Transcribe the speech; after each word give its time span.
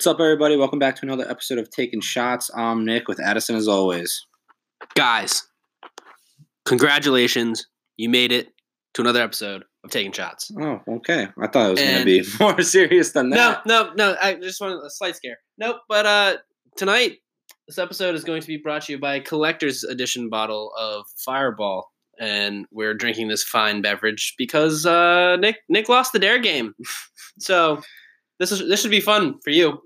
What's 0.00 0.06
up, 0.06 0.18
everybody? 0.18 0.56
Welcome 0.56 0.78
back 0.78 0.96
to 0.96 1.02
another 1.02 1.28
episode 1.28 1.58
of 1.58 1.68
Taking 1.68 2.00
Shots. 2.00 2.50
I'm 2.56 2.86
Nick 2.86 3.06
with 3.06 3.20
Addison, 3.20 3.54
as 3.54 3.68
always. 3.68 4.26
Guys, 4.94 5.46
congratulations. 6.64 7.66
You 7.98 8.08
made 8.08 8.32
it 8.32 8.48
to 8.94 9.02
another 9.02 9.20
episode 9.20 9.62
of 9.84 9.90
Taking 9.90 10.12
Shots. 10.12 10.50
Oh, 10.58 10.80
okay. 10.88 11.28
I 11.38 11.48
thought 11.48 11.66
it 11.66 11.70
was 11.72 11.80
going 11.80 11.98
to 11.98 12.04
be 12.06 12.24
more 12.40 12.62
serious 12.62 13.12
than 13.12 13.28
that. 13.28 13.66
no, 13.66 13.90
no. 13.90 13.92
No. 13.92 14.16
I 14.22 14.36
just 14.36 14.58
wanted 14.58 14.78
a 14.82 14.88
slight 14.88 15.16
scare. 15.16 15.36
Nope. 15.58 15.82
But 15.86 16.06
uh, 16.06 16.36
tonight, 16.78 17.18
this 17.68 17.76
episode 17.76 18.14
is 18.14 18.24
going 18.24 18.40
to 18.40 18.48
be 18.48 18.56
brought 18.56 18.84
to 18.84 18.92
you 18.92 18.98
by 18.98 19.16
a 19.16 19.20
collector's 19.20 19.84
edition 19.84 20.30
bottle 20.30 20.72
of 20.78 21.04
Fireball. 21.22 21.90
And 22.18 22.64
we're 22.72 22.94
drinking 22.94 23.28
this 23.28 23.44
fine 23.44 23.82
beverage 23.82 24.32
because 24.38 24.86
uh, 24.86 25.36
Nick 25.36 25.56
Nick 25.68 25.90
lost 25.90 26.14
the 26.14 26.18
dare 26.18 26.38
game. 26.38 26.72
so 27.38 27.82
this 28.40 28.50
is 28.50 28.66
this 28.66 28.80
should 28.80 28.90
be 28.90 29.00
fun 29.00 29.38
for 29.44 29.50
you. 29.50 29.78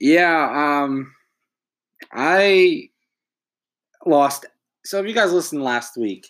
Yeah, 0.00 0.82
um, 0.84 1.12
I 2.12 2.90
lost. 4.04 4.46
So, 4.84 5.00
if 5.00 5.06
you 5.06 5.14
guys 5.14 5.32
listened 5.32 5.62
last 5.62 5.96
week, 5.96 6.28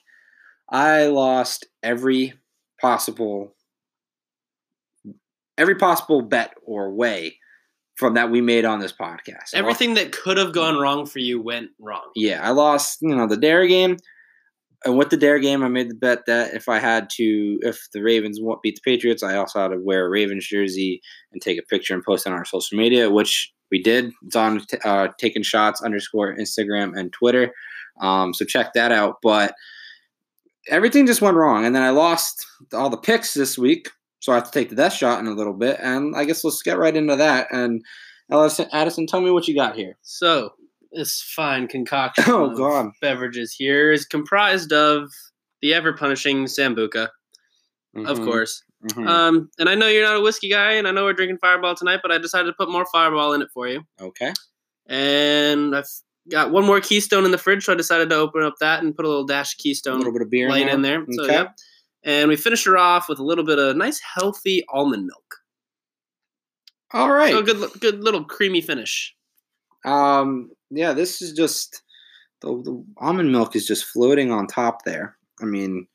I 0.70 1.06
lost 1.06 1.66
every 1.82 2.34
possible, 2.80 3.54
every 5.58 5.74
possible 5.76 6.22
bet 6.22 6.54
or 6.64 6.90
way 6.90 7.36
from 7.96 8.14
that 8.14 8.30
we 8.30 8.40
made 8.40 8.64
on 8.64 8.78
this 8.78 8.92
podcast. 8.92 9.28
I 9.28 9.34
lost- 9.34 9.54
Everything 9.54 9.94
that 9.94 10.12
could 10.12 10.36
have 10.36 10.52
gone 10.52 10.76
wrong 10.76 11.06
for 11.06 11.18
you 11.18 11.40
went 11.40 11.70
wrong. 11.78 12.10
yeah, 12.14 12.46
I 12.46 12.50
lost, 12.50 12.98
you 13.00 13.14
know, 13.14 13.26
the 13.26 13.36
dare 13.38 13.66
game. 13.66 13.96
And 14.86 14.96
with 14.96 15.10
the 15.10 15.16
dare 15.16 15.40
game, 15.40 15.64
I 15.64 15.68
made 15.68 15.90
the 15.90 15.96
bet 15.96 16.26
that 16.26 16.54
if 16.54 16.68
I 16.68 16.78
had 16.78 17.10
to, 17.16 17.58
if 17.62 17.88
the 17.92 18.02
Ravens 18.02 18.38
won't 18.40 18.62
beat 18.62 18.76
the 18.76 18.88
Patriots, 18.88 19.24
I 19.24 19.36
also 19.36 19.60
had 19.60 19.72
to 19.72 19.78
wear 19.78 20.06
a 20.06 20.08
Ravens 20.08 20.46
jersey 20.46 21.02
and 21.32 21.42
take 21.42 21.58
a 21.58 21.62
picture 21.62 21.92
and 21.92 22.04
post 22.04 22.24
it 22.24 22.30
on 22.30 22.38
our 22.38 22.44
social 22.44 22.78
media, 22.78 23.10
which 23.10 23.52
we 23.72 23.82
did. 23.82 24.12
It's 24.24 24.36
on 24.36 24.64
uh, 24.84 25.08
taking 25.18 25.42
shots 25.42 25.82
underscore 25.82 26.36
Instagram 26.36 26.96
and 26.96 27.12
Twitter. 27.12 27.52
Um, 28.00 28.32
so 28.32 28.44
check 28.44 28.74
that 28.74 28.92
out. 28.92 29.16
But 29.24 29.54
everything 30.68 31.04
just 31.04 31.20
went 31.20 31.36
wrong. 31.36 31.64
And 31.64 31.74
then 31.74 31.82
I 31.82 31.90
lost 31.90 32.46
all 32.72 32.88
the 32.88 32.96
picks 32.96 33.34
this 33.34 33.58
week. 33.58 33.90
So 34.20 34.30
I 34.30 34.36
have 34.36 34.44
to 34.44 34.52
take 34.52 34.70
the 34.70 34.76
death 34.76 34.92
shot 34.92 35.18
in 35.18 35.26
a 35.26 35.34
little 35.34 35.52
bit. 35.52 35.80
And 35.82 36.14
I 36.14 36.24
guess 36.24 36.44
let's 36.44 36.62
get 36.62 36.78
right 36.78 36.96
into 36.96 37.16
that. 37.16 37.48
And 37.50 37.82
Addison, 38.30 38.68
Addison 38.72 39.08
tell 39.08 39.20
me 39.20 39.32
what 39.32 39.48
you 39.48 39.54
got 39.56 39.74
here. 39.74 39.96
So 40.02 40.52
this 40.96 41.22
fine 41.22 41.68
concoction 41.68 42.24
Oh, 42.28 42.50
of 42.50 42.56
God. 42.56 42.90
beverages 43.00 43.54
here 43.56 43.92
is 43.92 44.04
comprised 44.04 44.72
of 44.72 45.08
the 45.62 45.72
ever 45.74 45.92
punishing 45.92 46.46
sambuca, 46.46 47.08
of 47.94 48.18
Mhm, 48.18 48.24
course. 48.24 48.62
mhm. 48.90 49.06
Um, 49.08 49.50
and 49.58 49.68
I 49.68 49.74
know 49.74 49.86
you're 49.88 50.04
not 50.04 50.16
a 50.16 50.20
whiskey 50.20 50.48
guy, 50.50 50.72
and 50.72 50.88
I 50.88 50.90
know 50.90 51.04
we're 51.04 51.12
drinking 51.12 51.38
Fireball 51.38 51.74
tonight, 51.74 52.00
but 52.02 52.10
I 52.12 52.18
decided 52.18 52.46
to 52.46 52.52
put 52.54 52.70
more 52.70 52.86
Fireball 52.92 53.32
in 53.34 53.42
it 53.42 53.48
for 53.54 53.68
you. 53.68 53.82
okay. 54.00 54.32
And 54.88 55.74
I've 55.76 55.88
got 56.30 56.50
one 56.50 56.64
more 56.64 56.80
Keystone 56.80 57.24
in 57.24 57.30
the 57.30 57.38
fridge, 57.38 57.64
so 57.64 57.72
I 57.72 57.76
decided 57.76 58.08
to 58.10 58.16
open 58.16 58.42
up 58.42 58.54
that 58.60 58.82
and 58.82 58.94
put 58.94 59.04
a 59.04 59.08
little 59.08 59.24
dash 59.26 59.54
of 59.54 59.58
Keystone, 59.58 59.94
A 59.94 59.98
little 59.98 60.12
bit 60.12 60.22
of 60.22 60.30
beer 60.30 60.48
light 60.48 60.62
in 60.62 60.68
in 60.68 60.82
there. 60.82 61.04
there. 61.06 61.14
So 61.14 61.22
Okay. 61.24 61.32
yeah. 61.34 61.48
And 62.04 62.28
we 62.28 62.36
finished 62.36 62.64
her 62.66 62.78
off 62.78 63.08
with 63.08 63.18
a 63.18 63.24
little 63.24 63.44
bit 63.44 63.58
of 63.58 63.76
nice, 63.76 63.98
healthy 64.00 64.64
almond 64.68 65.06
milk. 65.06 65.36
All 66.92 67.10
right. 67.10 67.32
So 67.32 67.42
good, 67.42 67.80
good 67.80 68.04
little 68.04 68.24
creamy 68.24 68.60
finish. 68.60 69.15
Um. 69.86 70.50
Yeah. 70.70 70.92
This 70.92 71.22
is 71.22 71.32
just 71.32 71.82
the, 72.40 72.48
the 72.62 72.84
almond 72.98 73.32
milk 73.32 73.56
is 73.56 73.66
just 73.66 73.84
floating 73.86 74.30
on 74.32 74.46
top 74.46 74.84
there. 74.84 75.16
I 75.40 75.44
mean, 75.44 75.86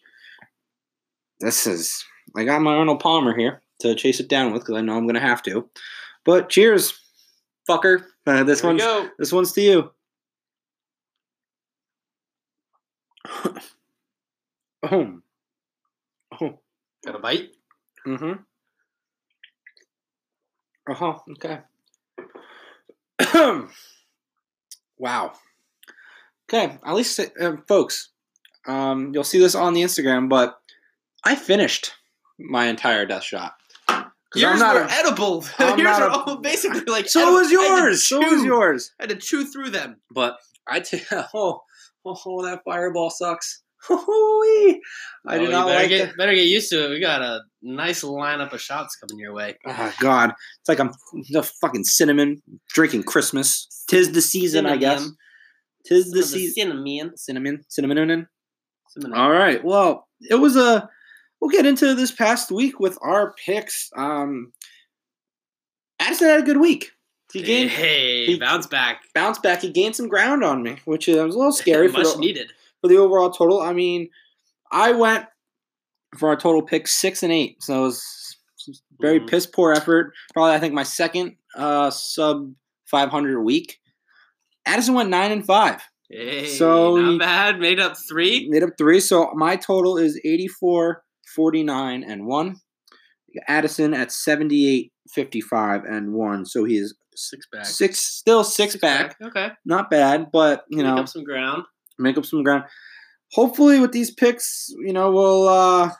this 1.40 1.68
is. 1.68 2.04
I 2.36 2.44
got 2.46 2.62
my 2.62 2.76
Arnold 2.76 3.00
Palmer 3.02 3.36
here 3.38 3.62
to 3.82 3.94
chase 3.96 4.20
it 4.20 4.30
down 4.30 4.54
with 4.54 4.62
because 4.62 4.76
I 4.78 4.82
know 4.82 4.96
I'm 4.96 5.06
gonna 5.08 5.20
have 5.20 5.44
to. 5.44 5.70
But 6.24 6.50
cheers, 6.50 6.94
fucker. 7.70 8.06
Uh, 8.26 8.44
this 8.46 8.62
There 8.62 8.70
we 8.72 8.76
one's 8.76 8.84
go. 8.84 9.10
this 9.20 9.32
one's 9.34 9.52
to 9.54 9.62
you. 9.62 9.92
oh. 14.84 15.20
Oh. 16.40 16.60
Got 17.06 17.16
a 17.16 17.20
bite? 17.20 17.50
Mm-hmm. 18.08 18.34
Uh 20.90 20.94
huh. 20.94 21.18
Okay. 21.32 21.60
wow. 24.98 25.34
Okay. 26.50 26.78
At 26.86 26.94
least, 26.96 27.20
uh, 27.20 27.54
folks, 27.68 28.10
um, 28.68 29.12
you'll 29.14 29.24
see 29.24 29.40
this 29.40 29.56
on 29.56 29.74
the 29.74 29.82
Instagram, 29.84 30.30
but 30.30 30.60
I 31.24 31.36
finished 31.36 31.94
my 32.40 32.66
entire 32.68 33.06
death 33.06 33.24
shot. 33.24 33.54
Yours 34.34 34.54
I'm 34.54 34.60
not 34.60 34.76
were 34.76 34.82
a- 34.84 34.92
edible. 34.92 35.46
I'm 35.60 35.78
Yours 35.78 36.00
not 36.00 36.02
are 36.04 36.10
a- 36.10 36.14
all 36.14 36.36
basically 36.38 36.82
like 36.88 37.10
so 37.10 37.20
edible. 37.22 37.38
was 37.38 37.48
I 37.48 37.52
yours. 37.52 38.06
So 38.06 38.20
was 38.20 38.44
yours. 38.44 38.92
I 39.00 39.04
had 39.04 39.10
to 39.10 39.16
chew 39.18 39.46
through 39.46 39.72
them. 39.72 39.98
But 40.10 40.38
I 40.68 40.80
t- 40.80 41.02
oh, 41.12 41.62
oh, 42.06 42.18
oh, 42.26 42.46
that 42.46 42.62
fireball 42.64 43.10
sucks. 43.10 43.61
Holy! 43.88 44.80
I 45.28 45.38
do 45.40 45.48
Oh, 45.48 45.52
not 45.52 45.68
better 45.68 45.80
like 45.80 45.90
get 45.90 46.10
it. 46.10 46.18
better 46.18 46.34
get 46.36 46.46
used 46.48 46.70
to 46.72 46.86
it. 46.86 46.90
We 46.90 47.00
got 47.00 47.22
a 47.22 47.42
nice 47.62 48.04
lineup 48.04 48.54
of 48.54 48.62
shots 48.62 48.96
coming 48.96 49.20
your 49.20 49.34
way. 49.34 49.58
Oh 49.66 49.94
God! 50.00 50.32
It's 50.60 50.70
like 50.70 50.80
I'm 50.80 50.92
the 51.32 51.44
fucking 51.44 51.84
cinnamon 51.84 52.42
drinking 52.70 53.04
Christmas. 53.04 53.68
Tis 53.88 54.12
the 54.12 54.22
season, 54.22 54.66
I 54.66 54.78
guess. 54.78 55.08
Tis 55.86 56.12
the 56.12 56.22
season. 56.24 56.54
cinnamon. 56.70 57.18
Cinnamon, 57.18 57.64
cinnamon. 57.70 58.28
Cinnamon. 58.90 59.18
All 59.20 59.32
right. 59.32 59.64
Well, 59.64 60.08
it 60.22 60.36
was 60.36 60.56
a. 60.56 60.88
We'll 61.40 61.50
get 61.50 61.66
into 61.66 61.96
this 61.96 62.12
past 62.12 62.52
week 62.52 62.80
with 62.80 63.00
our 63.02 63.34
picks. 63.46 63.90
Um, 63.96 64.54
Addison 66.00 66.28
had 66.28 66.40
a 66.40 66.44
good 66.44 66.58
week. 66.60 66.92
He 67.34 67.42
gained 67.42 67.70
hey, 67.72 68.26
he- 68.26 68.38
bounce 68.40 68.68
back. 68.68 69.02
bounced 69.16 69.42
back. 69.42 69.62
He 69.62 69.70
gained 69.72 69.96
some 69.96 70.08
ground 70.10 70.44
on 70.44 70.62
me, 70.62 70.78
which 70.86 71.08
uh, 71.10 71.14
was 71.26 71.34
a 71.34 71.38
little 71.38 71.52
scary 71.64 71.88
for 71.88 72.00
Much 72.00 72.14
the, 72.14 72.20
needed. 72.20 72.52
For 72.82 72.88
the 72.88 72.98
overall 72.98 73.30
total. 73.32 73.62
I 73.62 73.74
mean, 73.74 74.10
I 74.72 74.92
went 74.92 75.26
for 76.18 76.30
our 76.30 76.36
total 76.36 76.62
pick 76.62 76.88
six 76.88 77.24
and 77.24 77.32
eight, 77.32 77.62
so 77.62 77.80
it 77.80 77.82
was 77.88 78.38
very 79.00 79.20
Mhm. 79.20 79.30
piss 79.30 79.46
poor 79.46 79.72
effort. 79.74 80.14
Probably, 80.34 80.54
I 80.54 80.60
think 80.60 80.74
my 80.74 80.84
second 80.84 81.38
uh, 81.56 81.90
sub 81.90 82.54
five 82.90 83.10
hundred 83.10 83.42
week. 83.44 83.80
Addison 84.66 84.94
went 84.94 85.10
nine 85.10 85.32
and 85.32 85.46
five. 85.46 85.82
Hey, 86.10 86.46
So 86.48 86.96
not 86.98 87.12
he- 87.14 87.18
bad. 87.20 87.60
Made 87.60 87.80
up 87.80 87.96
three. 88.10 88.48
Made 88.50 88.64
up 88.64 88.72
three. 88.78 89.00
So 89.00 89.32
my 89.34 89.56
total 89.56 89.98
is 89.98 90.20
84, 90.24 91.04
49, 91.36 92.04
and 92.04 92.26
one. 92.26 92.58
Addison 93.48 93.94
at 93.94 94.12
78, 94.12 94.92
55, 95.10 95.84
and 95.86 96.14
one. 96.14 96.46
So 96.46 96.64
he 96.66 96.78
is 96.78 96.94
Six 97.16 97.46
back. 97.52 97.66
six, 97.66 98.00
still 98.00 98.44
six, 98.44 98.76
back. 98.78 99.16
Okay. 99.22 99.50
Not 99.66 99.90
bad, 99.90 100.32
but 100.32 100.64
you 100.70 100.78
Make 100.78 100.86
know, 100.88 100.98
up 100.98 101.10
some 101.10 101.24
ground. 101.26 101.64
Make 102.02 102.18
up 102.18 102.26
some 102.26 102.44
ground. 102.44 102.64
Hopefully, 103.34 103.80
with 103.80 103.92
these 103.92 104.12
picks, 104.12 104.70
you 104.80 104.94
know, 104.94 105.12
we'll. 105.12 105.48
uh 105.48 105.92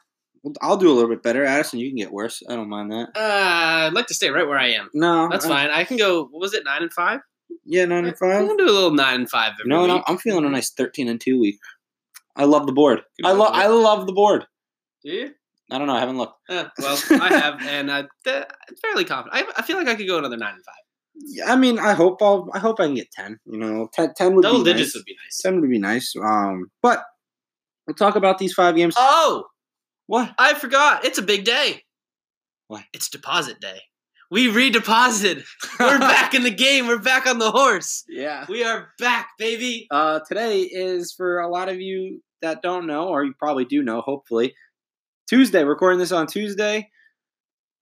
I'll 0.60 0.78
do 0.78 0.90
a 0.92 0.94
little 0.94 1.10
bit 1.10 1.22
better. 1.22 1.46
Addison, 1.46 1.78
you 1.78 1.90
can 1.90 1.98
get 1.98 2.12
worse. 2.12 2.42
I 2.50 2.56
don't 2.56 2.68
mind 2.68 2.92
that. 2.92 3.10
Uh, 3.16 3.86
I'd 3.88 3.94
like 3.94 4.08
to 4.08 4.16
stay 4.16 4.32
right 4.32 4.48
where 4.48 4.58
I 4.58 4.70
am. 4.72 4.90
No, 4.92 5.30
That's 5.30 5.46
uh, 5.46 5.50
fine. 5.50 5.70
I 5.70 5.84
can 5.84 5.98
go. 5.98 6.24
What 6.24 6.40
was 6.40 6.56
it? 6.56 6.64
Nine 6.66 6.82
and 6.82 6.92
five. 6.92 7.20
Yeah, 7.64 7.86
nine 7.86 8.06
and 8.06 8.18
five. 8.18 8.30
I 8.30 8.40
five. 8.40 8.48
can 8.48 8.58
do 8.58 8.66
a 8.66 8.74
little 8.74 8.90
nine 8.92 9.16
and 9.20 9.30
five 9.30 9.54
every 9.60 9.70
No, 9.70 9.86
no. 9.86 10.04
I'm 10.08 10.18
feeling 10.18 10.44
a 10.46 10.50
nice 10.50 10.72
thirteen 10.72 11.08
and 11.08 11.22
two 11.22 11.40
week. 11.40 11.60
I 12.36 12.46
love 12.46 12.66
the 12.66 12.72
board. 12.72 13.02
Good 13.22 13.28
I 13.30 13.34
love. 13.34 13.52
I 13.54 13.68
love 13.68 14.08
the 14.08 14.14
board. 14.14 14.46
Do 15.04 15.12
you? 15.12 15.32
I 15.70 15.78
don't 15.78 15.86
know. 15.88 15.94
I 15.96 16.00
haven't 16.00 16.18
looked. 16.18 16.40
Eh, 16.50 16.66
well, 16.80 16.98
I 17.12 17.30
have, 17.30 17.62
and 17.62 17.90
uh, 17.92 18.04
th- 18.26 18.46
fairly 18.82 19.06
confident. 19.06 19.46
I, 19.48 19.60
I 19.60 19.62
feel 19.62 19.78
like 19.78 19.88
I 19.88 19.96
could 19.96 20.08
go 20.08 20.18
another 20.18 20.38
nine 20.38 20.56
and 20.56 20.66
five. 20.66 20.76
Yeah, 21.28 21.52
I 21.52 21.56
mean, 21.56 21.80
I 21.80 21.94
hope 21.94 22.22
I'll. 22.22 22.50
I 22.54 22.60
hope 22.60 22.80
I 22.80 22.86
can 22.86 22.96
get 22.96 23.12
ten. 23.12 23.40
You 23.46 23.58
know, 23.58 23.90
10, 23.94 24.14
10 24.16 24.36
would 24.36 24.42
Double 24.44 24.64
be 24.64 24.72
digits 24.74 24.90
nice. 24.90 24.96
would 24.96 25.06
be 25.06 25.16
nice. 25.24 25.38
Ten 25.38 25.62
would 25.62 25.70
be 25.70 25.80
nice. 25.80 26.14
Um, 26.22 26.72
but 26.82 27.04
we'll 27.88 27.96
talk 27.96 28.16
about 28.16 28.38
these 28.38 28.54
five 28.54 28.76
games. 28.76 28.96
Oh, 28.98 29.46
what? 30.08 30.34
I 30.38 30.54
forgot. 30.56 31.06
It's 31.06 31.18
a 31.18 31.24
big 31.24 31.44
day. 31.46 31.84
What? 32.68 32.84
It's 32.94 33.10
deposit 33.10 33.60
day. 33.60 33.80
We 34.30 34.48
redeposited. 34.48 35.44
We're 35.80 36.00
back 36.00 36.34
in 36.34 36.44
the 36.44 36.52
game. 36.52 36.88
We're 36.88 37.00
back 37.00 37.28
on 37.28 37.38
the 37.38 37.52
horse. 37.52 38.06
Yeah. 38.08 38.46
We 38.48 38.64
are 38.64 38.90
back, 38.98 39.30
baby. 39.38 39.88
Uh, 39.92 40.22
today 40.26 40.62
is 40.62 41.14
for 41.14 41.40
a 41.40 41.50
lot 41.50 41.68
of 41.68 41.82
you 41.82 42.22
that 42.42 42.62
don't 42.62 42.88
know, 42.88 43.10
or 43.10 43.26
you 43.26 43.34
probably 43.38 43.66
do 43.66 43.84
know. 43.84 44.00
Hopefully, 44.02 44.54
Tuesday. 45.28 45.64
Recording 45.66 46.00
this 46.00 46.14
on 46.14 46.28
Tuesday. 46.28 46.90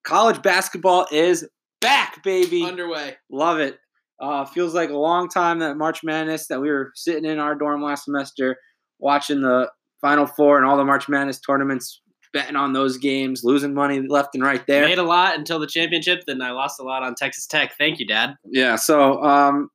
College 0.03 0.41
basketball 0.41 1.05
is 1.11 1.47
back, 1.81 2.23
baby. 2.23 2.63
Underway. 2.63 3.17
Love 3.31 3.59
it. 3.59 3.79
Uh, 4.19 4.45
feels 4.45 4.73
like 4.73 4.89
a 4.89 4.97
long 4.97 5.29
time 5.29 5.59
that 5.59 5.77
March 5.77 6.03
Madness 6.03 6.47
that 6.47 6.59
we 6.59 6.69
were 6.69 6.91
sitting 6.95 7.25
in 7.25 7.39
our 7.39 7.55
dorm 7.55 7.81
last 7.81 8.05
semester 8.05 8.57
watching 8.99 9.41
the 9.41 9.69
Final 10.01 10.25
Four 10.25 10.57
and 10.57 10.65
all 10.65 10.77
the 10.77 10.83
March 10.83 11.07
Madness 11.07 11.39
tournaments, 11.39 12.01
betting 12.33 12.55
on 12.55 12.73
those 12.73 12.97
games, 12.97 13.43
losing 13.43 13.73
money 13.73 14.01
left 14.07 14.35
and 14.35 14.43
right 14.43 14.65
there. 14.67 14.85
Made 14.85 14.97
a 14.97 15.03
lot 15.03 15.37
until 15.37 15.59
the 15.59 15.67
championship. 15.67 16.23
Then 16.27 16.41
I 16.41 16.51
lost 16.51 16.79
a 16.79 16.83
lot 16.83 17.03
on 17.03 17.15
Texas 17.15 17.47
Tech. 17.47 17.73
Thank 17.77 17.99
you, 17.99 18.05
Dad. 18.05 18.35
Yeah, 18.45 18.75
so 18.75 19.23
um, 19.23 19.69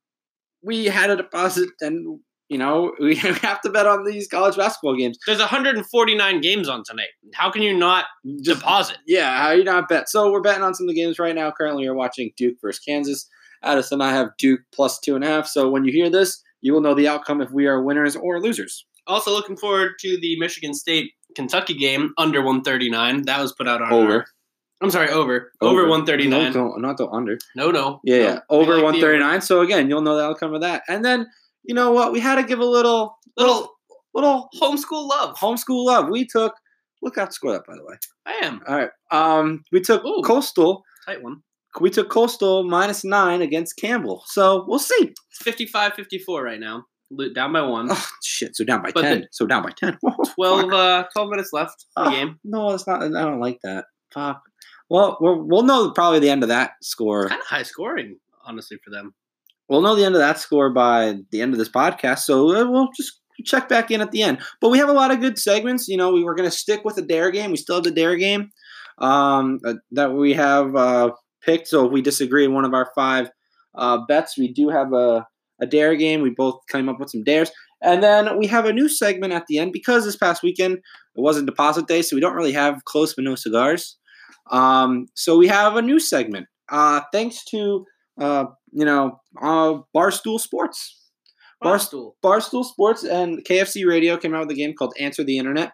we 0.63 0.87
had 0.87 1.11
a 1.11 1.17
deposit, 1.17 1.71
and 1.81 2.21
you 2.49 2.59
know 2.59 2.93
we 3.01 3.15
have 3.17 3.61
to 3.63 3.71
bet 3.71 3.87
on 3.87 4.05
these 4.05 4.29
college 4.29 4.57
basketball 4.57 4.97
games. 4.97 5.19
There's 5.27 5.39
149 5.41 6.41
games 6.41 6.69
on 6.69 6.83
tonight. 6.85 7.09
How 7.35 7.51
can 7.51 7.63
you 7.63 7.77
not 7.77 8.05
Just- 8.43 8.61
deposit? 8.61 8.99
Yeah, 9.07 9.37
how 9.43 9.51
you 9.53 9.65
not 9.65 9.89
bet? 9.89 10.09
So 10.09 10.31
we're 10.31 10.41
betting 10.41 10.63
on 10.63 10.75
some 10.75 10.85
of 10.89 10.95
the 10.95 11.01
games 11.01 11.19
right 11.19 11.35
now. 11.35 11.51
Currently, 11.51 11.89
we're 11.89 11.95
watching 11.95 12.31
Duke 12.37 12.57
versus 12.61 12.81
Kansas. 12.85 13.29
Addison 13.63 14.03
I 14.03 14.13
have 14.13 14.29
Duke 14.39 14.61
plus 14.75 15.01
two 15.01 15.15
and 15.15 15.25
a 15.25 15.27
half. 15.27 15.47
So 15.47 15.71
when 15.71 15.85
you 15.85 15.93
hear 15.93 16.11
this, 16.11 16.43
you 16.61 16.73
will 16.75 16.83
know 16.83 16.95
the 16.95 17.09
outcome 17.09 17.41
if 17.41 17.51
we 17.51 17.67
are 17.67 17.83
winners 17.83 18.15
or 18.15 18.41
losers. 18.41 18.85
Also, 19.07 19.31
looking 19.31 19.57
forward 19.57 19.93
to 20.01 20.19
the 20.21 20.39
Michigan 20.39 20.75
State 20.75 21.13
Kentucky 21.35 21.75
game 21.75 22.13
under 22.19 22.41
139. 22.43 23.23
That 23.23 23.41
was 23.41 23.53
put 23.53 23.67
out 23.69 23.81
on 23.83 23.93
Over. 23.93 24.13
our- 24.13 24.27
I'm 24.83 24.91
sorry, 24.91 25.09
over. 25.09 25.53
Over, 25.63 25.89
139. 25.89 26.53
No, 26.53 26.69
no, 26.69 26.75
not 26.77 26.99
the 26.99 27.07
under. 27.09 27.39
No, 27.57 27.71
no. 27.71 28.01
Yeah, 28.05 28.17
no. 28.19 28.23
yeah. 28.25 28.39
Over 28.51 28.73
like 28.73 28.79
the 28.81 28.85
139. 28.85 29.41
So 29.41 29.61
again, 29.63 29.89
you'll 29.89 30.03
know 30.03 30.17
the 30.17 30.25
outcome 30.25 30.53
of 30.53 30.61
that. 30.61 30.83
And 30.89 31.03
then, 31.05 31.27
you 31.65 31.75
know 31.75 31.91
what? 31.93 32.13
We 32.13 32.21
had 32.21 32.37
to 32.37 32.43
give 32.45 32.59
a 32.61 32.65
little, 32.65 33.17
little, 33.37 33.71
little 34.15 34.49
Homeschool 34.61 35.09
love. 35.09 35.37
homeschool 35.37 35.85
love. 35.87 36.09
We 36.11 36.27
took, 36.27 36.55
look 37.03 37.19
out, 37.19 37.33
score 37.33 37.53
that, 37.53 37.67
by 37.67 37.75
the 37.75 37.85
way. 37.85 37.97
I 38.27 38.33
am. 38.47 38.61
All 38.69 38.77
right. 38.77 38.91
Um, 39.11 39.63
we 39.73 39.81
took 39.81 40.05
Ooh. 40.05 40.23
Coastal. 40.25 40.83
Tight 41.07 41.23
one. 41.23 41.43
We 41.81 41.91
took 41.91 42.09
Coastal 42.09 42.63
minus 42.65 43.05
nine 43.05 43.43
against 43.43 43.77
Campbell. 43.77 44.23
So 44.27 44.65
we'll 44.69 44.79
see. 44.79 45.13
It's 45.31 45.43
55 45.43 45.95
54 45.95 46.43
right 46.45 46.61
now. 46.61 46.85
Down 47.35 47.53
by 47.53 47.63
one. 47.63 47.89
Oh, 47.91 48.07
shit. 48.23 48.57
So 48.57 48.65
down 48.65 48.83
by 48.83 48.91
But 48.93 49.03
10. 49.03 49.21
the- 49.23 49.29
so 49.33 49.47
down 49.47 49.63
by 49.63 49.71
10. 49.71 49.99
12, 50.35 50.73
uh, 50.73 51.05
12 51.13 51.31
minutes 51.31 51.51
left 51.53 51.85
in 51.97 52.05
the 52.05 52.09
Oh, 52.11 52.13
game. 52.13 52.39
No, 52.45 52.71
it's 52.71 52.87
not. 52.87 53.03
I 53.03 53.09
don't 53.09 53.41
like 53.41 53.59
that. 53.65 53.87
Fuck. 54.13 54.43
Well, 54.89 55.19
we'll, 55.21 55.43
we'll 55.43 55.63
know 55.63 55.91
probably 55.91 56.21
the 56.21 56.31
end 56.31 56.43
of 56.43 56.49
that 56.49 56.73
score. 56.83 57.29
Kind 57.29 57.41
of 57.41 57.47
high 57.47 57.63
scoring, 57.63 58.19
honestly, 58.45 58.79
for 58.85 58.91
them. 58.91 59.15
We'll 59.69 59.81
know 59.81 59.95
the 59.95 60.05
end 60.05 60.15
of 60.15 60.21
that 60.21 60.39
score 60.39 60.71
by 60.71 61.19
the 61.31 61.41
end 61.41 61.53
of 61.53 61.59
this 61.59 61.69
podcast. 61.69 62.21
So 62.21 62.55
uh, 62.55 62.71
we'll 62.71 62.91
just 62.97 63.21
check 63.45 63.69
back 63.69 63.91
in 63.91 64.01
at 64.01 64.11
the 64.11 64.23
end. 64.23 64.41
But 64.61 64.71
we 64.71 64.79
have 64.79 64.89
a 64.89 64.95
lot 64.95 65.11
of 65.11 65.21
good 65.21 65.39
segments. 65.39 65.89
You 65.89 65.97
know, 65.97 66.13
we 66.13 66.23
were 66.23 66.35
going 66.35 66.49
to 66.49 66.57
stick 66.57 66.85
with 66.85 66.97
the 66.97 67.03
dare 67.03 67.31
game. 67.31 67.51
We 67.51 67.57
still 67.57 67.77
have 67.77 67.85
the 67.85 67.91
dare 67.91 68.17
game 68.17 68.51
um, 68.99 69.61
uh, 69.67 69.75
that 69.93 70.13
we 70.13 70.35
have 70.35 70.75
uh, 70.77 71.13
picked. 71.43 71.69
So 71.69 71.87
if 71.87 71.93
we 71.93 72.03
disagree 72.03 72.45
in 72.45 72.55
one 72.55 72.65
of 72.65 72.75
our 72.75 72.91
five 72.95 73.31
uh, 73.75 73.99
bets, 74.07 74.39
we 74.39 74.53
do 74.53 74.69
have 74.69 74.93
a, 74.93 75.27
a 75.61 75.67
dare 75.67 75.97
game. 75.97 76.23
We 76.23 76.31
both 76.31 76.61
came 76.71 76.89
up 76.89 77.01
with 77.01 77.11
some 77.11 77.25
dares. 77.25 77.51
And 77.83 78.03
then 78.03 78.39
we 78.39 78.47
have 78.47 78.65
a 78.65 78.73
new 78.73 78.89
segment 78.89 79.33
at 79.33 79.47
the 79.47 79.59
end 79.59 79.73
because 79.73 80.05
this 80.05 80.17
past 80.17 80.43
weekend 80.43 80.75
it 80.75 81.21
wasn't 81.21 81.47
deposit 81.47 81.87
day, 81.87 82.03
so 82.03 82.17
we 82.17 82.21
don't 82.21 82.35
really 82.35 82.53
have 82.53 82.85
close 82.87 83.15
but 83.15 83.25
no 83.25 83.35
cigars. 83.35 83.99
Um, 84.51 85.07
so 85.15 85.37
we 85.37 85.49
have 85.49 85.77
a 85.77 85.83
new 85.83 86.01
segment. 86.01 86.47
Uh, 86.71 87.03
thanks 87.13 87.45
to 87.47 87.85
uh, 88.19 88.47
you 88.75 88.85
know 88.85 89.21
uh, 89.41 89.79
Barstool 89.95 90.39
Sports. 90.39 91.01
Barstool. 91.63 92.13
Barstool 92.23 92.65
Sports 92.65 93.05
and 93.05 93.43
KFC 93.45 93.87
Radio 93.87 94.19
came 94.19 94.35
out 94.35 94.41
with 94.41 94.51
a 94.51 94.55
game 94.55 94.75
called 94.75 94.93
Answer 95.01 95.25
the 95.25 95.39
Internet. 95.39 95.73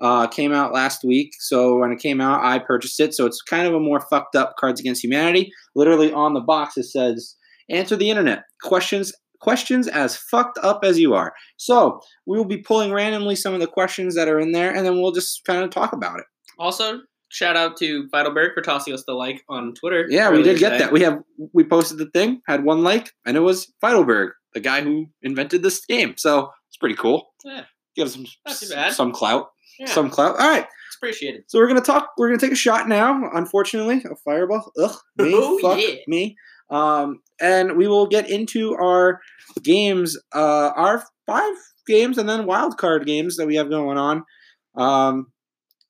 Uh, 0.00 0.26
came 0.26 0.52
out 0.52 0.72
last 0.72 1.04
week, 1.04 1.32
so 1.38 1.78
when 1.78 1.92
it 1.92 2.00
came 2.00 2.20
out, 2.20 2.44
I 2.44 2.58
purchased 2.58 2.98
it. 3.00 3.14
So 3.14 3.26
it's 3.26 3.40
kind 3.42 3.66
of 3.66 3.74
a 3.74 3.80
more 3.80 4.00
fucked 4.00 4.36
up 4.36 4.54
Cards 4.58 4.80
Against 4.80 5.02
Humanity. 5.02 5.50
Literally 5.74 6.12
on 6.12 6.34
the 6.34 6.40
box, 6.40 6.76
it 6.76 6.84
says 6.84 7.36
"Answer 7.70 7.96
the 7.96 8.10
Internet." 8.10 8.44
Questions, 8.62 9.12
questions 9.40 9.88
as 9.88 10.16
fucked 10.16 10.58
up 10.62 10.80
as 10.84 10.98
you 10.98 11.14
are. 11.14 11.32
So 11.56 12.00
we 12.26 12.36
will 12.36 12.46
be 12.46 12.58
pulling 12.58 12.92
randomly 12.92 13.36
some 13.36 13.54
of 13.54 13.60
the 13.60 13.66
questions 13.66 14.14
that 14.14 14.28
are 14.28 14.40
in 14.40 14.52
there, 14.52 14.74
and 14.74 14.86
then 14.86 15.00
we'll 15.00 15.12
just 15.12 15.44
kind 15.44 15.62
of 15.62 15.70
talk 15.70 15.92
about 15.92 16.18
it. 16.18 16.26
Also, 16.58 17.00
shout 17.32 17.56
out 17.56 17.76
to 17.78 18.08
Feitelberg 18.12 18.54
for 18.54 18.60
tossing 18.60 18.94
us 18.94 19.04
the 19.06 19.14
like 19.14 19.42
on 19.48 19.74
Twitter. 19.74 20.06
Yeah, 20.08 20.30
we 20.30 20.42
did 20.42 20.58
get 20.58 20.70
today. 20.70 20.84
that. 20.84 20.92
We 20.92 21.00
have 21.02 21.22
we 21.52 21.64
posted 21.64 21.98
the 21.98 22.06
thing, 22.10 22.40
had 22.46 22.64
one 22.64 22.82
like, 22.82 23.10
and 23.26 23.36
it 23.36 23.40
was 23.40 23.72
Feitelberg, 23.82 24.30
the 24.54 24.60
guy 24.60 24.82
who 24.82 25.06
invented 25.22 25.62
this 25.62 25.84
game. 25.84 26.14
So 26.16 26.50
it's 26.68 26.76
pretty 26.76 26.94
cool. 26.96 27.28
Yeah, 27.44 27.64
Give 27.96 28.06
us 28.06 28.14
some 28.14 28.26
Not 28.46 28.92
some 28.92 29.12
clout. 29.12 29.48
yeah. 29.78 29.86
Some 29.86 30.10
clout. 30.10 30.38
All 30.38 30.48
right. 30.48 30.66
it's 30.86 30.96
appreciated. 30.96 31.44
So 31.48 31.58
we're 31.58 31.68
gonna 31.68 31.80
talk. 31.80 32.10
We're 32.18 32.28
gonna 32.28 32.38
take 32.38 32.52
a 32.52 32.56
shot 32.56 32.88
now. 32.88 33.28
Unfortunately, 33.34 34.02
a 34.10 34.14
fireball. 34.24 34.70
Ugh, 34.78 34.94
me. 35.18 35.32
Oh, 35.34 35.58
fuck 35.58 35.80
yeah. 35.82 35.94
me. 36.06 36.36
Um, 36.70 37.20
and 37.40 37.76
we 37.76 37.86
will 37.88 38.06
get 38.06 38.30
into 38.30 38.74
our 38.74 39.20
games. 39.62 40.16
Uh, 40.34 40.70
our 40.76 41.04
five 41.26 41.52
games 41.86 42.16
and 42.18 42.28
then 42.28 42.46
wild 42.46 42.78
card 42.78 43.04
games 43.06 43.36
that 43.36 43.46
we 43.46 43.56
have 43.56 43.68
going 43.68 43.98
on. 43.98 44.24
Um, 44.76 45.31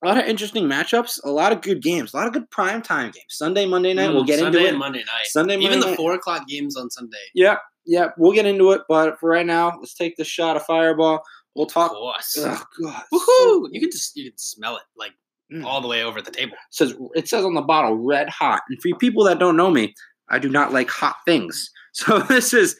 a 0.03 0.07
lot 0.07 0.17
of 0.17 0.25
interesting 0.25 0.65
matchups. 0.65 1.19
A 1.23 1.29
lot 1.31 1.51
of 1.51 1.61
good 1.61 1.81
games. 1.81 2.13
A 2.13 2.17
lot 2.17 2.27
of 2.27 2.33
good 2.33 2.49
prime 2.51 2.81
time 2.81 3.11
games. 3.11 3.25
Sunday, 3.29 3.65
Monday 3.65 3.93
night. 3.93 4.09
we'll 4.13 4.23
Mm, 4.23 4.27
get 4.27 4.39
Sunday 4.39 4.57
into 4.59 4.67
it. 4.67 4.71
and 4.71 4.79
Monday 4.79 4.99
night. 5.05 5.25
Sunday, 5.25 5.57
Even 5.57 5.79
Monday 5.79 5.91
the 5.91 5.95
four 5.97 6.13
o'clock 6.13 6.47
games 6.47 6.75
on 6.75 6.89
Sunday. 6.89 7.17
Yeah, 7.33 7.57
yeah, 7.85 8.09
we'll 8.17 8.33
get 8.33 8.45
into 8.45 8.71
it. 8.71 8.81
But 8.89 9.19
for 9.19 9.29
right 9.29 9.45
now, 9.45 9.77
let's 9.79 9.93
take 9.93 10.15
the 10.17 10.23
shot 10.25 10.55
of 10.57 10.63
fireball. 10.63 11.23
We'll 11.55 11.65
Of 11.67 11.73
talk. 11.73 11.91
course. 11.91 12.37
Oh 12.39 12.63
god, 12.81 13.03
Woohoo! 13.13 13.67
You 13.71 13.79
can 13.79 13.91
just 13.91 14.15
you 14.15 14.29
can 14.29 14.37
smell 14.37 14.75
it 14.77 14.83
like 14.97 15.11
Mm. 15.51 15.65
all 15.65 15.81
the 15.81 15.87
way 15.87 16.01
over 16.03 16.19
the 16.21 16.31
table. 16.31 16.55
says 16.71 16.95
it 17.13 17.27
says 17.27 17.43
on 17.45 17.53
the 17.53 17.61
bottle 17.61 17.95
red 17.95 18.27
hot. 18.29 18.61
And 18.69 18.81
for 18.81 18.87
you 18.87 18.95
people 18.95 19.23
that 19.25 19.37
don't 19.39 19.57
know 19.57 19.69
me, 19.69 19.93
I 20.29 20.39
do 20.39 20.49
not 20.49 20.73
like 20.73 20.89
hot 20.89 21.17
things. 21.25 21.69
So 21.95 22.17
this 22.21 22.53
is 22.55 22.75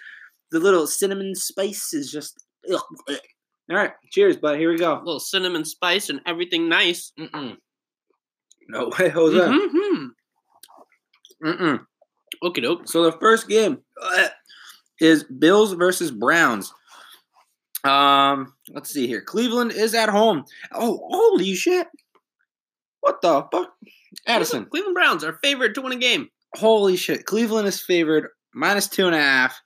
the 0.49 0.59
little 0.59 0.87
cinnamon 0.87 1.35
spice 1.35 1.93
is 1.93 2.09
just. 2.11 2.43
Ugh. 2.73 2.81
All 3.69 3.77
right, 3.77 3.91
cheers, 4.11 4.35
but 4.37 4.59
here 4.59 4.69
we 4.69 4.75
A 4.75 4.79
go. 4.79 4.95
little 5.03 5.19
cinnamon 5.19 5.63
spice 5.65 6.09
and 6.09 6.19
everything 6.25 6.67
nice. 6.67 7.11
Mm-mm. 7.19 7.55
No 8.69 8.91
way, 8.99 9.09
Jose. 9.09 9.37
Mm-hmm. 9.39 10.05
Mm-mm. 11.47 11.79
Okie 12.43 12.61
doke. 12.61 12.87
So 12.87 13.03
the 13.03 13.11
first 13.13 13.47
game 13.47 13.79
uh, 14.01 14.27
is 14.99 15.23
Bills 15.23 15.73
versus 15.73 16.11
Browns. 16.11 16.73
Um, 17.83 18.53
let's 18.69 18.91
see 18.91 19.07
here. 19.07 19.21
Cleveland 19.21 19.71
is 19.71 19.93
at 19.93 20.09
home. 20.09 20.43
Oh, 20.73 20.99
holy 21.09 21.53
shit! 21.53 21.87
What 23.01 23.21
the 23.21 23.45
fuck, 23.51 23.73
Addison? 24.27 24.65
Cleveland 24.65 24.95
Browns 24.95 25.23
are 25.23 25.39
favored 25.43 25.75
to 25.75 25.81
win 25.81 25.91
a 25.93 25.97
game. 25.97 26.29
Holy 26.55 26.95
shit. 26.95 27.25
Cleveland 27.25 27.67
is 27.67 27.81
favored 27.81 28.29
minus 28.53 28.87
two 28.87 29.05
and 29.05 29.15
a 29.15 29.19
half, 29.19 29.59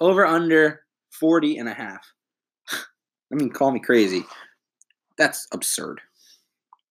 over 0.00 0.24
under 0.26 0.82
40 1.18 1.58
and 1.58 1.68
a 1.68 1.74
half. 1.74 2.06
I 3.32 3.36
mean, 3.36 3.50
call 3.50 3.70
me 3.70 3.80
crazy. 3.80 4.24
That's 5.18 5.46
absurd. 5.52 6.00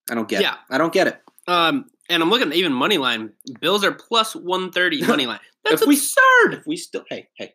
I 0.09 0.15
don't 0.15 0.27
get 0.27 0.41
Yeah. 0.41 0.53
it. 0.53 0.59
I 0.69 0.77
don't 0.77 0.93
get 0.93 1.07
it. 1.07 1.21
Um, 1.47 1.85
and 2.09 2.21
I'm 2.23 2.29
looking 2.29 2.47
at 2.49 2.55
even 2.55 2.73
money 2.73 2.97
line. 2.97 3.31
Bills 3.59 3.83
are 3.83 3.91
plus 3.91 4.35
one 4.35 4.71
thirty 4.71 5.01
money 5.05 5.25
line. 5.25 5.39
That's 5.63 5.81
If 5.81 5.87
we- 5.87 5.95
absurd. 5.95 6.53
If 6.59 6.67
we 6.67 6.77
still, 6.77 7.03
hey, 7.09 7.27
hey, 7.37 7.53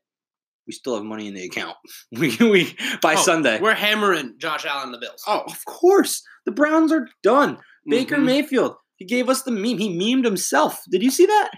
we 0.66 0.72
still 0.72 0.94
have 0.96 1.04
money 1.04 1.26
in 1.28 1.34
the 1.34 1.44
account. 1.44 1.76
We, 2.12 2.36
we 2.40 2.76
by 3.02 3.14
Oh, 3.14 3.22
Sunday. 3.22 3.60
we're 3.60 3.74
hammering 3.74 4.34
Josh 4.38 4.64
Allen 4.66 4.84
and 4.86 4.94
the 4.94 4.98
Bills. 4.98 5.22
Oh, 5.26 5.40
of 5.46 5.64
course. 5.64 6.22
The 6.46 6.52
Browns 6.52 6.92
are 6.92 7.08
done. 7.22 7.58
Baker 7.86 8.16
Mhm. 8.16 8.24
Mayfield, 8.24 8.76
he 8.96 9.04
gave 9.04 9.28
us 9.28 9.42
the 9.42 9.50
meme. 9.50 9.78
He 9.78 9.90
memed 9.98 10.24
himself. 10.24 10.80
Did 10.90 11.02
you 11.02 11.10
see 11.10 11.26
that? 11.26 11.50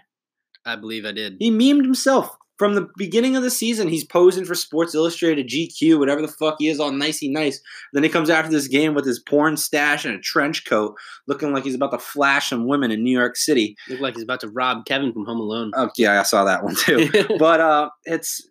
I 0.64 0.76
believe 0.76 1.04
I 1.04 1.12
did. 1.12 1.36
He 1.38 1.50
memed 1.50 1.82
himself. 1.84 2.28
From 2.58 2.74
the 2.74 2.88
beginning 2.96 3.36
of 3.36 3.42
the 3.42 3.50
season, 3.50 3.88
he's 3.88 4.04
posing 4.04 4.46
for 4.46 4.54
Sports 4.54 4.94
Illustrated, 4.94 5.48
GQ, 5.48 5.98
whatever 5.98 6.22
the 6.22 6.28
fuck 6.28 6.56
he 6.58 6.68
is, 6.68 6.80
all 6.80 6.90
nicey 6.90 7.28
nice. 7.28 7.60
Then 7.92 8.02
he 8.02 8.08
comes 8.08 8.30
after 8.30 8.50
this 8.50 8.66
game 8.66 8.94
with 8.94 9.04
his 9.04 9.18
porn 9.18 9.58
stash 9.58 10.06
and 10.06 10.14
a 10.14 10.18
trench 10.20 10.64
coat, 10.64 10.94
looking 11.26 11.52
like 11.52 11.64
he's 11.64 11.74
about 11.74 11.90
to 11.90 11.98
flash 11.98 12.48
some 12.48 12.66
women 12.66 12.90
in 12.90 13.04
New 13.04 13.16
York 13.16 13.36
City. 13.36 13.76
Look 13.90 14.00
like 14.00 14.14
he's 14.14 14.22
about 14.24 14.40
to 14.40 14.48
rob 14.48 14.86
Kevin 14.86 15.12
from 15.12 15.26
Home 15.26 15.38
Alone. 15.38 15.70
Oh, 15.76 15.90
yeah, 15.98 16.18
I 16.18 16.22
saw 16.22 16.44
that 16.44 16.64
one 16.64 16.74
too. 16.76 17.10
but 17.38 17.60
uh, 17.60 17.90
it's 18.06 18.48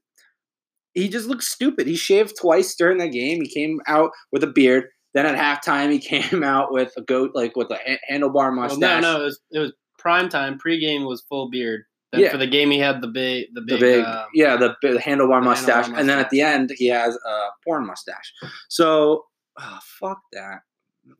he 0.93 1.09
just 1.09 1.27
looks 1.27 1.47
stupid. 1.47 1.87
He 1.87 1.95
shaved 1.95 2.35
twice 2.39 2.75
during 2.75 2.99
the 2.99 3.09
game. 3.09 3.41
He 3.41 3.49
came 3.49 3.79
out 3.87 4.11
with 4.31 4.43
a 4.43 4.47
beard. 4.47 4.85
Then 5.13 5.25
at 5.25 5.35
halftime, 5.63 5.91
he 5.91 5.99
came 6.31 6.43
out 6.43 6.71
with 6.71 6.93
a 6.95 7.01
goat, 7.01 7.31
like 7.33 7.55
with 7.55 7.71
a 7.71 7.75
ha- 7.85 7.97
handlebar 8.11 8.33
Well, 8.55 8.67
mustache. 8.67 9.01
no, 9.01 9.13
no, 9.13 9.21
it 9.21 9.23
was 9.25 9.39
it 9.51 9.59
was 9.59 9.73
prime 9.97 10.29
time. 10.29 10.59
Pre-game 10.59 11.05
was 11.05 11.21
full 11.27 11.49
beard. 11.49 11.83
Then 12.15 12.23
Yeah. 12.25 12.31
for 12.31 12.37
the 12.37 12.47
game, 12.47 12.71
he 12.71 12.79
had 12.79 13.01
the 13.01 13.07
big, 13.07 13.47
the 13.53 13.61
big, 13.61 13.69
the 13.79 13.85
big, 13.85 13.97
big, 13.99 14.05
um, 14.05 14.25
yeah, 14.33 14.55
the, 14.57 14.75
the 14.81 14.97
handlebar 14.99 15.41
the 15.41 15.45
mustache, 15.45 15.85
handlebar 15.87 15.99
and 15.99 16.09
then 16.09 16.19
at 16.19 16.29
the 16.29 16.41
end 16.41 16.71
he 16.75 16.87
has 16.87 17.15
a 17.15 17.49
porn 17.63 17.85
mustache. 17.85 18.33
So, 18.69 19.25
oh, 19.59 19.79
fuck 19.99 20.19
that. 20.33 20.59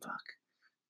Fuck. 0.02 0.20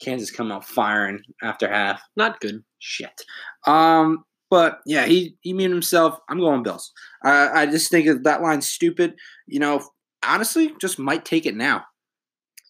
Kansas 0.01 0.31
come 0.31 0.51
out 0.53 0.65
firing 0.67 1.21
after 1.43 1.69
half. 1.69 2.01
not 2.17 2.41
good. 2.41 2.63
Shit. 2.79 3.23
Um, 3.67 4.25
but 4.51 4.81
yeah, 4.87 5.07
he 5.07 5.37
he 5.41 5.53
mean 5.53 5.71
himself. 5.71 6.19
I'm 6.29 6.39
going 6.39 6.63
Bills. 6.63 6.93
I 7.25 7.63
I 7.63 7.67
just 7.67 7.91
think 7.91 8.07
that 8.07 8.23
that 8.25 8.43
line's 8.43 8.67
stupid. 8.69 9.15
You 9.47 9.59
know, 9.59 9.87
honestly, 10.25 10.73
just 10.81 10.99
might 10.99 11.25
take 11.25 11.47
it 11.47 11.57
now. 11.57 11.85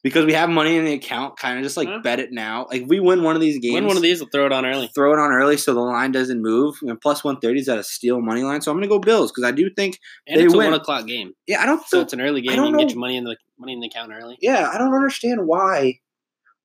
Because 0.07 0.25
we 0.25 0.35
have 0.35 0.49
money 0.49 0.77
in 0.77 0.85
the 0.85 0.93
account, 0.93 1.37
kind 1.37 1.59
of 1.59 1.65
just 1.65 1.77
like 1.77 1.89
Yeah. 1.89 1.99
bet 1.99 2.21
it 2.21 2.31
now. 2.31 2.69
Like 2.71 2.83
if 2.83 2.89
we 2.89 3.01
win 3.01 3.25
one 3.25 3.35
of 3.35 3.41
these 3.41 3.59
games, 3.59 3.75
Win 3.75 3.87
one 3.87 3.97
of 3.97 4.03
these, 4.05 4.21
we'll 4.21 4.29
throw 4.31 4.47
it 4.47 4.53
on 4.53 4.65
early. 4.65 4.87
throw 4.95 5.13
it 5.13 5.19
on 5.19 5.33
early 5.33 5.57
so 5.57 5.75
the 5.75 5.81
line 5.81 6.13
doesn't 6.13 6.41
move. 6.41 6.77
And 6.83 7.01
plus 7.01 7.25
130 7.25 7.61
is 7.61 7.69
at 7.69 7.79
a 7.79 7.83
steal 7.83 8.21
money 8.21 8.45
line. 8.45 8.61
So 8.61 8.71
I'm 8.71 8.77
going 8.77 8.89
to 8.89 8.89
go 8.89 9.01
Bills 9.01 9.33
because 9.33 9.43
I 9.43 9.51
do 9.51 9.69
think, 9.69 9.99
And 10.29 10.41
it's 10.41 10.55
a 10.55 10.57
win. 10.57 10.71
one 10.71 10.81
o'clock 10.81 11.07
game, 11.07 11.35
yeah, 11.49 11.61
I 11.61 11.67
don't 11.67 11.85
so 11.89 12.01
it's 12.03 12.13
an 12.13 12.21
early 12.21 12.41
game. 12.41 12.55
don't 12.57 12.67
You 12.67 12.77
can 12.77 12.87
get 12.87 12.91
your 12.93 13.01
money 13.01 13.17
in 13.17 13.25
the 13.25 13.37
money 13.59 13.73
in 13.73 13.81
the 13.81 13.89
account 13.89 14.13
early. 14.13 14.39
yeah, 14.41 14.71
I 14.73 14.79
don't 14.79 14.95
understand 14.95 15.47
why 15.47 15.99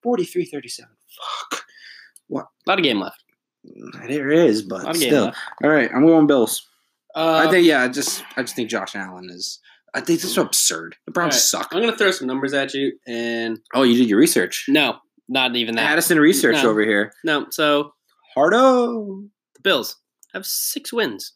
43 0.04 0.46
37. 0.46 0.90
Fuck. 1.50 1.64
A 2.34 2.46
lot 2.70 2.78
of 2.80 2.84
game 2.84 3.00
left. 3.00 3.24
There 4.08 4.30
is, 4.30 4.62
but 4.62 4.84
lot 4.84 4.96
of 4.96 5.00
game 5.02 5.10
still. 5.10 5.34
All 5.64 5.70
right, 5.70 5.90
I'm 5.94 6.06
going 6.06 6.28
Bills. 6.28 6.68
Uh, 7.16 7.44
I 7.46 7.52
think, 7.52 7.66
yeah, 7.68 7.82
I 7.84 7.88
just, 7.90 8.24
I 8.38 8.42
just 8.44 8.56
think 8.56 8.70
Josh 8.70 8.96
Allen 8.96 9.30
is, 9.30 9.60
I 9.94 10.00
think 10.02 10.22
this 10.22 10.32
is 10.32 10.38
absurd. 10.38 10.96
The 11.06 11.12
Browns 11.12 11.34
Alright. 11.34 11.42
suck. 11.42 11.70
I'm 11.72 11.82
gonna 11.82 11.98
throw 11.98 12.12
some 12.12 12.28
numbers 12.28 12.54
at 12.54 12.74
you, 12.74 12.94
and 13.08 13.60
Oh, 13.74 13.84
you 13.84 13.98
did 13.98 14.08
your 14.10 14.20
research. 14.20 14.66
no, 14.70 14.98
not 15.28 15.56
even 15.56 15.76
that. 15.76 15.90
Addison 15.92 16.20
research 16.20 16.64
No. 16.64 16.70
over 16.70 16.82
here. 16.82 17.12
No, 17.24 17.48
so 17.52 17.94
Hardo. 18.34 19.24
the 19.56 19.62
Bills 19.62 19.98
have 20.34 20.46
six 20.46 20.94
wins. 20.94 21.34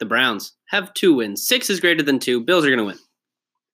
The 0.00 0.06
Browns 0.06 0.52
have 0.68 0.94
two 0.94 1.14
wins. 1.14 1.46
Six 1.46 1.70
is 1.70 1.80
greater 1.80 2.02
than 2.02 2.18
two. 2.20 2.40
Bills 2.40 2.64
are 2.64 2.68
going 2.68 2.78
to 2.78 2.84
win. 2.84 2.98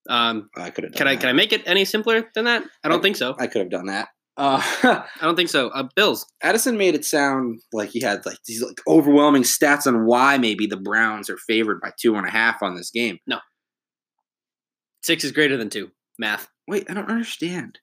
Um, 0.09 0.49
I 0.57 0.69
could 0.71 0.85
have. 0.85 0.93
can 0.93 1.07
I 1.07 1.15
can 1.17 1.29
I 1.29 1.33
make 1.33 1.51
it 1.53 1.61
any 1.65 1.83
simpler 1.85 2.29
than 2.35 2.45
that? 2.45 2.63
I 2.83 2.89
don't 2.89 3.01
think 3.03 3.15
so. 3.15 3.35
I 3.37 3.47
could 3.47 3.61
have 3.61 3.69
done 3.69 3.87
that. 3.87 4.07
Uh, 4.37 4.61
I 4.83 5.05
don't 5.21 5.35
think 5.35 5.49
so. 5.49 5.69
Uh, 5.69 5.87
Bills. 5.95 6.25
Addison 6.43 6.77
made 6.77 6.93
it 6.95 7.05
sound 7.05 7.61
like 7.71 7.89
he 7.89 8.01
had 8.01 8.25
like 8.25 8.37
these 8.45 8.61
like 8.61 8.81
overwhelming 8.87 9.43
stats 9.43 9.87
on 9.87 10.05
why 10.05 10.37
maybe 10.37 10.67
the 10.67 10.77
Browns 10.77 11.29
are 11.29 11.37
favored 11.37 11.79
by 11.81 11.91
two 11.99 12.15
and 12.15 12.27
a 12.27 12.29
half 12.29 12.61
on 12.61 12.75
this 12.75 12.91
game. 12.91 13.17
No, 13.27 13.39
Six 15.03 15.23
is 15.23 15.31
greater 15.31 15.55
than 15.57 15.69
two. 15.69 15.91
Math. 16.17 16.47
Wait, 16.67 16.89
I 16.89 16.93
don't 16.93 17.09
understand. 17.09 17.79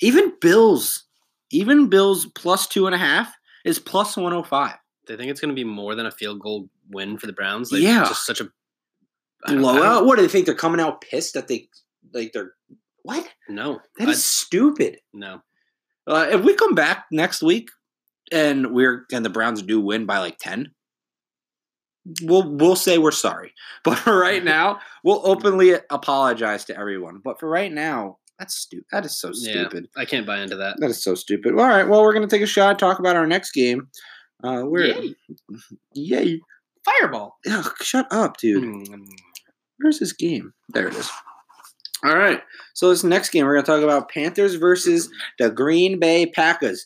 Even 0.00 0.32
Bills, 0.40 1.04
even 1.50 1.88
Bills 1.88 2.26
plus 2.34 2.66
two 2.66 2.86
and 2.86 2.94
a 2.94 2.98
half 2.98 3.34
is 3.64 3.78
plus 3.78 4.16
one 4.16 4.32
hundred 4.32 4.46
five. 4.48 4.76
They 5.08 5.16
think 5.16 5.30
it's 5.30 5.40
going 5.40 5.50
to 5.50 5.54
be 5.54 5.64
more 5.64 5.94
than 5.94 6.06
a 6.06 6.10
field 6.12 6.40
goal 6.40 6.68
win 6.90 7.18
for 7.18 7.26
the 7.26 7.32
Browns. 7.32 7.72
Like, 7.72 7.82
Yeah. 7.82 8.04
just 8.04 8.24
such 8.24 8.40
a 8.40 8.44
I 9.44 9.50
don't- 9.50 9.58
I 9.58 9.62
don't- 9.62 9.74
Blowout. 9.76 10.06
What 10.06 10.16
do 10.16 10.22
they 10.22 10.28
think? 10.28 10.46
They're 10.46 10.54
coming 10.54 10.80
out 10.80 11.00
pissed 11.00 11.34
that 11.34 11.48
they 11.48 11.68
like 12.14 12.32
they're 12.32 12.52
what? 13.02 13.28
No, 13.48 13.80
That 13.98 14.08
is 14.08 14.24
stupid. 14.24 14.98
no. 15.12 15.42
Uh, 16.06 16.26
if 16.32 16.42
we 16.44 16.54
come 16.54 16.74
back 16.74 17.04
next 17.12 17.42
week 17.42 17.70
and 18.32 18.72
we're 18.72 19.06
and 19.12 19.24
the 19.24 19.30
Browns 19.30 19.62
do 19.62 19.80
win 19.80 20.04
by 20.06 20.18
like 20.18 20.36
ten, 20.38 20.72
we'll 22.22 22.56
we'll 22.56 22.76
say 22.76 22.98
we're 22.98 23.10
sorry. 23.12 23.52
But 23.84 23.98
for 23.98 24.18
right 24.18 24.42
now, 24.44 24.80
we'll 25.04 25.22
openly 25.24 25.74
apologize 25.90 26.64
to 26.66 26.78
everyone. 26.78 27.20
But 27.24 27.38
for 27.40 27.48
right 27.48 27.72
now, 27.72 28.18
that's 28.38 28.54
stupid. 28.54 28.86
That 28.92 29.04
is 29.04 29.16
so 29.18 29.28
Yeah. 29.34 29.52
stupid. 29.68 29.88
I 29.96 30.04
can't 30.04 30.26
buy 30.26 30.40
into 30.40 30.56
that. 30.56 30.76
That 30.80 30.90
is 30.90 31.02
so 31.02 31.14
stupid. 31.14 31.52
All 31.52 31.66
right, 31.68 31.88
well, 31.88 32.02
we're 32.02 32.12
gonna 32.14 32.26
take 32.26 32.42
a 32.42 32.46
shot. 32.46 32.78
Talk 32.78 32.98
about 32.98 33.16
our 33.16 33.26
next 33.26 33.52
game. 33.52 33.88
Uh, 34.42 34.62
we're 34.64 34.86
Yay. 34.86 35.14
yay. 35.94 36.40
Fireball. 36.84 37.38
Ugh, 37.48 37.72
shut 37.80 38.08
up, 38.10 38.38
dude. 38.38 38.64
Mm. 38.64 39.06
Where's 39.78 40.00
this 40.00 40.12
game? 40.12 40.52
There 40.70 40.88
it 40.88 40.94
is. 40.96 41.08
All 42.04 42.16
right. 42.16 42.40
So 42.74 42.88
this 42.88 43.04
next 43.04 43.30
game, 43.30 43.46
we're 43.46 43.54
going 43.54 43.64
to 43.64 43.70
talk 43.70 43.82
about 43.82 44.10
Panthers 44.10 44.56
versus 44.56 45.08
the 45.38 45.50
Green 45.50 46.00
Bay 46.00 46.26
Packers. 46.26 46.84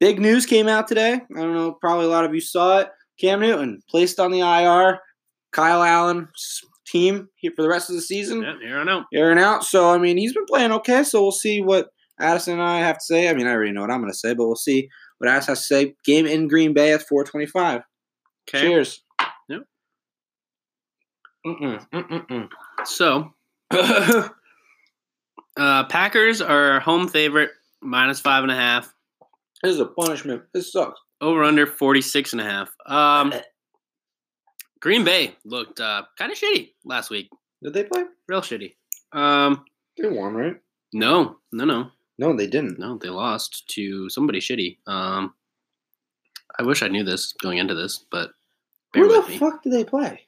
Big 0.00 0.20
news 0.20 0.46
came 0.46 0.68
out 0.68 0.86
today. 0.88 1.14
I 1.14 1.40
don't 1.40 1.54
know. 1.54 1.72
Probably 1.72 2.06
a 2.06 2.08
lot 2.08 2.24
of 2.24 2.34
you 2.34 2.40
saw 2.40 2.78
it. 2.78 2.88
Cam 3.20 3.40
Newton 3.40 3.82
placed 3.88 4.18
on 4.18 4.30
the 4.30 4.40
IR. 4.40 4.98
Kyle 5.52 5.82
Allen's 5.82 6.60
team 6.86 7.28
here 7.36 7.52
for 7.54 7.62
the 7.62 7.68
rest 7.68 7.90
of 7.90 7.96
the 7.96 8.02
season. 8.02 8.42
Yeah, 8.42 8.54
here 8.60 8.84
know. 8.84 9.04
Here 9.10 9.30
and 9.30 9.40
out. 9.40 9.64
So 9.64 9.90
I 9.90 9.98
mean, 9.98 10.16
he's 10.16 10.32
been 10.32 10.46
playing 10.46 10.72
okay. 10.72 11.04
So 11.04 11.22
we'll 11.22 11.32
see 11.32 11.60
what 11.60 11.88
Addison 12.18 12.54
and 12.54 12.62
I 12.62 12.78
have 12.78 12.96
to 12.96 13.04
say. 13.04 13.28
I 13.28 13.34
mean, 13.34 13.46
I 13.46 13.52
already 13.52 13.72
know 13.72 13.82
what 13.82 13.90
I'm 13.90 14.00
going 14.00 14.12
to 14.12 14.18
say, 14.18 14.34
but 14.34 14.46
we'll 14.46 14.56
see 14.56 14.88
what 15.18 15.28
Addison 15.28 15.52
has 15.52 15.60
to 15.60 15.64
say. 15.66 15.94
Game 16.04 16.26
in 16.26 16.48
Green 16.48 16.72
Bay 16.72 16.92
at 16.92 17.06
425. 17.06 17.82
Okay. 18.48 18.60
Cheers. 18.60 19.02
Yep. 19.48 19.62
Mm-mm, 21.46 21.86
mm-mm, 21.90 22.48
So, 22.84 23.32
mm. 23.72 24.30
Uh, 25.56 25.84
Packers 25.84 26.40
are 26.40 26.80
home 26.80 27.08
favorite, 27.08 27.50
minus 27.82 28.20
five 28.20 28.42
and 28.42 28.52
a 28.52 28.56
half. 28.56 28.92
This 29.62 29.74
is 29.74 29.80
a 29.80 29.86
punishment. 29.86 30.42
This 30.54 30.72
sucks. 30.72 30.98
Over 31.20 31.44
under 31.44 31.66
46 31.66 32.32
and 32.32 32.40
a 32.40 32.44
half. 32.44 32.70
Um, 32.86 33.32
Green 34.80 35.04
Bay 35.04 35.36
looked 35.44 35.80
uh, 35.80 36.04
kind 36.16 36.32
of 36.32 36.38
shitty 36.38 36.70
last 36.84 37.10
week. 37.10 37.28
Did 37.62 37.74
they 37.74 37.84
play? 37.84 38.04
Real 38.28 38.40
shitty. 38.40 38.74
Um, 39.12 39.64
They 40.00 40.08
won, 40.08 40.34
right? 40.34 40.56
no, 40.94 41.36
no, 41.52 41.64
no, 41.64 41.90
No, 42.18 42.34
they 42.34 42.46
didn't. 42.46 42.78
no. 42.78 42.96
They 42.96 43.10
lost 43.10 43.68
to 43.74 44.08
somebody 44.08 44.40
shitty. 44.40 44.78
Um, 44.86 45.34
I 46.58 46.62
wish 46.62 46.82
I 46.82 46.88
knew 46.88 47.04
this 47.04 47.32
going 47.34 47.58
into 47.58 47.74
this, 47.74 48.04
but 48.10 48.30
with 48.94 49.10
the 49.10 49.28
me. 49.30 49.38
fuck 49.38 49.62
did 49.62 49.72
they 49.72 49.84
play? 49.84 50.22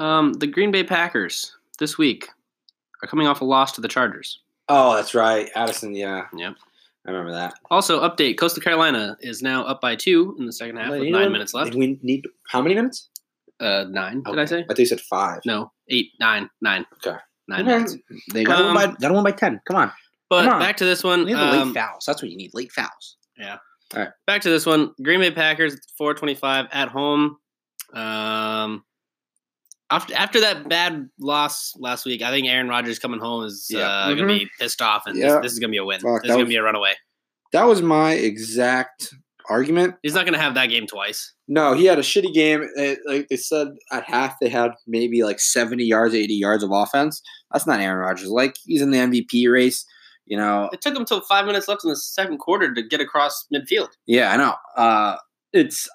Um, 0.00 0.32
the 0.34 0.46
Green 0.48 0.70
Bay 0.72 0.82
Packers 0.84 1.56
this 1.78 1.96
week 1.96 2.28
are 3.02 3.08
coming 3.08 3.26
off 3.26 3.40
a 3.40 3.44
loss 3.44 3.72
to 3.72 3.80
the 3.80 3.88
Chargers. 3.88 4.40
Oh, 4.68 4.94
that's 4.94 5.14
right. 5.14 5.50
Addison, 5.54 5.94
yeah. 5.94 6.26
Yep. 6.36 6.54
I 7.06 7.10
remember 7.10 7.32
that. 7.32 7.54
Also, 7.70 8.00
update: 8.06 8.36
Coastal 8.38 8.62
Carolina 8.62 9.16
is 9.20 9.40
now 9.42 9.64
up 9.64 9.80
by 9.80 9.96
two 9.96 10.36
in 10.38 10.46
the 10.46 10.52
second 10.52 10.76
half 10.76 10.90
with 10.90 11.08
nine 11.08 11.32
minutes 11.32 11.54
left. 11.54 11.74
We 11.74 11.98
need 12.02 12.26
how 12.48 12.60
many 12.60 12.74
minutes? 12.74 13.08
Uh, 13.58 13.84
nine. 13.88 14.22
Did 14.22 14.38
I 14.38 14.44
say? 14.44 14.60
I 14.60 14.64
thought 14.64 14.78
you 14.78 14.86
said 14.86 15.00
five. 15.00 15.40
No, 15.46 15.72
eight, 15.88 16.12
nine, 16.20 16.48
nine. 16.60 16.84
Okay. 17.04 17.16
Nine 17.48 17.60
Okay. 17.62 17.70
minutes. 17.72 17.96
They 18.32 18.44
got 18.44 18.60
one 18.64 18.68
Um, 18.68 18.74
by 18.92 18.96
got 19.00 19.12
one 19.12 19.24
by 19.24 19.32
ten. 19.32 19.60
Come 19.66 19.76
on. 19.76 19.92
But 20.28 20.44
Come 20.44 20.54
on. 20.54 20.60
back 20.60 20.76
to 20.76 20.84
this 20.84 21.02
one. 21.02 21.24
Need 21.24 21.34
the 21.34 21.42
um, 21.42 21.68
late 21.68 21.74
fouls. 21.74 22.04
That's 22.06 22.22
what 22.22 22.30
you 22.30 22.36
need. 22.36 22.52
Late 22.54 22.70
fouls. 22.70 23.16
Yeah. 23.38 23.56
All 23.94 24.00
right. 24.02 24.10
Back 24.26 24.42
to 24.42 24.50
this 24.50 24.64
one. 24.66 24.94
Green 25.02 25.20
Bay 25.20 25.30
Packers, 25.30 25.76
four 25.98 26.14
twenty-five 26.14 26.66
at 26.70 26.88
home. 26.88 27.38
Um, 27.94 28.84
after 29.90 30.14
after 30.14 30.40
that 30.40 30.68
bad 30.68 31.08
loss 31.18 31.72
last 31.78 32.04
week, 32.04 32.22
I 32.22 32.30
think 32.30 32.46
Aaron 32.48 32.68
Rodgers 32.68 32.98
coming 32.98 33.20
home 33.20 33.44
is 33.44 33.66
Yeah. 33.70 33.80
uh, 33.88 34.14
gonna 34.14 34.26
be 34.26 34.48
pissed 34.58 34.80
off, 34.82 35.04
and 35.06 35.16
Yeah. 35.18 35.34
this, 35.34 35.42
this 35.42 35.52
is 35.52 35.58
gonna 35.58 35.70
be 35.72 35.76
a 35.78 35.84
win. 35.84 36.00
Fuck, 36.00 36.22
this 36.22 36.30
is 36.30 36.34
gonna 36.34 36.44
was- 36.44 36.48
be 36.48 36.56
a 36.56 36.62
runaway. 36.62 36.94
That 37.52 37.64
was 37.64 37.82
my 37.82 38.12
exact 38.12 39.12
argument. 39.48 39.96
He's 40.02 40.14
not 40.14 40.24
gonna 40.24 40.38
have 40.38 40.54
that 40.54 40.66
game 40.66 40.86
twice. 40.86 41.32
No, 41.48 41.74
he 41.74 41.86
had 41.86 41.98
a 41.98 42.02
shitty 42.02 42.32
game. 42.32 42.68
It, 42.76 43.00
like 43.06 43.26
they 43.28 43.36
said 43.36 43.68
at 43.90 44.04
half, 44.04 44.36
they 44.40 44.48
had 44.48 44.70
maybe 44.86 45.24
like 45.24 45.40
seventy 45.40 45.84
yards, 45.84 46.14
eighty 46.14 46.34
yards 46.34 46.62
of 46.62 46.70
offense. 46.72 47.20
That's 47.52 47.66
not 47.66 47.80
Aaron 47.80 47.98
Rodgers. 47.98 48.28
Like 48.28 48.54
he's 48.64 48.82
in 48.82 48.92
the 48.92 48.98
MVP 48.98 49.48
race. 49.50 49.84
You 50.26 50.36
know, 50.36 50.70
It 50.72 50.80
took 50.80 50.94
him 50.94 51.04
till 51.04 51.20
five 51.22 51.44
minutes 51.46 51.66
left 51.66 51.82
in 51.82 51.90
the 51.90 51.96
second 51.96 52.38
quarter 52.38 52.72
to 52.72 52.82
get 52.84 53.00
across 53.00 53.46
midfield. 53.52 53.88
Yeah, 54.06 54.30
I 54.32 54.36
know. 54.36 54.54
Uh, 54.76 55.16
it's 55.52 55.88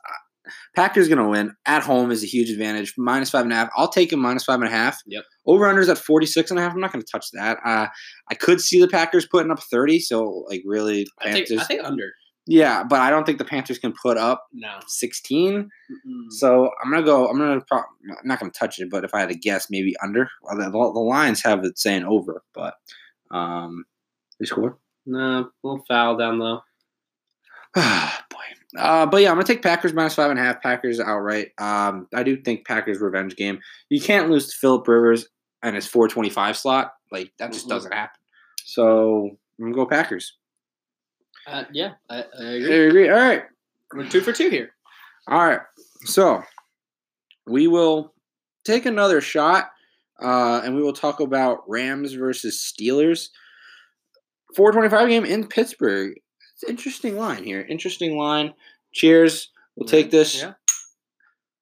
Packers 0.75 1.07
gonna 1.09 1.27
win 1.29 1.53
at 1.65 1.83
home 1.83 2.11
is 2.11 2.23
a 2.23 2.27
huge 2.27 2.49
advantage. 2.49 2.93
Minus 2.97 3.29
five 3.29 3.43
and 3.43 3.51
a 3.53 3.55
half. 3.55 3.69
I'll 3.75 3.87
take 3.89 4.11
him 4.13 4.19
minus 4.19 4.43
five 4.45 4.59
and 4.61 4.67
a 4.67 4.71
half. 4.71 5.01
Yep. 5.05 5.23
Over 5.45 5.65
unders 5.65 5.89
at 5.89 5.97
46 5.97 6.51
and 6.51 6.59
a 6.59 6.63
half. 6.63 6.73
I'm 6.73 6.79
not 6.79 6.91
gonna 6.91 7.03
touch 7.03 7.27
that. 7.33 7.57
Uh, 7.65 7.87
I 8.29 8.35
could 8.35 8.61
see 8.61 8.79
the 8.79 8.87
Packers 8.87 9.27
putting 9.27 9.51
up 9.51 9.61
30. 9.61 9.99
So 9.99 10.45
like 10.49 10.63
really, 10.65 11.07
I 11.19 11.31
think 11.31 11.47
Panthers. 11.47 11.59
I 11.59 11.63
think 11.65 11.83
under. 11.83 12.11
yeah, 12.47 12.83
but 12.83 13.01
I 13.01 13.09
don't 13.09 13.25
think 13.25 13.37
the 13.37 13.45
Panthers 13.45 13.79
can 13.79 13.93
put 14.01 14.17
up 14.17 14.45
No. 14.53 14.79
16. 14.87 15.69
Mm. 16.07 16.31
So 16.31 16.69
I'm 16.83 16.91
gonna 16.91 17.05
go. 17.05 17.27
I'm 17.27 17.37
gonna. 17.37 17.61
Pro- 17.61 17.79
I'm 17.79 18.17
not 18.27 18.39
gonna 18.39 18.51
touch 18.51 18.79
it. 18.79 18.89
But 18.89 19.03
if 19.03 19.13
I 19.13 19.19
had 19.21 19.29
to 19.29 19.35
guess, 19.35 19.67
maybe 19.69 19.95
under. 20.03 20.29
The, 20.55 20.69
the 20.69 20.77
Lions 20.99 21.41
have 21.43 21.63
it 21.63 21.77
saying 21.79 22.03
over, 22.05 22.43
but 22.53 22.75
um, 23.31 23.85
they 24.39 24.45
score. 24.45 24.77
No, 25.05 25.49
little 25.63 25.83
foul 25.87 26.17
down 26.17 26.39
low. 26.39 26.61
Uh, 28.77 29.05
but 29.05 29.21
yeah, 29.21 29.29
I'm 29.29 29.35
gonna 29.35 29.45
take 29.45 29.61
Packers 29.61 29.93
minus 29.93 30.15
five 30.15 30.31
and 30.31 30.39
a 30.39 30.43
half. 30.43 30.61
Packers 30.61 30.99
outright. 30.99 31.49
Um, 31.57 32.07
I 32.13 32.23
do 32.23 32.35
think 32.41 32.65
Packers 32.65 32.99
revenge 32.99 33.35
game. 33.35 33.59
You 33.89 34.01
can't 34.01 34.29
lose 34.29 34.47
to 34.51 34.57
Philip 34.57 34.87
Rivers 34.87 35.27
and 35.63 35.75
his 35.75 35.87
425 35.87 36.57
slot. 36.57 36.93
Like 37.11 37.31
that 37.39 37.51
just 37.53 37.65
Mhm. 37.67 37.69
doesn't 37.69 37.93
happen. 37.93 38.19
So 38.65 39.29
I'm 39.59 39.65
gonna 39.65 39.75
go 39.75 39.85
Packers. 39.85 40.37
Uh, 41.47 41.63
yeah, 41.71 41.93
I, 42.09 42.17
I 42.17 42.23
I 42.39 42.43
agree. 42.53 42.87
agree. 42.87 43.09
All 43.09 43.17
right. 43.19 43.43
We're 43.93 44.09
two 44.09 44.21
for 44.21 44.33
two 44.33 44.49
here. 44.49 44.71
All 45.27 45.45
right. 45.45 45.61
So 46.05 46.43
we 47.47 47.67
will 47.67 48.13
take 48.65 48.85
another 48.85 49.21
shot, 49.21 49.69
uh, 50.21 50.61
and 50.63 50.75
we 50.75 50.81
will 50.81 50.91
talk 50.93 51.19
about 51.19 51.59
Rams 51.69 52.13
versus 52.13 52.57
Steelers. 52.59 53.29
425 54.55 55.07
game 55.09 55.25
in 55.25 55.47
Pittsburgh. 55.47 56.13
It's 56.55 56.63
an 56.63 56.69
interesting 56.69 57.17
line 57.17 57.43
here. 57.43 57.61
Interesting 57.61 58.17
line. 58.17 58.53
Cheers. 58.93 59.49
We'll 59.75 59.89
take 59.89 60.09
this. 60.09 60.41
Yeah. 60.41 60.53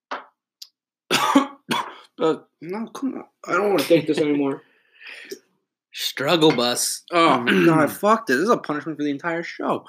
but 0.09 1.89
uh, 2.19 2.35
no, 2.61 2.87
come 2.87 3.15
on. 3.15 3.23
I 3.47 3.53
don't 3.53 3.69
want 3.69 3.79
to 3.79 3.87
take 3.87 4.05
this 4.05 4.19
anymore. 4.19 4.61
Struggle 5.93 6.55
bus. 6.55 7.03
Oh 7.11 7.39
my 7.39 7.51
god, 7.65 7.91
fuck 7.91 8.27
this. 8.27 8.37
This 8.37 8.43
is 8.43 8.49
a 8.51 8.57
punishment 8.57 8.97
for 8.97 9.03
the 9.03 9.09
entire 9.09 9.41
show. 9.41 9.83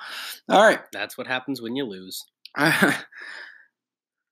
All 0.49 0.67
right. 0.67 0.81
That's 0.93 1.19
what 1.19 1.27
happens 1.27 1.61
when 1.61 1.77
you 1.77 1.85
lose. 1.85 2.25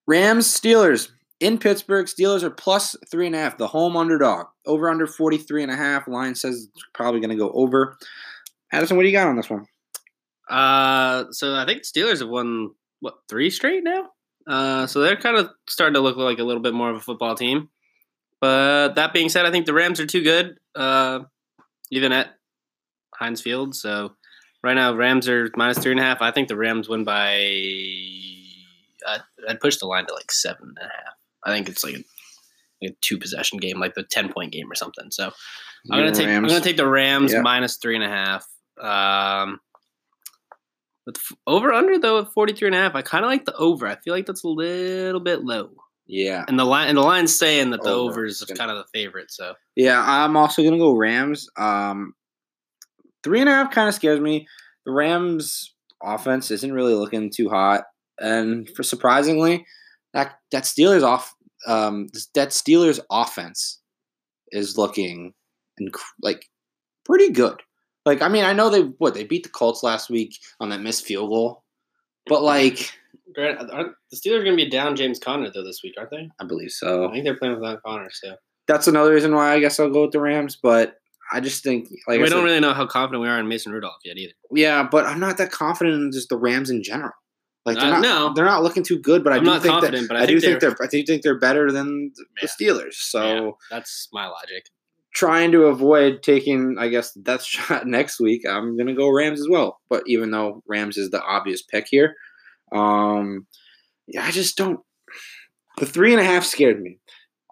Rams, 0.06 0.46
Steelers 0.46 1.10
in 1.40 1.58
Pittsburgh. 1.58 2.06
Steelers 2.06 2.42
are 2.42 2.50
plus 2.50 2.96
three 3.10 3.26
and 3.26 3.34
a 3.34 3.38
half, 3.38 3.58
the 3.58 3.66
home 3.66 3.96
underdog. 3.96 4.46
Over 4.64 4.88
under 4.88 5.06
43 5.06 5.64
and 5.64 5.72
a 5.72 5.76
half. 5.76 6.08
Line 6.08 6.34
says 6.34 6.68
it's 6.74 6.84
probably 6.94 7.20
going 7.20 7.30
to 7.30 7.36
go 7.36 7.50
over. 7.52 7.98
Addison, 8.72 8.96
what 8.96 9.02
do 9.02 9.08
you 9.08 9.14
got 9.14 9.28
on 9.28 9.36
this 9.36 9.50
one? 9.50 9.66
Uh, 10.48 11.24
so 11.30 11.54
I 11.54 11.64
think 11.66 11.82
Steelers 11.82 12.20
have 12.20 12.28
won 12.28 12.70
what 13.00 13.14
three 13.28 13.50
straight 13.50 13.82
now. 13.84 14.08
Uh, 14.46 14.86
so 14.86 15.00
they're 15.00 15.16
kind 15.16 15.36
of 15.36 15.50
starting 15.68 15.94
to 15.94 16.00
look 16.00 16.16
like 16.16 16.38
a 16.38 16.44
little 16.44 16.62
bit 16.62 16.74
more 16.74 16.90
of 16.90 16.96
a 16.96 17.00
football 17.00 17.34
team. 17.34 17.68
But 18.40 18.94
that 18.94 19.12
being 19.12 19.28
said, 19.28 19.46
I 19.46 19.50
think 19.52 19.66
the 19.66 19.72
Rams 19.74 20.00
are 20.00 20.06
too 20.06 20.22
good, 20.22 20.56
uh, 20.74 21.20
even 21.92 22.10
at 22.10 22.34
Heinz 23.14 23.40
Field. 23.40 23.74
So 23.76 24.14
right 24.64 24.74
now, 24.74 24.94
Rams 24.94 25.28
are 25.28 25.48
minus 25.56 25.78
three 25.78 25.92
and 25.92 26.00
a 26.00 26.02
half. 26.02 26.20
I 26.20 26.32
think 26.32 26.48
the 26.48 26.56
Rams 26.56 26.88
win 26.88 27.04
by. 27.04 27.34
I'd, 29.08 29.22
I'd 29.48 29.60
push 29.60 29.76
the 29.76 29.86
line 29.86 30.06
to 30.06 30.14
like 30.14 30.30
seven 30.32 30.74
and 30.76 30.78
a 30.78 30.82
half. 30.82 31.14
I 31.44 31.52
think 31.52 31.68
it's 31.68 31.82
like 31.84 31.94
a, 31.94 32.04
like 32.82 32.92
a 32.92 32.94
two 33.00 33.18
possession 33.18 33.58
game, 33.58 33.78
like 33.80 33.94
the 33.94 34.02
ten 34.04 34.32
point 34.32 34.52
game 34.52 34.70
or 34.70 34.74
something. 34.74 35.10
So 35.10 35.30
I'm 35.90 35.98
gonna 35.98 36.12
take 36.12 36.28
I'm 36.28 36.42
gonna 36.46 36.60
take 36.60 36.76
the 36.76 36.86
Rams 36.88 37.32
Yeah. 37.32 37.42
minus 37.42 37.76
three 37.76 37.94
and 37.96 38.04
a 38.04 38.08
half. 38.08 38.46
Um, 38.80 39.60
f- 41.08 41.32
over 41.46 41.72
under 41.72 41.98
though 41.98 42.20
at 42.20 42.32
43 42.32 42.68
and 42.68 42.74
a 42.74 42.78
half. 42.78 42.94
I 42.94 43.02
kind 43.02 43.24
of 43.24 43.30
like 43.30 43.44
the 43.44 43.56
over. 43.56 43.86
I 43.86 43.96
feel 43.96 44.14
like 44.14 44.26
that's 44.26 44.44
a 44.44 44.48
little 44.48 45.20
bit 45.20 45.44
low. 45.44 45.70
Yeah. 46.06 46.44
and 46.48 46.58
the 46.58 46.64
line 46.64 46.88
and 46.88 46.98
the 46.98 47.02
line's 47.02 47.36
saying 47.38 47.70
that 47.70 47.82
the 47.82 47.90
Over. 47.90 48.12
over 48.12 48.24
is 48.26 48.42
kind 48.56 48.70
of 48.70 48.76
the 48.76 48.84
favorite. 48.92 49.30
So 49.30 49.54
Yeah, 49.76 50.02
I'm 50.04 50.36
also 50.36 50.62
gonna 50.62 50.78
go 50.78 50.92
Rams. 50.96 51.48
Um, 51.56 52.14
three 53.22 53.40
and 53.40 53.48
a 53.48 53.52
half 53.52 53.70
kind 53.70 53.88
of 53.88 53.94
scares 53.94 54.20
me. 54.20 54.46
The 54.84 54.92
Rams 54.92 55.74
offense 56.02 56.50
isn't 56.50 56.72
really 56.72 56.94
looking 56.94 57.30
too 57.30 57.48
hot, 57.48 57.84
and 58.20 58.68
for 58.76 58.82
surprisingly, 58.82 59.64
that 60.12 60.32
that 60.50 60.64
Steelers 60.64 61.02
off 61.04 61.32
um 61.66 62.08
that 62.34 62.48
Steelers 62.50 62.98
offense 63.10 63.80
is 64.50 64.76
looking 64.76 65.32
inc- 65.80 65.94
like 66.20 66.44
pretty 67.04 67.30
good. 67.30 67.60
Like 68.04 68.22
I 68.22 68.28
mean, 68.28 68.44
I 68.44 68.52
know 68.52 68.68
they 68.70 68.82
what 68.98 69.14
they 69.14 69.24
beat 69.24 69.42
the 69.44 69.48
Colts 69.48 69.82
last 69.82 70.10
week 70.10 70.38
on 70.60 70.70
that 70.70 70.80
missed 70.80 71.04
field 71.04 71.30
goal, 71.30 71.62
but 72.26 72.42
like 72.42 72.92
Grant, 73.34 73.60
the 73.60 73.94
Steelers 74.16 74.40
are 74.40 74.44
going 74.44 74.56
to 74.56 74.64
be 74.64 74.68
down 74.70 74.96
James 74.96 75.18
Conner 75.18 75.50
though 75.50 75.64
this 75.64 75.80
week, 75.84 75.94
aren't 75.98 76.10
they? 76.10 76.28
I 76.40 76.44
believe 76.44 76.70
so. 76.70 77.08
I 77.08 77.12
think 77.12 77.24
they're 77.24 77.36
playing 77.36 77.54
without 77.58 77.82
Conner. 77.82 78.10
So 78.12 78.34
That's 78.66 78.88
another 78.88 79.12
reason 79.14 79.34
why 79.34 79.52
I 79.52 79.60
guess 79.60 79.78
I'll 79.80 79.90
go 79.90 80.02
with 80.02 80.12
the 80.12 80.20
Rams, 80.20 80.56
but. 80.62 80.96
I 81.34 81.40
just 81.40 81.62
think 81.62 81.88
like 82.06 82.18
I 82.18 82.22
we 82.22 82.26
said- 82.28 82.34
don't 82.34 82.44
really 82.44 82.60
know 82.60 82.74
how 82.74 82.84
confident 82.86 83.22
we 83.22 83.28
are 83.28 83.38
in 83.40 83.48
Mason 83.48 83.72
Rudolph 83.72 83.96
yet 84.04 84.18
either. 84.18 84.34
Yeah, 84.50 84.82
but 84.82 85.06
I'm 85.06 85.18
not 85.18 85.38
that 85.38 85.50
confident 85.50 85.94
in 86.02 86.12
just 86.12 86.28
the 86.28 86.36
Rams 86.36 86.68
in 86.68 86.82
general. 86.82 87.12
Like 87.64 87.78
they're 87.78 87.86
Uh, 87.86 87.90
not, 87.92 88.02
no. 88.02 88.32
they're 88.34 88.44
not 88.44 88.62
looking 88.62 88.82
too 88.82 88.98
good. 88.98 89.24
But 89.24 89.32
I 89.32 89.36
I'm 89.36 89.44
do 89.44 89.46
not 89.50 89.62
think 89.62 89.72
confident, 89.72 90.02
that, 90.02 90.14
but 90.14 90.16
I 90.18 90.24
I, 90.24 90.26
do 90.26 90.38
think 90.40 90.60
think 90.60 90.60
they're, 90.60 90.86
I 90.86 90.88
do 90.90 91.02
think 91.04 91.22
they're 91.22 91.38
better 91.38 91.72
than 91.72 92.12
the 92.16 92.24
Yeah. 92.42 92.48
Steelers. 92.48 92.94
So 92.96 93.22
Yeah. 93.46 93.50
That's 93.70 94.08
my 94.12 94.26
logic. 94.26 94.66
Trying 95.14 95.52
to 95.52 95.64
avoid 95.64 96.22
taking, 96.22 96.76
I 96.78 96.88
guess, 96.88 97.12
the 97.12 97.20
death 97.20 97.42
shot 97.44 97.86
next 97.86 98.20
week, 98.20 98.42
I'm 98.48 98.76
gonna 98.76 98.94
go 98.94 99.10
Rams 99.10 99.40
as 99.40 99.48
well. 99.48 99.80
But 99.88 100.04
even 100.06 100.30
though 100.30 100.62
Rams 100.66 100.96
is 100.96 101.10
the 101.10 101.22
obvious 101.22 101.62
pick 101.62 101.86
here, 101.88 102.14
um, 102.74 103.46
yeah, 104.06 104.24
I 104.24 104.30
just 104.30 104.56
don't. 104.56 104.80
The 105.78 105.86
three 105.86 106.12
and 106.12 106.20
a 106.20 106.24
half 106.24 106.44
scared 106.44 106.82
me. 106.82 106.98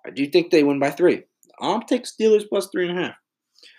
I 0.07 0.11
do 0.11 0.27
think 0.27 0.51
they 0.51 0.65
win 0.65 0.79
by 0.79 0.91
three. 0.91 1.23
I'll 1.61 1.83
take 1.83 2.05
Steelers 2.05 2.49
plus 2.49 2.69
three 2.73 2.89
and 2.89 2.99
a 2.99 3.03
half. 3.03 3.15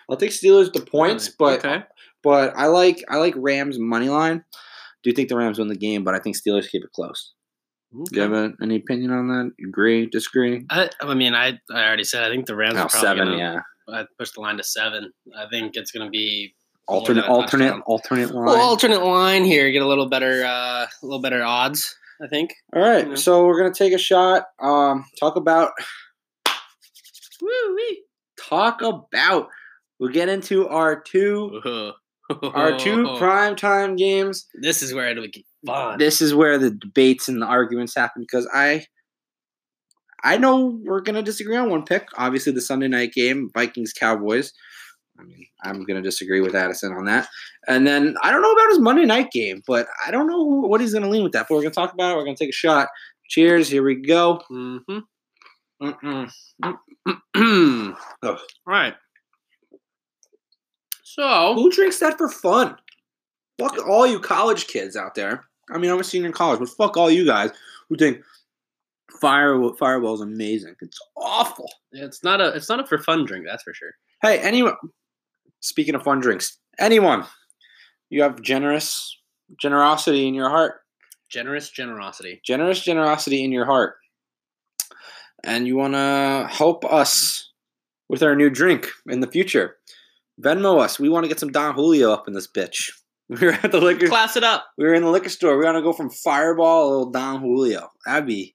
I'll 0.08 0.16
take 0.16 0.30
Steelers 0.30 0.72
the 0.72 0.80
points, 0.84 1.28
but 1.28 1.64
okay. 1.64 1.84
but 2.22 2.52
I 2.56 2.66
like 2.66 3.02
I 3.08 3.16
like 3.16 3.34
Rams 3.36 3.78
money 3.78 4.08
line. 4.08 4.44
Do 5.02 5.10
you 5.10 5.14
think 5.14 5.28
the 5.28 5.36
Rams 5.36 5.58
win 5.58 5.68
the 5.68 5.76
game, 5.76 6.04
but 6.04 6.14
I 6.14 6.18
think 6.18 6.36
Steelers 6.36 6.68
keep 6.68 6.84
it 6.84 6.92
close. 6.92 7.32
Do 7.92 8.16
you 8.16 8.22
have 8.22 8.32
a, 8.32 8.52
any 8.62 8.76
opinion 8.76 9.10
on 9.10 9.28
that? 9.28 9.50
Agree? 9.66 10.06
Disagree? 10.06 10.64
I, 10.70 10.88
I 11.02 11.14
mean, 11.14 11.34
I 11.34 11.58
I 11.70 11.86
already 11.86 12.04
said 12.04 12.24
I 12.24 12.30
think 12.30 12.46
the 12.46 12.56
Rams 12.56 12.76
Oh, 12.76 12.82
are 12.82 12.88
probably 12.88 13.06
seven, 13.06 13.28
gonna, 13.28 13.38
yeah. 13.38 13.60
I 13.88 14.04
push 14.18 14.30
the 14.32 14.40
line 14.40 14.56
to 14.58 14.64
seven. 14.64 15.12
I 15.36 15.46
think 15.50 15.76
it's 15.76 15.90
going 15.90 16.06
to 16.06 16.10
be 16.10 16.54
Alternate, 16.88 17.26
alternate, 17.26 17.66
touchdown. 17.66 17.82
alternate 17.86 18.30
line. 18.34 18.44
well, 18.44 18.60
alternate 18.60 19.04
line 19.04 19.44
here. 19.44 19.70
Get 19.70 19.82
a 19.82 19.86
little 19.86 20.08
better, 20.08 20.44
uh, 20.44 20.84
a 20.86 20.88
little 21.02 21.20
better 21.22 21.42
odds. 21.42 21.96
I 22.22 22.26
think. 22.28 22.52
All 22.74 22.82
right, 22.82 23.18
so 23.18 23.44
we're 23.46 23.58
gonna 23.60 23.74
take 23.74 23.92
a 23.92 23.98
shot. 23.98 24.44
Um, 24.60 25.04
talk 25.18 25.34
about 25.36 25.72
Woo 27.40 27.74
wee. 27.74 28.04
talk 28.38 28.82
about. 28.82 29.48
We'll 29.98 30.12
get 30.12 30.28
into 30.28 30.68
our 30.68 31.00
two 31.00 31.60
our 32.42 32.78
two 32.78 33.14
prime 33.18 33.56
time 33.56 33.96
games. 33.96 34.46
This 34.54 34.82
is 34.82 34.92
where 34.94 35.08
it'll 35.08 35.26
get 35.26 35.44
fun. 35.66 35.98
This 35.98 36.20
is 36.20 36.34
where 36.34 36.58
the 36.58 36.70
debates 36.70 37.28
and 37.28 37.40
the 37.42 37.46
arguments 37.46 37.94
happen 37.94 38.22
because 38.22 38.48
I 38.54 38.86
I 40.24 40.36
know 40.38 40.78
we're 40.84 41.00
gonna 41.00 41.22
disagree 41.22 41.56
on 41.56 41.70
one 41.70 41.84
pick. 41.84 42.06
Obviously, 42.16 42.52
the 42.52 42.60
Sunday 42.60 42.88
night 42.88 43.12
game, 43.12 43.50
Vikings 43.54 43.92
Cowboys. 43.92 44.52
I 45.18 45.24
mean, 45.24 45.46
I'm 45.62 45.84
gonna 45.84 46.02
disagree 46.02 46.40
with 46.40 46.54
Addison 46.54 46.92
on 46.92 47.04
that. 47.06 47.28
And 47.68 47.86
then 47.86 48.16
I 48.22 48.30
don't 48.30 48.42
know 48.42 48.52
about 48.52 48.70
his 48.70 48.78
Monday 48.80 49.04
night 49.04 49.30
game, 49.30 49.62
but 49.66 49.86
I 50.06 50.10
don't 50.10 50.26
know 50.26 50.38
who- 50.48 50.68
what 50.68 50.80
he's 50.80 50.94
gonna 50.94 51.08
lean 51.10 51.22
with 51.22 51.32
that. 51.32 51.46
But 51.48 51.56
we're 51.56 51.62
gonna 51.62 51.74
talk 51.74 51.92
about 51.92 52.12
it. 52.12 52.16
We're 52.16 52.24
gonna 52.24 52.36
take 52.36 52.48
a 52.50 52.52
shot. 52.52 52.88
Cheers. 53.28 53.68
Here 53.68 53.82
we 53.82 53.96
go. 53.96 54.42
mm-hmm. 54.50 54.98
Mm-mm. 55.82 56.30
All 58.22 58.38
right. 58.66 58.94
So 61.02 61.54
Who 61.54 61.70
drinks 61.70 61.98
that 61.98 62.16
for 62.18 62.28
fun? 62.28 62.76
Fuck 63.58 63.86
all 63.86 64.06
you 64.06 64.18
college 64.18 64.66
kids 64.66 64.96
out 64.96 65.14
there. 65.14 65.44
I 65.70 65.78
mean, 65.78 65.90
I'm 65.90 66.00
a 66.00 66.04
senior 66.04 66.26
in 66.28 66.32
college, 66.32 66.58
but 66.58 66.68
fuck 66.70 66.96
all 66.96 67.10
you 67.10 67.24
guys 67.26 67.50
who 67.88 67.96
think 67.96 68.22
fire 69.22 69.58
Fireball 69.78 70.14
is 70.14 70.20
amazing. 70.20 70.74
It's 70.82 70.98
awful. 71.16 71.70
it's 71.92 72.22
not 72.22 72.42
a 72.42 72.48
it's 72.48 72.68
not 72.68 72.80
a 72.80 72.86
for 72.86 72.98
fun 72.98 73.24
drink. 73.24 73.46
That's 73.46 73.62
for 73.62 73.72
sure. 73.72 73.92
Hey, 74.20 74.38
anyone. 74.40 74.74
Speaking 75.60 75.94
of 75.94 76.02
fun 76.02 76.20
drinks, 76.20 76.58
anyone, 76.78 77.24
you 78.10 78.22
have 78.22 78.42
generous 78.42 79.16
generosity 79.60 80.26
in 80.28 80.34
your 80.34 80.50
heart, 80.50 80.80
Generous 81.30 81.70
generosity. 81.70 82.40
generous 82.44 82.80
generosity 82.82 83.44
in 83.44 83.52
your 83.52 83.64
heart, 83.64 83.94
and 85.44 85.66
you 85.66 85.76
want 85.76 85.94
to 85.94 86.48
help 86.50 86.84
us 86.84 87.50
with 88.08 88.22
our 88.22 88.34
new 88.36 88.50
drink 88.50 88.88
in 89.08 89.20
the 89.20 89.26
future. 89.30 89.76
Venmo 90.40 90.80
us. 90.80 90.98
We 90.98 91.08
want 91.08 91.24
to 91.24 91.28
get 91.28 91.38
some 91.38 91.52
Don 91.52 91.74
Julio 91.74 92.12
up 92.12 92.26
in 92.26 92.34
this 92.34 92.48
bitch. 92.48 92.90
We 93.28 93.36
were 93.46 93.52
at 93.52 93.70
the 93.70 93.80
liquor. 93.80 94.08
Class 94.08 94.36
it 94.36 94.42
up. 94.44 94.66
We 94.76 94.84
were 94.84 94.94
in 94.94 95.02
the 95.04 95.10
liquor 95.10 95.28
store. 95.28 95.56
We 95.56 95.64
want 95.64 95.76
to 95.76 95.82
go 95.82 95.92
from 95.92 96.10
Fireball 96.10 97.06
to 97.06 97.12
Don 97.12 97.40
Julio. 97.40 97.88
That'd 98.04 98.26
be, 98.26 98.54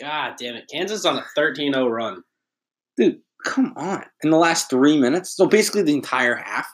God 0.00 0.34
damn 0.38 0.54
it. 0.56 0.68
Kansas 0.72 1.04
on 1.04 1.18
a 1.18 1.24
13-0 1.36 1.90
run. 1.90 2.22
dude. 2.96 3.20
Come 3.44 3.72
on. 3.76 4.04
In 4.24 4.30
the 4.30 4.36
last 4.36 4.68
three 4.68 4.98
minutes, 4.98 5.36
so 5.36 5.46
basically 5.46 5.82
the 5.82 5.94
entire 5.94 6.34
half, 6.34 6.66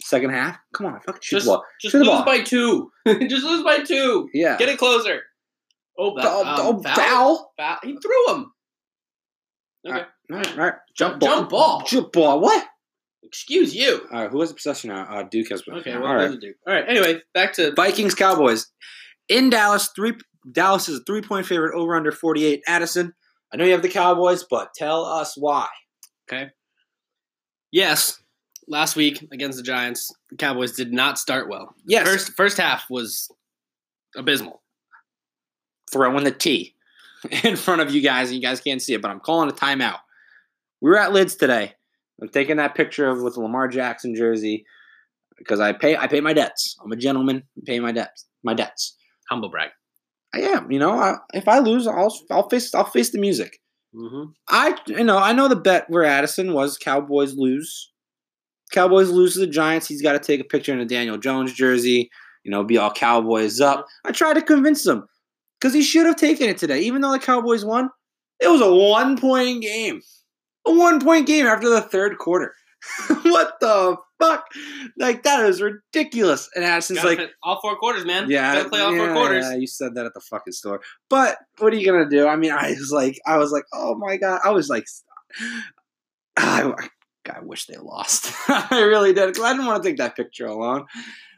second 0.00 0.30
half. 0.30 0.58
Come 0.74 0.86
on, 0.86 1.00
fucking 1.06 1.20
shoot 1.22 1.36
Just, 1.36 1.46
the 1.46 1.52
ball. 1.52 1.64
just 1.80 1.92
Shoot 1.92 1.98
the 1.98 2.04
lose 2.04 2.14
ball. 2.14 2.24
by 2.24 2.40
two. 2.40 2.90
just 3.28 3.44
lose 3.44 3.62
by 3.62 3.78
two. 3.78 4.28
Yeah. 4.34 4.56
Get 4.58 4.68
it 4.68 4.78
closer. 4.78 5.20
Oh, 5.96 6.16
that, 6.16 6.26
um, 6.26 6.44
oh, 6.58 6.82
foul? 6.82 6.94
foul. 6.96 7.52
Foul. 7.56 7.76
He 7.84 7.96
threw 8.02 8.34
him. 8.34 8.52
Okay. 9.86 9.98
All 10.32 10.36
right, 10.38 10.50
all 10.58 10.64
right. 10.64 10.74
Jump 10.96 11.20
Jump- 11.20 11.20
ball. 11.20 11.30
jump 11.38 11.50
ball. 11.50 11.82
Jump 11.86 12.12
ball. 12.12 12.40
What? 12.40 12.66
Excuse 13.22 13.74
you. 13.74 14.00
All 14.12 14.22
right. 14.22 14.30
Who 14.30 14.40
has 14.40 14.48
the 14.50 14.54
possession 14.56 14.90
now? 14.90 15.04
Uh, 15.04 15.22
Duke 15.22 15.48
has. 15.50 15.62
Okay, 15.68 15.92
All 15.92 16.02
well, 16.02 16.14
right. 16.14 16.26
those 16.26 16.36
are 16.36 16.40
Duke. 16.40 16.56
All 16.66 16.74
right. 16.74 16.84
Anyway, 16.88 17.20
back 17.34 17.52
to 17.54 17.72
Vikings 17.74 18.14
Cowboys 18.14 18.66
in 19.28 19.50
Dallas. 19.50 19.88
Three. 19.94 20.14
Dallas 20.50 20.88
is 20.88 21.00
a 21.00 21.04
three 21.04 21.22
point 21.22 21.46
favorite 21.46 21.74
over 21.74 21.94
under 21.94 22.12
forty 22.12 22.44
eight. 22.44 22.62
Addison, 22.66 23.14
I 23.52 23.56
know 23.56 23.64
you 23.64 23.72
have 23.72 23.82
the 23.82 23.88
Cowboys, 23.88 24.44
but 24.48 24.74
tell 24.74 25.04
us 25.04 25.36
why. 25.36 25.68
Okay. 26.30 26.50
Yes. 27.70 28.18
Last 28.68 28.96
week 28.96 29.26
against 29.32 29.58
the 29.58 29.64
Giants, 29.64 30.12
the 30.30 30.36
Cowboys 30.36 30.72
did 30.72 30.92
not 30.92 31.18
start 31.18 31.48
well. 31.48 31.74
Yes. 31.84 32.06
First 32.06 32.32
first 32.32 32.56
half 32.56 32.88
was 32.88 33.30
abysmal. 34.16 34.62
throwing 35.90 36.24
the 36.24 36.30
T 36.30 36.74
in 37.44 37.56
front 37.56 37.80
of 37.82 37.90
you 37.90 38.00
guys, 38.02 38.28
and 38.28 38.36
you 38.36 38.42
guys 38.42 38.60
can't 38.60 38.80
see 38.80 38.94
it, 38.94 39.02
but 39.02 39.10
I'm 39.10 39.20
calling 39.20 39.48
a 39.48 39.52
timeout. 39.52 39.98
We 40.80 40.90
were 40.90 40.98
at 40.98 41.12
Lids 41.12 41.36
today. 41.36 41.74
I'm 42.20 42.28
taking 42.28 42.56
that 42.56 42.74
picture 42.74 43.08
of 43.08 43.22
with 43.22 43.34
the 43.34 43.40
Lamar 43.40 43.68
Jackson 43.68 44.14
jersey 44.14 44.64
because 45.38 45.60
I 45.60 45.72
pay 45.72 45.96
I 45.96 46.06
pay 46.06 46.20
my 46.20 46.32
debts. 46.32 46.76
I'm 46.82 46.92
a 46.92 46.96
gentleman. 46.96 47.42
I 47.58 47.60
pay 47.66 47.80
my 47.80 47.92
debts. 47.92 48.26
My 48.42 48.54
debts. 48.54 48.96
Humble 49.28 49.48
brag. 49.50 49.70
I 50.34 50.40
am. 50.40 50.70
You 50.70 50.78
know, 50.78 50.92
I, 50.92 51.16
if 51.34 51.48
I 51.48 51.58
lose, 51.58 51.86
I'll 51.86 52.14
I'll 52.30 52.48
face 52.48 52.74
I'll 52.74 52.84
face 52.84 53.10
the 53.10 53.18
music. 53.18 53.58
Mm-hmm. 53.94 54.30
I 54.48 54.76
you 54.86 55.04
know 55.04 55.18
I 55.18 55.32
know 55.32 55.48
the 55.48 55.56
bet 55.56 55.88
where 55.88 56.04
Addison 56.04 56.54
was 56.54 56.78
Cowboys 56.78 57.34
lose. 57.34 57.90
Cowboys 58.72 59.10
lose 59.10 59.34
to 59.34 59.40
the 59.40 59.46
Giants. 59.46 59.86
He's 59.86 60.02
got 60.02 60.12
to 60.12 60.18
take 60.18 60.40
a 60.40 60.44
picture 60.44 60.72
in 60.72 60.80
a 60.80 60.86
Daniel 60.86 61.18
Jones 61.18 61.52
jersey. 61.52 62.10
You 62.42 62.50
know, 62.50 62.64
be 62.64 62.78
all 62.78 62.90
Cowboys 62.90 63.60
up. 63.60 63.86
I 64.04 64.12
tried 64.12 64.34
to 64.34 64.42
convince 64.42 64.86
him 64.86 65.06
because 65.60 65.74
he 65.74 65.82
should 65.82 66.06
have 66.06 66.16
taken 66.16 66.48
it 66.48 66.58
today, 66.58 66.80
even 66.80 67.02
though 67.02 67.12
the 67.12 67.18
Cowboys 67.18 67.64
won. 67.64 67.90
It 68.40 68.48
was 68.48 68.60
a 68.60 68.74
one 68.74 69.18
point 69.18 69.62
game, 69.62 70.00
a 70.66 70.72
one 70.72 71.00
point 71.00 71.26
game 71.26 71.46
after 71.46 71.68
the 71.68 71.82
third 71.82 72.18
quarter. 72.18 72.54
what 73.22 73.54
the 73.60 73.96
fuck? 74.20 74.46
Like 74.98 75.22
that 75.22 75.46
is 75.46 75.62
ridiculous. 75.62 76.48
And 76.54 76.64
Addison's 76.64 77.04
like, 77.04 77.20
all 77.42 77.60
four 77.60 77.76
quarters, 77.76 78.04
man. 78.04 78.30
yeah, 78.30 78.54
Gotta 78.54 78.68
play 78.68 78.80
all 78.80 78.94
four 78.94 79.12
quarters. 79.12 79.44
yeah, 79.44 79.56
you 79.56 79.66
said 79.66 79.94
that 79.94 80.06
at 80.06 80.14
the 80.14 80.20
fucking 80.20 80.52
store. 80.52 80.80
But 81.08 81.38
what 81.58 81.72
are 81.72 81.76
you 81.76 81.86
gonna 81.86 82.08
do? 82.08 82.26
I 82.26 82.36
mean, 82.36 82.52
I 82.52 82.70
was 82.70 82.90
like, 82.92 83.18
I 83.26 83.38
was 83.38 83.52
like, 83.52 83.64
oh 83.72 83.94
my 83.96 84.16
god, 84.16 84.40
I 84.44 84.50
was 84.50 84.68
like, 84.68 84.84
I, 86.36 86.72
I 87.32 87.40
wish 87.42 87.66
they 87.66 87.76
lost. 87.76 88.32
I 88.48 88.80
really 88.80 89.12
did 89.12 89.26
because 89.28 89.44
I 89.44 89.52
didn't 89.52 89.66
want 89.66 89.82
to 89.82 89.88
take 89.88 89.98
that 89.98 90.16
picture 90.16 90.46
alone. 90.46 90.86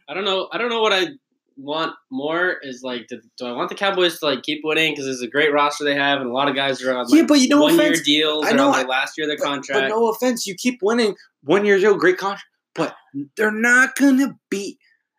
I 0.09 0.15
don't 0.15 0.25
know. 0.25 0.49
I 0.53 0.59
don't 0.59 0.69
know 0.69 0.83
what 0.83 0.93
I 0.93 1.07
want 1.57 1.95
more 2.11 2.57
is 2.63 2.83
like. 2.83 3.07
Do, 3.09 3.21
do 3.39 3.47
I 3.47 3.53
want 3.53 3.69
the 3.69 3.75
Cowboys 3.75 4.19
to 4.21 4.27
like 4.27 4.43
keep 4.43 4.61
winning 4.65 4.93
because 4.93 5.07
it's 5.07 5.23
a 5.23 5.29
great 5.29 5.53
roster 5.53 5.85
they 5.85 5.95
have 5.95 6.21
and 6.21 6.31
a 6.31 6.33
lot 6.33 6.49
of 6.49 6.55
guys 6.55 6.83
are 6.83 6.97
on 6.97 7.07
like 7.07 7.15
yeah, 7.15 7.27
but 7.27 7.41
you 7.41 7.49
know, 7.49 7.63
one 7.63 7.75
year 7.75 7.87
offense, 7.87 8.03
deals. 8.03 8.47
I 8.47 8.53
know, 8.53 8.73
on 8.73 8.87
last 8.87 9.17
year 9.17 9.27
their 9.27 9.37
but, 9.37 9.45
contract. 9.45 9.81
but 9.81 9.89
no 9.89 10.09
offense, 10.09 10.47
you 10.47 10.55
keep 10.55 10.81
winning 10.83 11.15
one 11.43 11.65
year 11.65 11.79
deal, 11.79 11.95
great 11.95 12.19
contract, 12.19 12.45
but 12.75 12.95
they're 13.37 13.51
not 13.51 13.97
gonna 13.97 14.37
beat. 14.51 14.79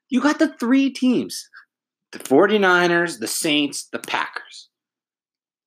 You 0.09 0.21
got 0.21 0.39
the 0.39 0.53
three 0.59 0.89
teams: 0.89 1.49
the 2.11 2.19
49ers, 2.19 3.19
the 3.19 3.27
Saints, 3.27 3.87
the 3.91 3.99
Packers. 3.99 4.69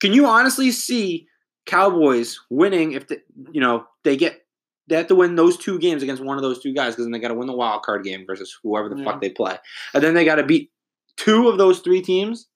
Can 0.00 0.12
you 0.12 0.26
honestly 0.26 0.70
see 0.70 1.26
Cowboys 1.66 2.40
winning 2.50 2.92
if 2.92 3.08
the, 3.08 3.20
you 3.52 3.60
know 3.60 3.86
they 4.04 4.16
get 4.16 4.40
they 4.88 4.96
have 4.96 5.06
to 5.08 5.14
win 5.14 5.34
those 5.36 5.56
two 5.56 5.78
games 5.78 6.02
against 6.02 6.22
one 6.22 6.36
of 6.36 6.42
those 6.42 6.60
two 6.62 6.72
guys 6.72 6.94
because 6.94 7.04
then 7.04 7.12
they 7.12 7.18
got 7.18 7.28
to 7.28 7.34
win 7.34 7.46
the 7.46 7.56
wild 7.56 7.82
card 7.82 8.04
game 8.04 8.24
versus 8.26 8.56
whoever 8.62 8.88
the 8.88 8.96
Yeah. 8.96 9.04
fuck 9.04 9.20
they 9.20 9.30
play, 9.30 9.56
and 9.94 10.02
then 10.02 10.14
they 10.14 10.24
got 10.24 10.36
to 10.36 10.44
beat 10.44 10.70
two 11.16 11.48
of 11.48 11.58
those 11.58 11.80
three 11.80 12.00
teams. 12.02 12.48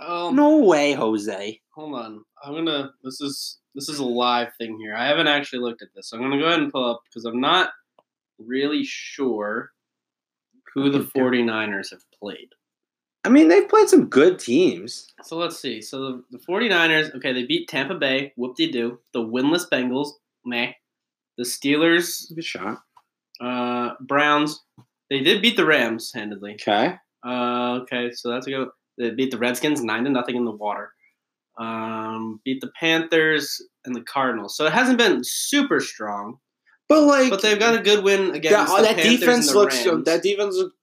Um, 0.00 0.34
No 0.34 0.58
way, 0.58 0.92
Jose. 0.92 1.60
Hold 1.74 1.94
on. 1.94 2.24
I'm 2.44 2.54
gonna. 2.54 2.92
This 3.02 3.20
is 3.20 3.58
this 3.74 3.88
is 3.88 3.98
a 3.98 4.04
live 4.04 4.48
thing 4.58 4.78
here. 4.78 4.94
I 4.94 5.06
haven't 5.06 5.28
actually 5.28 5.60
looked 5.60 5.82
at 5.82 5.88
this. 5.94 6.08
So 6.10 6.16
I'm 6.16 6.22
gonna 6.22 6.38
go 6.38 6.46
ahead 6.46 6.60
and 6.60 6.72
pull 6.72 6.84
up 6.88 7.02
because 7.08 7.24
I'm 7.24 7.40
not 7.40 7.70
really 8.38 8.84
sure 8.84 9.70
who 10.74 10.90
the 10.90 11.00
49ers 11.00 11.90
have 11.90 12.02
played. 12.20 12.48
I 13.24 13.28
mean, 13.30 13.48
they've 13.48 13.68
played 13.68 13.88
some 13.88 14.06
good 14.06 14.38
teams. 14.38 15.12
So 15.22 15.36
let's 15.38 15.58
see. 15.58 15.80
So 15.80 15.98
the, 16.00 16.24
the 16.32 16.38
49ers, 16.38 17.14
okay, 17.16 17.32
they 17.32 17.44
beat 17.46 17.68
Tampa 17.68 17.94
Bay, 17.94 18.32
whoop 18.36 18.56
de 18.56 18.70
doo. 18.70 18.98
The 19.12 19.20
winless 19.20 19.68
Bengals, 19.70 20.10
meh. 20.44 20.72
The 21.38 21.44
Steelers, 21.44 22.34
Good 22.34 22.44
shot. 22.44 22.78
uh, 23.40 23.94
Browns, 24.00 24.62
they 25.10 25.20
did 25.20 25.42
beat 25.42 25.56
the 25.56 25.66
Rams 25.66 26.12
handedly. 26.14 26.54
Okay. 26.54 26.94
Uh, 27.26 27.80
okay, 27.82 28.10
so 28.12 28.30
that's 28.30 28.46
a 28.46 28.50
go. 28.50 28.70
They 28.98 29.10
beat 29.10 29.30
the 29.30 29.38
Redskins 29.38 29.82
nine 29.82 30.04
to 30.04 30.10
nothing 30.10 30.36
in 30.36 30.44
the 30.44 30.50
water. 30.52 30.92
Um, 31.58 32.40
beat 32.44 32.60
the 32.60 32.70
Panthers 32.78 33.60
and 33.84 33.94
the 33.94 34.00
Cardinals. 34.02 34.56
So 34.56 34.66
it 34.66 34.72
hasn't 34.72 34.98
been 34.98 35.20
super 35.22 35.80
strong, 35.80 36.38
But 36.88 37.02
like, 37.02 37.30
but 37.30 37.42
they've 37.42 37.58
got 37.58 37.78
a 37.78 37.82
good 37.82 38.04
win 38.04 38.28
that, 38.28 38.36
against 38.36 38.72
oh, 38.72 38.76
the 38.76 38.82
that 38.82 38.96
Panthers 38.96 39.20
defense 39.20 39.46
and 39.48 39.54
the 39.56 39.60
looks 39.60 39.86
Rams. 39.86 40.04
that 40.04 40.22
defense 40.22 40.56
looks 40.56 40.74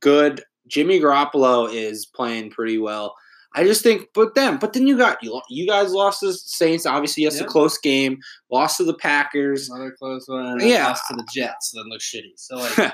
good. 0.00 0.42
Jimmy 0.68 1.00
Garoppolo 1.00 1.72
is 1.72 2.06
playing 2.06 2.50
pretty 2.50 2.78
well. 2.78 3.14
I 3.54 3.62
just 3.64 3.82
think, 3.82 4.08
but 4.14 4.34
then, 4.34 4.56
but 4.58 4.72
then 4.72 4.86
you 4.86 4.96
got 4.98 5.22
you. 5.22 5.40
You 5.48 5.66
guys 5.66 5.92
lost 5.92 6.20
to 6.20 6.26
the 6.26 6.32
Saints. 6.34 6.86
Obviously, 6.86 7.22
yes, 7.22 7.36
Yeah. 7.38 7.44
a 7.44 7.46
close 7.46 7.78
game. 7.78 8.18
Lost 8.50 8.78
to 8.78 8.84
the 8.84 8.94
Packers. 8.94 9.70
Another 9.70 9.94
close 9.96 10.24
one. 10.26 10.58
Yeah. 10.60 10.88
Lost 10.88 11.04
to 11.10 11.16
the 11.16 11.26
Jets. 11.32 11.70
That 11.72 11.84
looks 11.86 12.12
shitty. 12.12 12.32
So 12.36 12.56
like, 12.78 12.92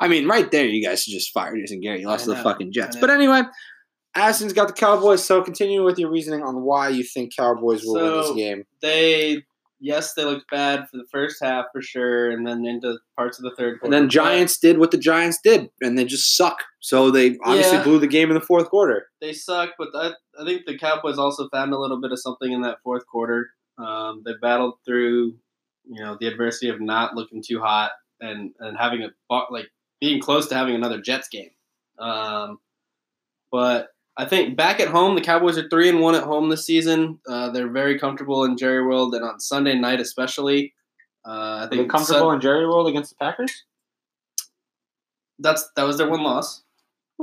I 0.00 0.08
mean, 0.08 0.26
right 0.26 0.50
there, 0.50 0.64
you 0.64 0.82
guys 0.86 1.02
should 1.02 1.12
just 1.12 1.32
fire 1.32 1.54
Jason 1.56 1.80
Garrett. 1.80 2.00
You 2.00 2.06
lost 2.06 2.24
to 2.24 2.30
the 2.30 2.36
fucking 2.36 2.72
Jets. 2.72 2.96
But 2.96 3.10
anyway, 3.10 3.42
Addison's 4.14 4.52
got 4.54 4.68
the 4.68 4.72
Cowboys. 4.74 5.22
So 5.24 5.42
continue 5.42 5.84
with 5.84 5.98
your 5.98 6.10
reasoning 6.10 6.42
on 6.42 6.62
why 6.62 6.88
you 6.88 7.02
think 7.04 7.36
Cowboys 7.36 7.82
will 7.84 7.94
win 7.94 8.20
this 8.22 8.30
game. 8.34 8.64
they 8.80 9.42
yes, 9.80 10.14
they 10.14 10.24
looked 10.24 10.50
bad 10.50 10.88
for 10.90 10.96
the 10.96 11.06
first 11.10 11.42
half 11.42 11.66
for 11.72 11.80
sure, 11.82 12.30
and 12.30 12.46
then 12.46 12.64
into 12.66 12.98
parts 13.16 13.38
of 13.38 13.44
the 13.44 13.50
third 13.56 13.80
quarter. 13.80 13.84
And 13.84 13.92
then 14.04 14.08
Giants 14.10 14.58
did 14.58 14.78
what 14.78 14.90
the 14.90 14.98
Giants 14.98 15.38
did, 15.42 15.70
and 15.80 15.98
they 15.98 16.04
just 16.04 16.36
suck. 16.36 16.62
So 16.80 17.10
they 17.10 17.36
obviously 17.44 17.78
Yeah. 17.78 17.84
blew 17.84 17.98
the 17.98 18.06
game 18.06 18.30
in 18.30 18.34
the 18.34 18.40
fourth 18.40 18.68
quarter. 18.70 19.08
they 19.20 19.32
suck, 19.32 19.70
but 19.78 19.88
I, 19.94 20.12
I 20.40 20.44
think 20.44 20.66
the 20.66 20.78
Cowboys 20.78 21.18
also 21.18 21.48
found 21.50 21.72
a 21.72 21.78
little 21.78 22.00
bit 22.00 22.12
of 22.12 22.20
something 22.20 22.52
in 22.52 22.62
that 22.62 22.78
fourth 22.82 23.06
quarter. 23.06 23.50
Um, 23.78 24.22
they 24.24 24.32
battled 24.40 24.74
through, 24.84 25.36
you 25.84 26.02
know, 26.02 26.16
the 26.20 26.26
adversity 26.26 26.68
of 26.68 26.80
not 26.80 27.14
looking 27.14 27.42
too 27.46 27.60
hot 27.60 27.92
and 28.20 28.52
and 28.60 28.76
having 28.76 29.02
a 29.02 29.10
like 29.50 29.68
being 30.00 30.20
close 30.20 30.46
to 30.48 30.54
having 30.54 30.74
another 30.74 31.00
Jets 31.00 31.28
game. 31.28 31.50
Um, 31.98 32.58
but 33.50 33.88
I 34.20 34.24
think 34.24 34.56
back 34.56 34.80
at 34.80 34.88
home, 34.88 35.14
the 35.14 35.20
Cowboys 35.20 35.56
are 35.56 35.68
three 35.68 35.88
and 35.88 36.00
one 36.00 36.16
at 36.16 36.24
home 36.24 36.48
this 36.48 36.66
season. 36.66 37.20
Uh, 37.28 37.50
they're 37.50 37.70
very 37.70 37.98
comfortable 37.98 38.44
in 38.44 38.56
Jerry 38.56 38.84
World, 38.84 39.14
and 39.14 39.24
on 39.24 39.38
Sunday 39.40 39.74
night 39.78 40.00
especially. 40.00 40.74
Uh, 41.26 41.30
I 41.30 41.34
Are 41.64 41.68
they 41.70 41.76
think 41.78 41.90
comfortable 41.90 42.20
Sun- 42.28 42.34
in 42.36 42.40
Jerry 42.40 42.66
World 42.66 42.88
against 42.88 43.10
the 43.10 43.16
Packers? 43.24 43.64
that's 45.38 45.70
that 45.76 45.84
was 45.84 45.98
their 45.98 46.08
one 46.08 46.22
loss. 46.22 46.62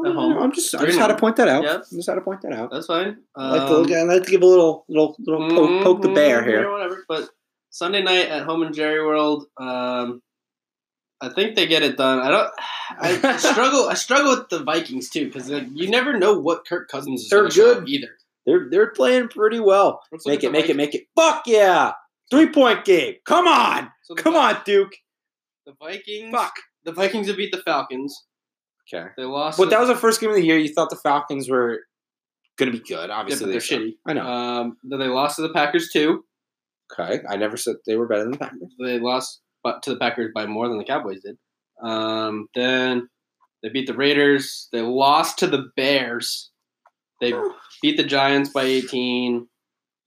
At 0.05 0.11
home. 0.13 0.37
I'm 0.37 0.51
just, 0.51 0.75
I 0.75 0.85
just 0.85 0.99
had 0.99 1.07
to 1.07 1.15
point 1.15 1.37
that 1.37 1.47
out. 1.47 1.63
Yep. 1.63 1.83
I 1.91 1.95
just 1.95 2.09
had 2.09 2.15
to 2.15 2.21
point 2.21 2.41
that 2.41 2.51
out. 2.51 2.69
That's 2.69 2.87
fine. 2.87 3.17
I 3.35 3.51
like, 3.51 3.61
to, 3.69 3.75
Um, 3.75 3.81
look- 3.83 3.91
I 3.93 4.01
like 4.03 4.23
to 4.23 4.31
give 4.31 4.41
a 4.41 4.45
little, 4.45 4.83
little, 4.89 5.15
little 5.19 5.49
poke, 5.49 5.83
poke 5.83 6.01
the 6.01 6.09
bear 6.09 6.41
Mhm, 6.41 6.47
here. 6.47 6.69
whatever. 6.71 7.05
But 7.07 7.29
Sunday 7.69 8.03
night 8.03 8.27
at 8.27 8.43
home 8.43 8.63
in 8.63 8.73
Jerry 8.73 9.01
World, 9.05 9.45
um, 9.57 10.21
I 11.21 11.29
think 11.29 11.55
they 11.55 11.65
get 11.67 11.81
it 11.83 11.97
done. 11.97 12.19
I 12.19 12.29
don't. 12.29 12.49
I 12.99 13.37
struggle. 13.37 13.87
I 13.87 13.93
struggle 13.93 14.35
with 14.37 14.49
the 14.49 14.63
Vikings 14.63 15.09
too 15.09 15.25
because 15.25 15.49
like, 15.49 15.67
you 15.73 15.89
never 15.89 16.17
know 16.17 16.37
what 16.39 16.65
Kirk 16.67 16.89
Cousins 16.89 17.21
is. 17.23 17.29
They're 17.29 17.39
gonna 17.41 17.51
show 17.51 17.75
good. 17.75 17.89
either. 17.89 18.09
They're 18.45 18.67
they're 18.69 18.91
playing 18.91 19.29
pretty 19.29 19.59
well. 19.59 20.01
Let's 20.11 20.27
Make 20.27 20.43
it, 20.43 20.47
the 20.47 20.51
make 20.51 20.69
it, 20.69 20.75
make 20.75 20.93
it. 20.93 21.03
Fuck 21.15 21.43
yeah! 21.47 21.93
Three 22.29 22.49
point 22.49 22.85
game. 22.85 23.15
Come 23.25 23.47
on, 23.47 23.91
So 24.03 24.13
come 24.15 24.33
Vi- 24.33 24.53
on, 24.55 24.61
Duke. 24.65 24.91
The 25.65 25.73
Vikings. 25.81 26.31
Fuck. 26.31 26.53
The 26.83 26.91
Vikings 26.91 27.27
have 27.27 27.37
beat 27.37 27.51
the 27.51 27.61
Falcons. 27.63 28.15
Okay. 28.93 29.07
They 29.17 29.23
lost. 29.23 29.57
But 29.57 29.71
that 29.71 29.79
was 29.79 29.89
the 29.89 29.95
first 29.95 30.21
game 30.21 30.29
of 30.29 30.35
the 30.35 30.45
year. 30.45 30.57
You 30.59 30.71
thought 30.71 30.91
the 30.91 30.95
Falcons 30.95 31.49
were 31.49 31.79
going 32.59 32.71
to 32.71 32.77
be 32.77 32.83
good. 32.87 33.09
Obviously, 33.09 33.45
but 33.47 33.51
they're 33.51 33.59
they 33.59 33.65
suck. 33.65 33.79
shitty. 33.79 33.91
I 34.05 34.13
know. 34.13 34.21
Um, 34.27 34.77
then 34.83 34.99
they 34.99 35.07
lost 35.07 35.37
to 35.37 35.41
the 35.41 35.49
Packers 35.53 35.89
too. 35.91 36.23
okay, 36.93 37.21
I 37.27 37.35
never 37.37 37.57
said 37.57 37.77
they 37.87 37.95
were 37.95 38.07
better 38.07 38.23
than 38.25 38.33
the 38.33 38.37
Packers. 38.37 38.75
They 38.79 38.99
lost 38.99 39.41
but 39.65 39.81
to 39.83 39.89
the 39.89 39.97
Packers 39.99 40.31
by 40.33 40.45
more 40.45 40.69
than 40.69 40.77
the 40.77 40.83
Cowboys 40.85 41.21
did. 41.21 41.37
Um, 41.81 42.47
then 42.55 43.09
they 43.63 43.69
beat 43.69 43.87
the 43.87 43.95
Raiders. 43.95 44.69
They 44.71 44.81
lost 44.81 45.39
to 45.39 45.47
the 45.47 45.71
Bears. 45.75 46.51
They 47.19 47.33
beat 47.81 47.97
the 47.97 48.03
Giants 48.03 48.51
by 48.51 48.61
18. 48.63 49.47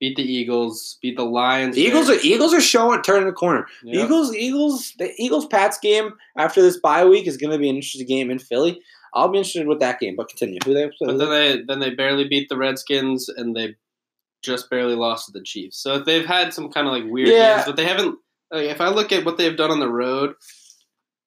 Beat 0.00 0.16
the 0.16 0.22
Eagles. 0.22 0.96
Beat 1.02 1.16
the 1.16 1.24
Lions. 1.24 1.74
The 1.74 1.82
Eagles 1.82 2.08
are 2.08 2.18
Eagles 2.22 2.54
are 2.54 2.60
showing 2.60 3.02
turning 3.02 3.26
the 3.26 3.32
corner. 3.32 3.66
The 3.82 3.90
Yep. 3.96 4.04
Eagles, 4.04 4.34
Eagles, 4.36 4.92
the 4.98 5.12
Eagles 5.18 5.46
Pats 5.46 5.76
game 5.80 6.12
after 6.36 6.62
this 6.62 6.78
bye 6.78 7.04
week 7.04 7.26
is 7.26 7.36
going 7.36 7.50
to 7.50 7.58
be 7.58 7.68
an 7.68 7.74
interesting 7.74 8.06
game 8.06 8.30
in 8.30 8.38
Philly. 8.38 8.80
I'll 9.12 9.28
be 9.28 9.38
interested 9.38 9.66
with 9.66 9.80
that 9.80 9.98
game. 9.98 10.14
But 10.14 10.28
continue. 10.28 10.60
Who 10.64 10.72
they 10.72 10.86
play? 10.86 11.08
But 11.08 11.18
then 11.18 11.30
they 11.30 11.62
then 11.66 11.80
they 11.80 11.90
barely 11.90 12.28
beat 12.28 12.48
the 12.48 12.56
Redskins 12.56 13.28
and 13.28 13.56
they 13.56 13.74
just 14.44 14.70
barely 14.70 14.94
lost 14.94 15.26
to 15.26 15.32
the 15.32 15.42
Chiefs. 15.42 15.78
So 15.82 15.98
they've 15.98 16.24
had 16.24 16.54
some 16.54 16.70
kind 16.70 16.86
of 16.86 16.92
like 16.92 17.10
weird 17.10 17.30
Yeah. 17.30 17.54
games, 17.56 17.66
but 17.66 17.74
they 17.76 17.86
haven't. 17.86 18.20
Like, 18.50 18.66
if 18.66 18.80
I 18.80 18.88
look 18.88 19.12
at 19.12 19.24
what 19.24 19.36
they've 19.36 19.56
done 19.56 19.70
on 19.70 19.80
the 19.80 19.90
road, 19.90 20.34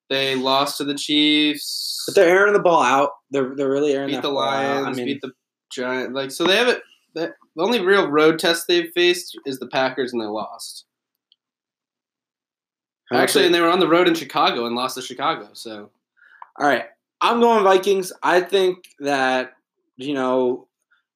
they 0.09 0.35
lost 0.35 0.77
to 0.77 0.83
the 0.83 0.95
Chiefs. 0.95 2.03
But 2.07 2.15
they're 2.15 2.29
airing 2.29 2.53
the 2.53 2.59
ball 2.59 2.81
out. 2.81 3.11
They're 3.29 3.55
they're 3.55 3.69
really 3.69 3.93
airing 3.93 4.09
beat 4.09 4.21
the. 4.21 4.29
Lions, 4.29 4.87
I 4.87 4.91
mean, 4.91 5.05
beat 5.05 5.21
the 5.21 5.31
Giants. 5.71 6.13
Like 6.13 6.31
so, 6.31 6.45
they 6.45 6.57
haven't. 6.57 6.81
The 7.13 7.33
the 7.55 7.63
only 7.63 7.79
real 7.79 8.09
road 8.09 8.39
test 8.39 8.67
they've 8.67 8.91
faced 8.93 9.37
is 9.45 9.59
the 9.59 9.67
Packers, 9.67 10.13
and 10.13 10.21
they 10.21 10.25
lost. 10.25 10.85
Actually, 13.13 13.45
and 13.45 13.53
they 13.53 13.59
were 13.59 13.69
on 13.69 13.81
the 13.81 13.89
road 13.89 14.07
in 14.07 14.15
Chicago 14.15 14.65
and 14.65 14.73
lost 14.73 14.95
to 14.95 15.01
Chicago. 15.01 15.49
So 15.51 15.89
All 16.57 16.67
right. 16.67 16.85
I'm 17.21 17.39
going 17.39 17.63
Vikings. 17.63 18.11
I 18.23 18.41
think 18.41 18.85
that, 18.99 19.53
you 19.97 20.13
know, 20.13 20.67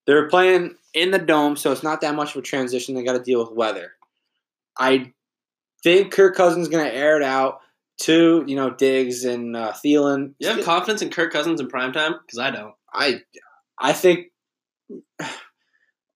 they're 0.06 0.28
playing 0.28 0.76
in 0.94 1.12
the 1.12 1.20
dome, 1.20 1.56
so 1.56 1.72
it's 1.72 1.84
not 1.84 2.02
that 2.02 2.16
much 2.16 2.36
of 2.36 2.40
a 2.40 2.42
transition. 2.42 2.96
They 2.96 3.04
got 3.04 3.14
to 3.14 3.24
deal 3.24 3.40
with 3.40 3.52
weather. 3.52 3.94
I 4.78 5.14
think 5.86 6.12
Kirk 6.12 6.36
Cousins 6.36 6.64
is 6.64 6.70
going 6.70 6.84
to 6.84 6.94
air 6.94 7.16
it 7.16 7.24
out 7.24 7.60
to, 8.02 8.44
you 8.48 8.56
know, 8.56 8.72
Diggs 8.72 9.24
and 9.24 9.56
uh, 9.56 9.72
Thielen. 9.72 10.34
you 10.40 10.48
have 10.48 10.66
confidence 10.66 11.04
in 11.04 11.12
Kirk 11.12 11.32
Cousins 11.32 11.62
in 11.62 11.68
prime 11.68 11.94
time? 11.94 12.16
Because 12.26 12.40
I 12.40 12.50
don't. 12.50 12.74
I, 12.92 13.22
I 13.80 13.94
think, 13.94 14.32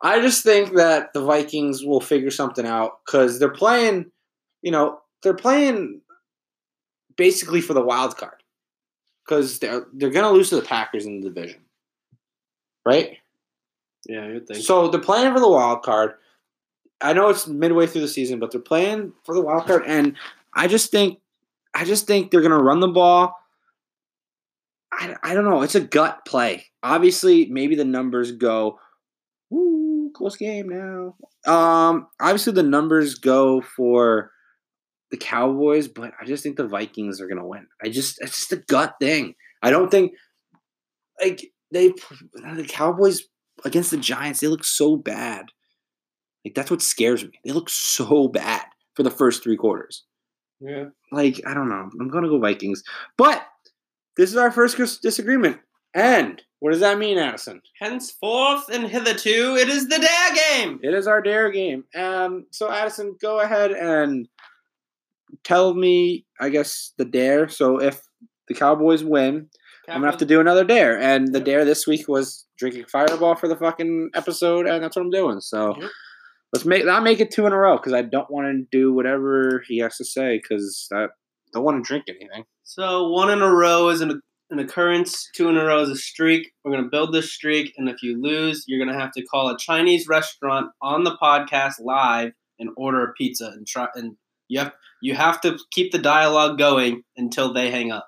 I 0.01 0.21
just 0.21 0.43
think 0.43 0.75
that 0.75 1.13
the 1.13 1.21
Vikings 1.21 1.85
will 1.85 2.01
figure 2.01 2.31
something 2.31 2.65
out 2.65 2.93
because 3.05 3.37
they're 3.37 3.49
playing, 3.49 4.11
you 4.63 4.71
know, 4.71 4.99
they're 5.21 5.35
playing 5.35 6.01
basically 7.15 7.61
for 7.61 7.75
the 7.75 7.81
wild 7.81 8.17
card 8.17 8.41
because 9.23 9.59
they're 9.59 9.85
they're 9.93 10.09
gonna 10.09 10.31
lose 10.31 10.49
to 10.49 10.55
the 10.55 10.61
Packers 10.61 11.05
in 11.05 11.19
the 11.19 11.29
division, 11.29 11.61
right? 12.85 13.17
Yeah, 14.07 14.25
would 14.27 14.47
think. 14.47 14.63
So 14.63 14.87
they're 14.87 15.01
playing 15.01 15.33
for 15.33 15.39
the 15.39 15.49
wild 15.49 15.83
card. 15.83 16.13
I 17.01 17.13
know 17.13 17.29
it's 17.29 17.47
midway 17.47 17.87
through 17.87 18.01
the 18.01 18.07
season, 18.07 18.39
but 18.39 18.51
they're 18.51 18.59
playing 18.59 19.13
for 19.23 19.33
the 19.33 19.41
wild 19.41 19.65
card, 19.65 19.83
and 19.85 20.15
I 20.53 20.67
just 20.67 20.91
think, 20.91 21.19
I 21.73 21.85
just 21.85 22.07
think 22.07 22.31
they're 22.31 22.41
gonna 22.41 22.61
run 22.61 22.79
the 22.79 22.87
ball. 22.87 23.35
I, 24.91 25.15
I 25.23 25.33
don't 25.33 25.45
know. 25.45 25.61
It's 25.61 25.75
a 25.75 25.81
gut 25.81 26.25
play. 26.25 26.65
Obviously, 26.83 27.45
maybe 27.45 27.75
the 27.75 27.85
numbers 27.85 28.31
go, 28.31 28.79
woo, 29.49 30.11
close 30.13 30.35
game 30.35 30.67
now. 30.67 31.15
Um, 31.51 32.07
obviously 32.19 32.53
the 32.53 32.63
numbers 32.63 33.15
go 33.15 33.61
for 33.61 34.31
the 35.11 35.17
Cowboys, 35.17 35.87
but 35.87 36.11
I 36.19 36.25
just 36.25 36.43
think 36.43 36.57
the 36.57 36.67
Vikings 36.67 37.21
are 37.21 37.27
gonna 37.27 37.47
win. 37.47 37.67
I 37.83 37.89
just 37.89 38.21
it's 38.21 38.35
just 38.35 38.51
a 38.51 38.57
gut 38.57 38.95
thing. 38.99 39.35
I 39.61 39.69
don't 39.69 39.89
think 39.89 40.13
like 41.21 41.51
they 41.71 41.93
the 42.33 42.65
Cowboys 42.67 43.23
against 43.65 43.91
the 43.91 43.97
Giants, 43.97 44.39
they 44.39 44.47
look 44.47 44.63
so 44.63 44.95
bad. 44.95 45.47
Like 46.49 46.55
that's 46.55 46.71
what 46.71 46.81
scares 46.81 47.23
me. 47.23 47.31
They 47.45 47.51
look 47.51 47.69
so 47.69 48.27
bad 48.27 48.63
for 48.95 49.03
the 49.03 49.11
first 49.11 49.43
three 49.43 49.55
quarters. 49.55 50.03
yeah. 50.59 50.85
Like 51.11 51.39
I 51.45 51.53
don't 51.53 51.69
know. 51.69 51.89
I'm 51.99 52.07
gonna 52.09 52.27
go 52.27 52.39
Vikings, 52.39 52.83
but 53.17 53.45
this 54.17 54.31
is 54.31 54.35
our 54.35 54.51
first 54.51 54.75
disagreement. 55.03 55.59
And 55.93 56.41
what 56.59 56.71
does 56.71 56.79
that 56.79 56.97
mean, 56.97 57.19
Addison? 57.19 57.61
Henceforth 57.79 58.67
and 58.69 58.87
hitherto, 58.87 59.55
it 59.57 59.69
is 59.69 59.87
the 59.89 59.99
dare 59.99 60.35
game. 60.65 60.79
It 60.81 60.93
is 60.95 61.05
our 61.07 61.21
dare 61.21 61.51
game. 61.51 61.83
Um, 61.95 62.47
so 62.51 62.71
Addison, 62.71 63.15
go 63.21 63.39
ahead 63.41 63.71
and 63.71 64.27
tell 65.43 65.73
me, 65.75 66.25
I 66.39 66.49
guess, 66.49 66.93
the 66.97 67.05
dare. 67.05 67.47
So 67.47 67.79
if 67.79 68.01
the 68.47 68.53
Cowboys 68.55 69.03
win, 69.03 69.49
I'm 69.87 70.01
gonna 70.01 70.07
have 70.11 70.19
to 70.19 70.25
do 70.25 70.39
another 70.39 70.63
dare. 70.63 70.99
And 70.99 71.27
the 71.33 71.39
Yep. 71.39 71.45
dare 71.45 71.65
this 71.65 71.85
week 71.87 72.07
was 72.07 72.45
drinking 72.57 72.85
Fireball 72.85 73.35
for 73.35 73.47
the 73.47 73.55
fucking 73.55 74.11
episode, 74.15 74.67
and 74.67 74.83
that's 74.83 74.95
what 74.95 75.03
I'm 75.03 75.09
doing. 75.11 75.39
So 75.41 75.75
Yep. 75.79 75.89
Let's 76.53 76.65
make 76.65 76.85
not 76.85 77.03
make 77.03 77.19
it 77.19 77.31
two 77.31 77.45
in 77.45 77.53
a 77.53 77.57
row 77.57 77.77
because 77.77 77.93
I 77.93 78.01
don't 78.01 78.29
want 78.29 78.47
to 78.47 78.65
do 78.77 78.93
whatever 78.93 79.63
he 79.67 79.79
has 79.79 79.97
to 79.97 80.05
say 80.05 80.37
because 80.41 80.87
I 80.93 81.07
don't 81.53 81.63
want 81.63 81.83
to 81.83 81.87
drink 81.87 82.05
anything. 82.07 82.45
So 82.63 83.09
one 83.09 83.29
in 83.31 83.41
a 83.41 83.51
row 83.51 83.89
is 83.89 84.01
an 84.01 84.21
an 84.51 84.59
occurrence. 84.59 85.29
Two 85.35 85.47
in 85.49 85.57
a 85.57 85.63
row 85.63 85.81
is 85.81 85.89
a 85.89 85.95
streak. 85.95 86.51
We're 86.63 86.71
gonna 86.71 86.89
build 86.89 87.13
this 87.13 87.31
streak, 87.31 87.73
and 87.77 87.87
if 87.89 88.01
you 88.01 88.19
lose, 88.21 88.63
you're 88.67 88.83
gonna 88.83 88.99
have 88.99 89.11
to 89.13 89.23
call 89.25 89.49
a 89.49 89.57
Chinese 89.57 90.07
restaurant 90.07 90.71
on 90.81 91.03
the 91.03 91.17
podcast 91.21 91.75
live 91.79 92.31
and 92.57 92.69
order 92.75 93.03
a 93.03 93.13
pizza 93.13 93.47
and 93.47 93.65
try. 93.67 93.87
And 93.95 94.15
you 94.47 94.59
have 94.59 94.73
you 95.01 95.13
have 95.15 95.39
to 95.41 95.57
keep 95.71 95.91
the 95.91 95.99
dialogue 95.99 96.57
going 96.57 97.03
until 97.15 97.53
they 97.53 97.69
hang 97.71 97.91
up. 97.91 98.07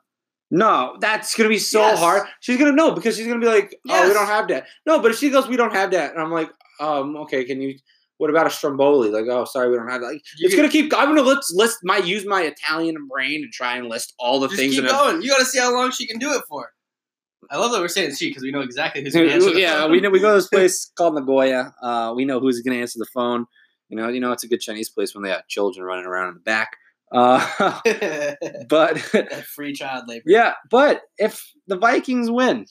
No, 0.49 0.97
that's 0.99 1.34
gonna 1.36 1.47
be 1.47 1.60
so 1.60 1.80
Yes. 1.80 1.99
hard. 1.99 2.27
She's 2.41 2.58
gonna 2.58 2.71
know 2.73 2.91
because 2.91 3.15
she's 3.15 3.27
gonna 3.27 3.39
be 3.39 3.45
like, 3.47 3.73
"Oh, 3.88 4.08
we 4.08 4.13
don't 4.13 4.25
have 4.25 4.47
that." 4.49 4.65
No, 4.86 4.99
but 4.99 5.12
if 5.12 5.17
she 5.17 5.30
goes, 5.30 5.47
"We 5.47 5.56
don't 5.58 5.73
have 5.73 5.91
that," 5.91 6.12
and 6.12 6.21
I'm 6.21 6.32
like, 6.32 6.51
"Um, 6.80 7.15
okay, 7.17 7.45
can 7.45 7.62
you?" 7.62 7.77
What 8.21 8.29
about 8.29 8.45
a 8.45 8.51
stromboli? 8.51 9.10
Like, 9.10 9.25
oh, 9.31 9.45
sorry, 9.45 9.71
we 9.71 9.77
don't 9.77 9.89
have 9.89 10.01
that. 10.01 10.12
Like, 10.12 10.21
it's 10.38 10.53
gonna 10.53 10.69
keep. 10.69 10.93
I'm 10.95 11.07
gonna 11.07 11.23
let's 11.23 11.51
list 11.55 11.79
my 11.81 11.97
use 11.97 12.23
my 12.23 12.43
Italian 12.43 13.07
brain 13.07 13.41
and 13.41 13.51
try 13.51 13.77
and 13.77 13.89
list 13.89 14.13
all 14.19 14.39
the 14.39 14.47
things. 14.47 14.75
keep 14.75 14.86
going. 14.86 15.23
You 15.23 15.29
got 15.29 15.39
to 15.39 15.45
see 15.45 15.57
how 15.57 15.73
long 15.73 15.89
she 15.89 16.05
can 16.05 16.19
do 16.19 16.31
it 16.34 16.43
for. 16.47 16.69
I 17.49 17.57
love 17.57 17.71
that 17.71 17.81
we're 17.81 17.88
saying 17.88 18.13
she 18.13 18.29
because 18.29 18.43
we 18.43 18.51
know 18.51 18.60
exactly 18.60 19.01
who's 19.01 19.15
going 19.15 19.27
to 19.27 19.34
answer 19.34 19.51
the 19.51 19.60
yeah, 19.60 19.88
we 19.88 20.01
know 20.01 20.12
we 20.12 20.19
go 20.19 20.27
to 20.27 20.36
this 20.36 20.47
place 20.53 20.91
called 20.95 21.15
Nagoya. 21.15 21.73
Uh, 21.81 22.13
we 22.15 22.25
know 22.25 22.39
who's 22.39 22.62
going 22.62 22.77
to 22.77 22.81
answer 22.81 22.99
the 22.99 23.07
phone. 23.12 23.47
You 23.89 23.97
know, 23.97 24.07
you 24.07 24.19
know 24.19 24.31
it's 24.31 24.43
a 24.43 24.47
good 24.47 24.62
Chinese 24.62 24.91
place 24.91 25.15
when 25.15 25.23
they 25.23 25.31
have 25.31 25.47
children 25.47 25.84
running 25.84 26.05
around 26.05 26.27
in 26.27 26.34
the 26.36 26.41
back. 26.41 26.77
Uh, 27.12 27.79
but 28.69 28.99
free 29.55 29.73
child 29.73 30.03
labor. 30.07 30.25
yeah, 30.27 30.53
but 30.69 31.01
if 31.17 31.43
the 31.65 31.75
Vikings 31.75 32.29
win, 32.29 32.67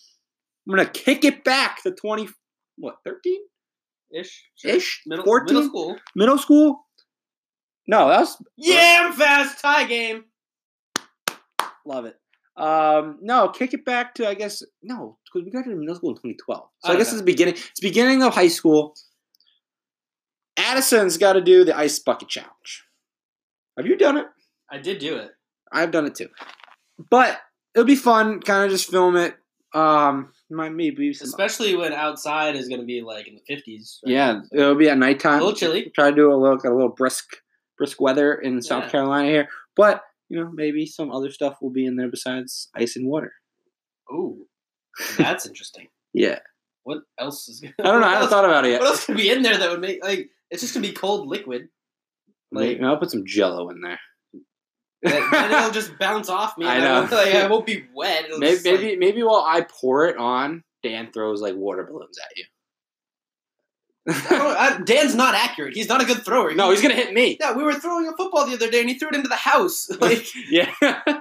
I'm 0.68 0.76
gonna 0.76 0.88
kick 0.88 1.24
it 1.24 1.42
back 1.42 1.82
to 1.82 1.90
twenty 1.90 2.28
what 2.76 2.98
thirteen 3.04 3.40
Ish. 4.12 4.44
ish 4.64 5.02
Middle, 5.06 5.24
14 5.24 5.54
middle 5.54 5.68
school. 5.68 5.96
middle 6.16 6.38
school. 6.38 6.86
No, 7.86 8.08
that 8.08 8.20
was 8.20 8.36
Yam 8.56 9.12
fast 9.12 9.60
tie 9.60 9.84
game. 9.84 10.24
love 11.86 12.04
it. 12.06 12.16
Um, 12.56 13.18
no, 13.22 13.48
kick 13.48 13.72
it 13.72 13.84
back 13.84 14.14
to 14.16 14.28
I 14.28 14.34
guess 14.34 14.62
no 14.82 15.18
because 15.24 15.44
we 15.44 15.50
graduated 15.50 15.78
middle 15.80 15.94
school 15.94 16.10
in 16.10 16.16
2012. 16.16 16.68
So 16.84 16.90
I, 16.90 16.94
I 16.94 16.98
guess 16.98 17.10
know. 17.12 17.18
it's 17.18 17.24
beginning. 17.24 17.54
It's 17.54 17.80
beginning 17.80 18.22
of 18.22 18.34
high 18.34 18.48
school. 18.48 18.94
Addison's 20.56 21.16
got 21.16 21.34
to 21.34 21.40
do 21.40 21.64
the 21.64 21.76
ice 21.76 21.98
bucket 21.98 22.28
challenge. 22.28 22.84
Have 23.76 23.86
you 23.86 23.96
done 23.96 24.18
it? 24.18 24.26
I 24.70 24.78
did 24.78 24.98
do 24.98 25.16
it. 25.16 25.30
I've 25.72 25.90
done 25.90 26.06
it 26.06 26.14
too, 26.16 26.28
but 27.10 27.38
it'll 27.74 27.86
be 27.86 27.96
fun. 27.96 28.40
Kind 28.40 28.64
of 28.64 28.70
just 28.70 28.90
film 28.90 29.16
it. 29.16 29.34
Um, 29.72 30.32
might 30.50 30.70
maybe 30.74 31.12
some, 31.12 31.26
Especially 31.28 31.76
when 31.76 31.92
outside 31.92 32.56
is 32.56 32.68
going 32.68 32.80
to 32.80 32.86
be 32.86 33.02
like 33.02 33.28
in 33.28 33.36
the 33.36 33.54
50s. 33.54 33.98
right? 34.04 34.12
yeah, 34.12 34.40
it'll 34.52 34.74
be 34.74 34.88
at 34.88 34.98
nighttime. 34.98 35.40
A 35.40 35.44
little 35.44 35.54
chilly. 35.56 35.90
Try 35.94 36.10
to 36.10 36.16
do 36.16 36.32
a 36.32 36.34
little, 36.34 36.58
a 36.58 36.74
little 36.74 36.88
brisk, 36.88 37.36
brisk 37.78 38.00
weather 38.00 38.34
in 38.34 38.60
South 38.62 38.84
Yeah. 38.84 38.90
Carolina 38.90 39.28
here, 39.28 39.48
but 39.76 40.02
you 40.28 40.38
know 40.40 40.50
maybe 40.52 40.86
some 40.86 41.10
other 41.12 41.30
stuff 41.30 41.58
will 41.62 41.70
be 41.70 41.86
in 41.86 41.96
there 41.96 42.08
besides 42.10 42.68
ice 42.74 42.96
and 42.96 43.06
water. 43.06 43.32
Ooh. 44.12 44.46
That's 45.16 45.46
interesting. 45.46 45.86
Yeah, 46.12 46.40
What 46.82 47.02
else 47.20 47.48
is 47.48 47.60
Gonna, 47.60 47.72
I 47.78 47.82
don't 47.92 48.00
know. 48.00 48.06
I 48.08 48.14
haven't 48.14 48.30
thought 48.30 48.44
about 48.44 48.64
it 48.66 48.70
yet. 48.72 48.80
What 48.80 48.88
else 48.88 49.06
could 49.06 49.16
be 49.16 49.30
in 49.30 49.42
there 49.42 49.56
that 49.56 49.70
would 49.70 49.80
make, 49.80 50.02
like, 50.02 50.28
it's 50.50 50.60
just 50.60 50.74
going 50.74 50.82
to 50.82 50.88
be 50.88 50.92
cold 50.96 51.28
liquid. 51.28 51.68
Like, 52.50 52.66
Maybe- 52.78 52.82
I'll 52.84 52.96
put 52.96 53.12
some 53.12 53.24
Jello 53.24 53.70
in 53.70 53.80
there. 53.80 54.00
Then 55.02 55.52
it'll 55.52 55.70
just 55.70 55.98
bounce 55.98 56.28
off 56.28 56.56
me. 56.58 56.66
I 56.68 56.80
know. 56.80 57.00
won't- 57.00 57.12
like, 57.12 57.34
I 57.34 57.46
won't 57.46 57.66
be 57.66 57.84
wet. 57.94 58.24
It'll 58.26 58.38
Maybe, 58.38 58.52
just, 58.54 58.66
like- 58.66 58.80
maybe, 58.80 58.96
maybe 58.96 59.22
while 59.22 59.44
I 59.46 59.62
pour 59.62 60.06
it 60.08 60.16
on, 60.16 60.62
Dan 60.82 61.10
throws 61.12 61.40
like 61.40 61.54
water 61.56 61.84
balloons 61.84 62.18
at 62.18 62.36
you. 62.36 62.44
I 64.08 64.76
I- 64.80 64.82
Dan's 64.82 65.14
not 65.14 65.34
accurate. 65.34 65.74
He's 65.74 65.88
not 65.88 66.02
a 66.02 66.06
good 66.06 66.24
thrower. 66.24 66.54
no, 66.54 66.70
he's 66.70 66.80
gonna 66.82 66.94
hit 66.94 67.12
me. 67.12 67.36
Yeah, 67.38 67.52
we 67.54 67.62
were 67.62 67.74
throwing 67.74 68.08
a 68.08 68.16
football 68.16 68.46
the 68.46 68.54
other 68.54 68.70
day, 68.70 68.80
and 68.80 68.88
he 68.88 68.98
threw 68.98 69.08
it 69.08 69.14
into 69.14 69.28
the 69.28 69.36
house. 69.36 69.88
Like, 70.00 70.26
yeah, 70.50 70.72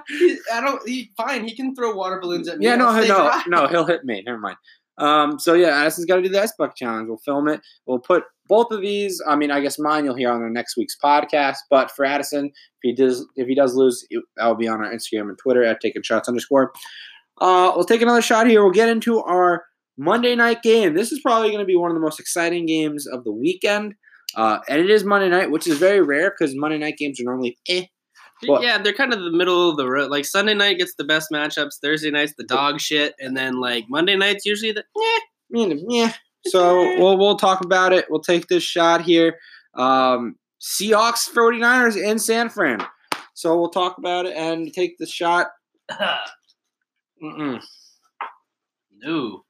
he, 0.08 0.38
I 0.52 0.60
don't. 0.62 0.88
He 0.88 1.10
fine. 1.16 1.44
He 1.46 1.54
can 1.54 1.74
throw 1.76 1.94
water 1.94 2.18
balloons 2.20 2.48
at 2.48 2.58
me. 2.58 2.64
yeah. 2.66 2.76
No, 2.76 2.90
no, 2.98 3.06
dry. 3.06 3.42
no. 3.46 3.66
He'll 3.68 3.84
hit 3.86 4.04
me. 4.04 4.22
Never 4.24 4.38
mind. 4.38 4.56
Um. 5.00 5.38
So 5.38 5.54
yeah, 5.54 5.80
Addison's 5.80 6.06
got 6.06 6.16
to 6.16 6.22
do 6.22 6.28
the 6.28 6.42
ice 6.42 6.52
bucket 6.56 6.76
challenge. 6.76 7.08
We'll 7.08 7.18
film 7.18 7.48
it. 7.48 7.60
We'll 7.86 7.98
put 7.98 8.24
both 8.48 8.70
of 8.70 8.80
these. 8.80 9.22
I 9.26 9.36
mean, 9.36 9.50
I 9.50 9.60
guess 9.60 9.78
mine 9.78 10.04
you'll 10.04 10.16
hear 10.16 10.30
on 10.30 10.42
the 10.42 10.50
next 10.50 10.76
week's 10.76 10.96
podcast. 11.02 11.56
But 11.70 11.90
for 11.90 12.04
Addison, 12.04 12.46
if 12.46 12.52
he 12.82 12.94
does, 12.94 13.26
if 13.36 13.48
he 13.48 13.54
does 13.54 13.74
lose, 13.74 14.06
that'll 14.36 14.54
be 14.54 14.68
on 14.68 14.84
our 14.84 14.92
Instagram 14.92 15.28
and 15.28 15.38
Twitter 15.38 15.64
at 15.64 15.80
taking 15.80 16.02
shots 16.02 16.28
underscore. 16.28 16.72
Uh, 17.40 17.72
we'll 17.74 17.84
take 17.84 18.02
another 18.02 18.20
shot 18.20 18.46
here. 18.46 18.62
We'll 18.62 18.72
get 18.72 18.88
into 18.88 19.20
our 19.20 19.64
Monday 19.96 20.34
night 20.34 20.62
game. 20.62 20.94
This 20.94 21.12
is 21.12 21.20
probably 21.20 21.48
going 21.48 21.60
to 21.60 21.66
be 21.66 21.76
one 21.76 21.90
of 21.90 21.94
the 21.94 22.00
most 22.00 22.20
exciting 22.20 22.66
games 22.66 23.06
of 23.06 23.24
the 23.24 23.32
weekend. 23.32 23.94
Uh, 24.36 24.58
and 24.68 24.80
it 24.80 24.90
is 24.90 25.04
Monday 25.04 25.28
night, 25.28 25.50
which 25.50 25.66
is 25.66 25.78
very 25.78 26.00
rare 26.00 26.30
because 26.30 26.54
Monday 26.56 26.78
night 26.78 26.96
games 26.96 27.20
are 27.20 27.24
normally 27.24 27.58
eh. 27.68 27.84
What? 28.46 28.62
Yeah, 28.62 28.78
they're 28.78 28.92
kind 28.94 29.12
of 29.12 29.20
the 29.20 29.30
middle 29.30 29.70
of 29.70 29.76
the 29.76 29.86
road. 29.88 30.10
Like 30.10 30.24
Sunday 30.24 30.54
night 30.54 30.78
gets 30.78 30.94
the 30.94 31.04
best 31.04 31.28
matchups. 31.32 31.78
Thursday 31.82 32.10
night's 32.10 32.34
the 32.36 32.44
dog 32.44 32.80
shit, 32.80 33.14
and 33.18 33.36
then 33.36 33.60
like 33.60 33.84
Monday 33.88 34.16
night's 34.16 34.46
usually 34.46 34.72
the. 34.72 34.80
Eh. 34.80 35.20
Yeah, 35.50 35.74
yeah. 35.88 36.12
So 36.46 36.98
we'll 36.98 37.18
we'll 37.18 37.36
talk 37.36 37.64
about 37.64 37.92
it. 37.92 38.06
We'll 38.08 38.20
take 38.20 38.46
this 38.48 38.62
shot 38.62 39.02
here. 39.02 39.36
Um, 39.74 40.36
Seahawks 40.60 41.28
49ers 41.30 41.96
in 41.96 42.18
San 42.18 42.48
Fran. 42.48 42.86
So 43.34 43.58
we'll 43.58 43.70
talk 43.70 43.98
about 43.98 44.26
it 44.26 44.36
and 44.36 44.72
take 44.72 44.98
the 44.98 45.06
shot. 45.06 45.48
Mm-mm. 47.22 47.62
no. 49.02 49.44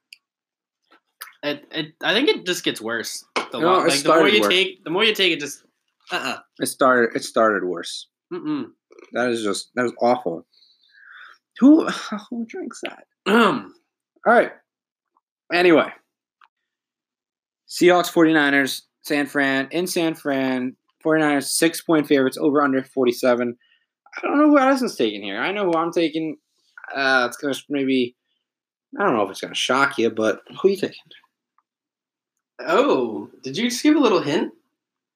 It, 1.43 1.65
it, 1.71 1.85
I 2.03 2.13
think 2.13 2.29
it 2.29 2.45
just 2.45 2.63
gets 2.63 2.79
worse. 2.79 3.25
The, 3.51 3.59
No, 3.59 3.79
like, 3.79 4.01
the 4.01 4.09
more 4.09 4.27
you 4.27 4.41
worse. 4.41 4.53
take, 4.53 4.83
the 4.83 4.89
more 4.89 5.03
you 5.03 5.15
take, 5.15 5.33
it 5.33 5.39
just. 5.39 5.63
Uh. 6.11 6.35
uh 6.35 6.39
It 6.59 6.67
started. 6.67 7.15
It 7.15 7.23
started 7.23 7.63
worse. 7.63 8.07
Mm-mm. 8.31 8.67
That 9.13 9.29
is 9.29 9.43
just 9.43 9.69
that 9.75 9.83
was 9.83 9.93
awful. 10.01 10.45
Who 11.59 11.87
who 12.29 12.45
drinks 12.45 12.81
that? 12.83 13.05
Um, 13.25 13.73
All 14.25 14.33
right. 14.33 14.51
Anyway, 15.53 15.91
Seahawks 17.67 18.11
49ers, 18.11 18.83
San 19.03 19.25
Fran, 19.25 19.67
in 19.71 19.85
San 19.85 20.15
Fran, 20.15 20.75
49ers 21.05 21.49
six 21.49 21.81
point 21.81 22.07
favorites 22.07 22.37
over 22.37 22.61
under 22.61 22.83
47. 22.83 23.57
I 24.17 24.27
don't 24.27 24.37
know 24.39 24.49
who 24.49 24.57
Addison's 24.57 24.95
taking 24.95 25.21
here. 25.21 25.39
I 25.39 25.51
know 25.51 25.65
who 25.65 25.73
I'm 25.77 25.91
taking. 25.91 26.37
Uh, 26.93 27.25
it's 27.27 27.37
going 27.37 27.53
to 27.53 27.61
maybe, 27.69 28.15
I 28.99 29.03
don't 29.03 29.15
know 29.15 29.23
if 29.23 29.31
it's 29.31 29.39
going 29.39 29.53
to 29.53 29.59
shock 29.59 29.97
you, 29.97 30.09
but 30.09 30.41
who 30.61 30.69
you 30.69 30.75
taking? 30.75 30.95
oh, 32.67 33.29
did 33.43 33.57
you 33.57 33.69
just 33.69 33.81
give 33.81 33.95
a 33.95 33.99
little 33.99 34.21
hint? 34.21 34.53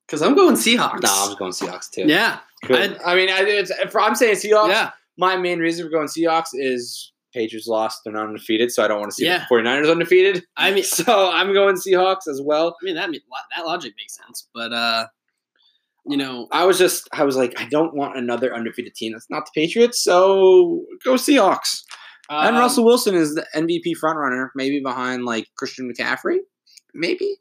Because 0.07 0.21
I'm 0.21 0.35
going 0.35 0.55
Seahawks. 0.55 1.01
No, 1.01 1.09
I 1.09 1.27
was 1.27 1.35
going 1.35 1.51
Seahawks 1.51 1.89
too. 1.89 2.03
yeah, 2.07 2.39
Good. 2.63 2.99
I, 3.05 3.15
mean, 3.15 3.29
I, 3.29 3.41
it's, 3.41 3.71
if 3.71 3.95
I'm 3.95 4.15
saying 4.15 4.35
Seahawks. 4.35 4.69
yeah. 4.69 4.91
My 5.17 5.37
main 5.37 5.59
reason 5.59 5.85
for 5.85 5.89
going 5.89 6.07
Seahawks 6.07 6.49
is 6.53 7.11
Patriots 7.33 7.67
lost. 7.67 8.01
They're 8.03 8.13
not 8.13 8.27
undefeated, 8.27 8.71
so 8.71 8.83
I 8.83 8.87
don't 8.87 8.99
want 8.99 9.11
to 9.11 9.15
see 9.15 9.25
Yeah. 9.25 9.45
the 9.49 9.55
49ers 9.55 9.89
undefeated. 9.89 10.43
I 10.57 10.71
mean, 10.71 10.83
So 10.85 11.31
I'm 11.31 11.53
going 11.53 11.75
Seahawks 11.75 12.27
as 12.29 12.41
well. 12.43 12.75
I 12.81 12.85
mean 12.85 12.95
that 12.95 13.09
that 13.55 13.65
logic 13.65 13.93
makes 13.97 14.15
sense, 14.17 14.47
but 14.53 14.73
uh, 14.73 15.07
you 16.07 16.17
know, 16.17 16.47
I 16.51 16.65
was 16.65 16.77
just, 16.77 17.07
I 17.13 17.23
was 17.23 17.35
like, 17.35 17.59
I 17.59 17.67
don't 17.67 17.95
want 17.95 18.17
another 18.17 18.53
undefeated 18.55 18.93
team 18.93 19.13
that's 19.13 19.29
not 19.29 19.45
the 19.45 19.59
Patriots, 19.59 20.03
so 20.03 20.83
go 21.03 21.13
Seahawks. 21.15 21.81
and 22.29 22.55
um, 22.55 22.61
Russell 22.61 22.85
Wilson 22.85 23.15
is 23.15 23.35
the 23.35 23.45
MVP 23.55 23.93
frontrunner, 24.03 24.49
maybe 24.55 24.81
behind 24.81 25.23
like 25.25 25.47
Christian 25.57 25.91
McCaffrey, 25.91 26.37
maybe. 26.95 27.35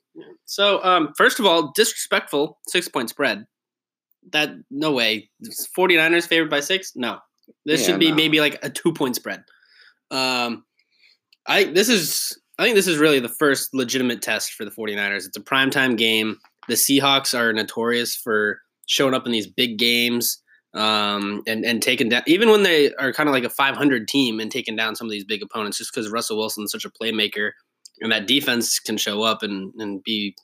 So, 0.44 0.82
um, 0.84 1.12
first 1.16 1.38
of 1.40 1.46
all, 1.46 1.72
disrespectful 1.74 2.58
six 2.68 2.88
point 2.88 3.10
spread. 3.10 3.46
That 4.32 4.50
no 4.70 4.92
way. 4.92 5.30
49ers 5.76 6.26
favored 6.26 6.50
by 6.50 6.60
six? 6.60 6.92
No. 6.94 7.18
This 7.66 7.80
Yeah, 7.80 7.86
should 7.88 8.00
be 8.00 8.10
no. 8.10 8.16
maybe 8.16 8.40
like 8.40 8.58
a 8.62 8.70
two 8.70 8.92
point 8.92 9.16
spread. 9.16 9.44
Um, 10.10 10.64
I 11.46 11.64
this 11.64 11.88
is 11.88 12.38
I 12.58 12.62
think 12.64 12.76
this 12.76 12.86
is 12.86 12.98
really 12.98 13.20
the 13.20 13.28
first 13.28 13.74
legitimate 13.74 14.22
test 14.22 14.52
for 14.52 14.64
the 14.64 14.70
49ers. 14.70 15.26
It's 15.26 15.36
a 15.36 15.40
primetime 15.42 15.96
game. 15.98 16.38
The 16.68 16.74
Seahawks 16.74 17.36
are 17.38 17.52
notorious 17.52 18.14
for 18.16 18.60
showing 18.86 19.14
up 19.14 19.26
in 19.26 19.32
these 19.32 19.46
big 19.46 19.78
games 19.78 20.42
um, 20.74 21.42
and 21.46 21.64
and 21.64 21.82
taking 21.82 22.08
down 22.08 22.22
even 22.26 22.50
when 22.50 22.62
they 22.62 22.92
are 22.94 23.12
kind 23.12 23.28
of 23.28 23.32
like 23.34 23.44
a 23.44 23.50
500 23.50 24.08
team 24.08 24.40
and 24.40 24.50
taking 24.50 24.76
down 24.76 24.96
some 24.96 25.06
of 25.06 25.10
these 25.10 25.24
big 25.24 25.42
opponents 25.42 25.78
just 25.78 25.92
because 25.92 26.10
Russell 26.10 26.36
Wilson's 26.38 26.72
such 26.72 26.84
a 26.84 26.90
playmaker 26.90 27.50
and 28.00 28.12
that 28.12 28.26
defense 28.26 28.78
can 28.78 28.96
show 28.96 29.22
up 29.22 29.42
and 29.42 29.72
and 29.78 30.02
be 30.02 30.34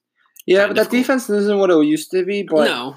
Yeah, 0.47 0.67
but 0.67 0.77
that 0.77 0.91
defense 0.91 1.29
isn't 1.29 1.59
what 1.59 1.71
it 1.71 1.85
used 1.85 2.11
to 2.13 2.25
be. 2.25 2.43
But 2.43 2.65
no 2.65 2.97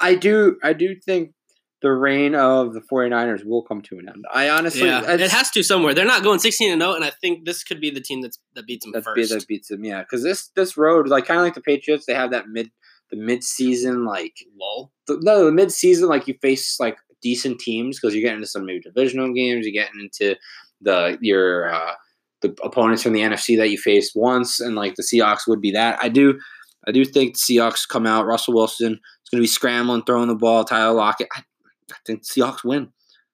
I 0.00 0.14
do, 0.14 0.58
I 0.62 0.72
do 0.72 0.94
think 0.94 1.32
the 1.80 1.92
reign 1.92 2.34
of 2.34 2.74
the 2.74 2.80
49ers 2.80 3.44
will 3.44 3.62
come 3.62 3.82
to 3.82 3.98
an 3.98 4.08
end. 4.08 4.24
I 4.32 4.48
honestly, 4.48 4.86
yeah, 4.86 5.12
it 5.12 5.30
has 5.30 5.50
to 5.52 5.62
somewhere. 5.62 5.94
They're 5.94 6.04
not 6.04 6.24
going 6.24 6.40
16 6.40 6.72
and 6.72 6.82
0, 6.82 6.94
and 6.94 7.04
I 7.04 7.10
think 7.20 7.44
this 7.44 7.62
could 7.62 7.80
be 7.80 7.90
the 7.90 8.00
team 8.00 8.20
that's 8.20 8.38
that 8.54 8.66
beats 8.66 8.84
them 8.84 9.00
first. 9.00 9.14
be, 9.14 9.26
that 9.26 9.46
beats 9.46 9.68
them, 9.68 9.84
yeah. 9.84 10.00
Because 10.00 10.22
this 10.22 10.48
this 10.56 10.76
road, 10.76 11.08
like 11.08 11.26
kind 11.26 11.38
of 11.38 11.44
like 11.44 11.54
the 11.54 11.60
Patriots, 11.60 12.06
they 12.06 12.14
have 12.14 12.32
that 12.32 12.48
mid 12.48 12.70
the 13.10 13.16
mid 13.16 13.44
season 13.44 14.04
like 14.04 14.34
Lol. 14.60 14.92
the, 15.06 15.18
no 15.22 15.44
the 15.44 15.52
mid 15.52 15.70
season 15.70 16.08
like 16.08 16.26
you 16.26 16.34
face 16.42 16.78
like 16.80 16.98
decent 17.22 17.58
teams 17.58 17.98
because 17.98 18.14
you 18.14 18.22
get 18.22 18.34
into 18.34 18.46
some 18.46 18.66
maybe 18.66 18.80
divisional 18.80 19.32
games, 19.32 19.64
you 19.64 19.72
getting 19.72 20.00
into 20.00 20.36
the 20.80 21.16
your 21.20 21.72
uh, 21.72 21.94
the 22.42 22.54
opponents 22.62 23.02
from 23.02 23.12
the 23.12 23.20
NFC 23.20 23.56
that 23.58 23.70
you 23.70 23.78
faced 23.78 24.12
once, 24.14 24.60
and 24.60 24.74
like 24.76 24.94
the 24.94 25.02
Seahawks 25.02 25.46
would 25.48 25.60
be 25.60 25.72
that. 25.72 25.98
I 26.02 26.08
do 26.08 26.38
I 26.86 26.92
do 26.92 27.04
think 27.04 27.34
the 27.34 27.38
Seahawks 27.56 27.86
come 27.88 28.06
out. 28.06 28.26
Russell 28.26 28.54
Wilson 28.54 28.92
is 28.94 29.30
going 29.30 29.38
to 29.38 29.42
be 29.42 29.46
scrambling, 29.48 30.04
throwing 30.04 30.28
the 30.28 30.34
ball. 30.36 30.64
Tyler 30.64 30.94
Lockett. 30.94 31.28
I, 31.34 31.42
I 31.90 31.96
think 32.06 32.22
Seahawks 32.24 32.64
win. 32.64 32.88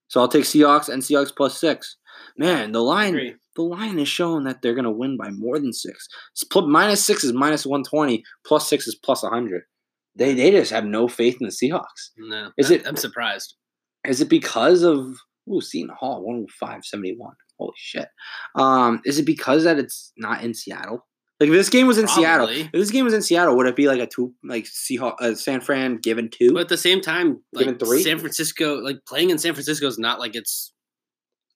So 0.08 0.20
I'll 0.20 0.28
take 0.28 0.44
Seahawks 0.44 0.88
and 0.88 1.02
Seahawks 1.02 1.34
plus 1.36 1.58
six. 1.60 1.96
Man, 2.38 2.72
the 2.72 2.80
line 2.80 3.14
the 3.56 3.62
line 3.62 3.98
is 3.98 4.08
showing 4.08 4.44
that 4.44 4.62
they're 4.62 4.74
gonna 4.74 4.90
win 4.90 5.16
by 5.16 5.30
more 5.30 5.58
than 5.58 5.72
six. 5.72 6.08
minus 6.56 7.04
Six 7.04 7.22
is 7.24 7.32
minus 7.32 7.66
one 7.66 7.84
twenty, 7.84 8.24
plus 8.46 8.68
six 8.68 8.86
is 8.86 8.94
plus 8.94 9.22
hundred. 9.22 9.62
They 10.16 10.32
they 10.34 10.50
just 10.50 10.70
have 10.72 10.84
no 10.84 11.08
faith 11.08 11.36
in 11.40 11.46
the 11.46 11.52
Seahawks. 11.52 12.10
No, 12.16 12.50
Is 12.56 12.70
I- 12.70 12.76
it- 12.76 12.86
I'm 12.86 12.96
surprised. 12.96 13.54
Is 14.06 14.20
it 14.20 14.28
because 14.28 14.82
of 14.82 15.14
ooh 15.52 15.60
Seton 15.60 15.94
Hall 15.98 16.22
one 16.24 16.36
hundred 16.36 16.50
five 16.52 16.84
seventy 16.84 17.14
one? 17.16 17.34
Holy 17.58 17.72
shit! 17.76 18.08
Um, 18.54 19.00
is 19.04 19.18
it 19.18 19.26
because 19.26 19.64
that 19.64 19.78
it's 19.78 20.12
not 20.16 20.42
in 20.42 20.54
Seattle? 20.54 21.06
Like 21.40 21.48
if 21.48 21.54
this 21.54 21.68
game 21.68 21.86
was 21.86 21.98
in 21.98 22.06
Seattle, 22.06 22.48
if 22.48 22.70
this 22.72 22.90
game 22.90 23.04
was 23.04 23.12
in 23.12 23.20
Seattle, 23.20 23.56
would 23.56 23.66
it 23.66 23.74
be 23.76 23.88
like 23.88 24.00
a 24.00 24.06
two 24.06 24.32
like 24.44 24.64
Seahawks 24.64 25.20
uh, 25.20 25.34
San 25.34 25.60
Fran 25.60 25.96
given 25.96 26.30
two? 26.30 26.52
But 26.52 26.62
at 26.62 26.68
the 26.68 26.76
same 26.76 27.00
time, 27.00 27.40
like 27.52 27.66
Given 27.66 27.78
three? 27.78 28.02
San 28.02 28.18
Francisco, 28.18 28.76
like 28.76 28.98
playing 29.06 29.30
in 29.30 29.38
San 29.38 29.52
Francisco 29.52 29.86
is 29.86 29.98
not 29.98 30.20
like 30.20 30.36
it's 30.36 30.72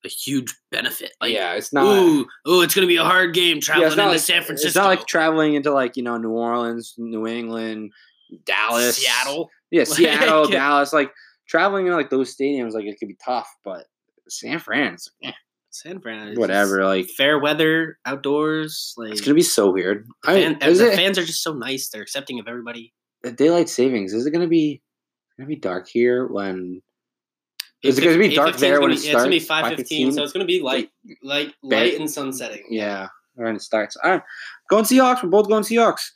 a 0.05 0.09
huge 0.09 0.55
benefit. 0.71 1.11
Like, 1.21 1.33
yeah, 1.33 1.53
it's 1.53 1.73
not. 1.73 1.85
ooh, 1.85 2.25
ooh, 2.47 2.61
it's 2.61 2.75
gonna 2.75 2.87
be 2.87 2.97
a 2.97 3.03
hard 3.03 3.33
game 3.33 3.59
traveling 3.59 3.89
not 3.89 3.99
into 3.99 4.11
like 4.11 4.19
San 4.19 4.43
Francisco. 4.43 4.67
It's 4.67 4.75
not 4.75 4.87
like 4.87 5.07
traveling 5.07 5.55
into 5.55 5.71
like 5.71 5.97
you 5.97 6.03
know 6.03 6.17
New 6.17 6.31
Orleans, 6.31 6.95
New 6.97 7.25
England, 7.25 7.91
Dallas, 8.45 8.97
Seattle. 8.97 9.49
Yeah, 9.71 9.83
Seattle, 9.85 10.47
Dallas. 10.47 10.93
Like 10.93 11.11
traveling 11.47 11.87
in 11.87 11.93
like 11.93 12.09
those 12.09 12.35
stadiums, 12.35 12.73
like 12.73 12.85
it 12.85 12.97
could 12.99 13.07
be 13.07 13.17
tough. 13.23 13.49
But 13.63 13.85
San 14.27 14.59
Fran, 14.59 14.93
it's 14.93 15.09
like, 15.23 15.33
eh, 15.33 15.37
San 15.71 15.99
Fran. 16.01 16.35
whatever. 16.35 16.83
Like 16.85 17.07
fair 17.09 17.39
weather, 17.39 17.97
outdoors. 18.05 18.93
Like 18.97 19.11
it's 19.11 19.21
gonna 19.21 19.35
be 19.35 19.41
so 19.41 19.71
weird. 19.71 20.07
I 20.25 20.33
mean, 20.35 20.59
fan- 20.59 20.69
is 20.69 20.79
the 20.79 20.91
it 20.91 20.95
fans 20.95 21.17
are 21.17 21.25
just 21.25 21.43
so 21.43 21.53
nice. 21.53 21.89
They're 21.89 22.01
accepting 22.01 22.39
of 22.39 22.47
everybody. 22.47 22.93
daylight 23.35 23.69
savings? 23.69 24.13
Is 24.13 24.25
it 24.25 24.31
gonna 24.31 24.47
be 24.47 24.81
gonna 25.37 25.47
be 25.47 25.55
dark 25.55 25.87
here 25.87 26.27
when? 26.27 26.81
Is 27.83 27.97
it 27.97 28.03
gonna 28.03 28.17
be 28.17 28.35
dark 28.35 28.57
there 28.57 28.81
when 28.81 28.89
be- 28.89 28.95
it 28.97 29.03
yeah, 29.03 29.11
It's 29.11 29.17
gonna 29.19 29.29
be 29.29 29.39
starts? 29.39 29.67
five 29.69 29.77
fifteen, 29.77 30.11
so 30.11 30.23
it's 30.23 30.33
gonna 30.33 30.45
be 30.45 30.61
light, 30.61 30.89
light, 31.23 31.53
light 31.63 31.93
and 31.99 32.09
sun 32.11 32.33
setting. 32.33 32.65
Yeah, 32.69 33.07
when 33.35 33.55
it 33.55 33.61
starts. 33.61 33.95
All 34.03 34.11
right, 34.11 34.21
going 34.69 34.83
Seahawks. 34.85 35.23
We're 35.23 35.29
both 35.29 35.47
going 35.47 35.63
Seahawks. 35.63 36.09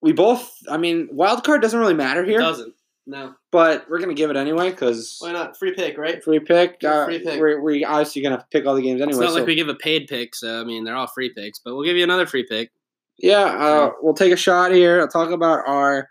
We 0.00 0.12
both. 0.12 0.52
I 0.70 0.76
mean, 0.76 1.08
wild 1.10 1.42
card 1.42 1.60
doesn't 1.60 1.78
really 1.80 1.94
matter 1.94 2.22
It 2.22 2.28
here, 2.28 2.38
doesn't. 2.38 2.72
No. 3.10 3.34
but 3.50 3.86
we're 3.88 3.98
gonna 4.00 4.12
give 4.14 4.30
it 4.30 4.36
anyway 4.36 4.70
because 4.70 5.16
Why 5.20 5.32
not? 5.32 5.56
Free 5.58 5.74
pick, 5.74 5.96
right? 5.96 6.22
free 6.22 6.40
pick. 6.40 6.76
Yeah, 6.82 6.90
Uh, 6.90 7.04
free 7.06 7.18
pick. 7.20 7.40
We're, 7.40 7.60
we're 7.62 7.88
obviously 7.88 8.20
gonna 8.22 8.44
pick 8.52 8.66
all 8.66 8.74
the 8.74 8.82
games 8.82 9.00
anyway. 9.00 9.08
It's 9.10 9.16
anyway. 9.16 9.24
not 9.26 9.32
so- 9.32 9.38
like 9.38 9.46
we 9.46 9.54
give 9.54 9.68
a 9.68 9.74
paid 9.74 10.06
pick, 10.08 10.34
so 10.34 10.60
I 10.60 10.64
mean 10.64 10.84
they're 10.84 10.94
all 10.96 11.06
free 11.06 11.32
picks, 11.34 11.58
but 11.58 11.74
we'll 11.74 11.84
give 11.84 11.96
you 11.96 12.04
another 12.04 12.26
free 12.26 12.44
pick. 12.48 12.70
Yeah, 13.18 13.44
uh, 13.44 13.90
we'll 14.02 14.14
take 14.14 14.32
a 14.32 14.36
shot 14.36 14.70
here. 14.72 15.00
I'll 15.00 15.08
talk 15.08 15.30
about 15.30 15.66
our 15.66 16.08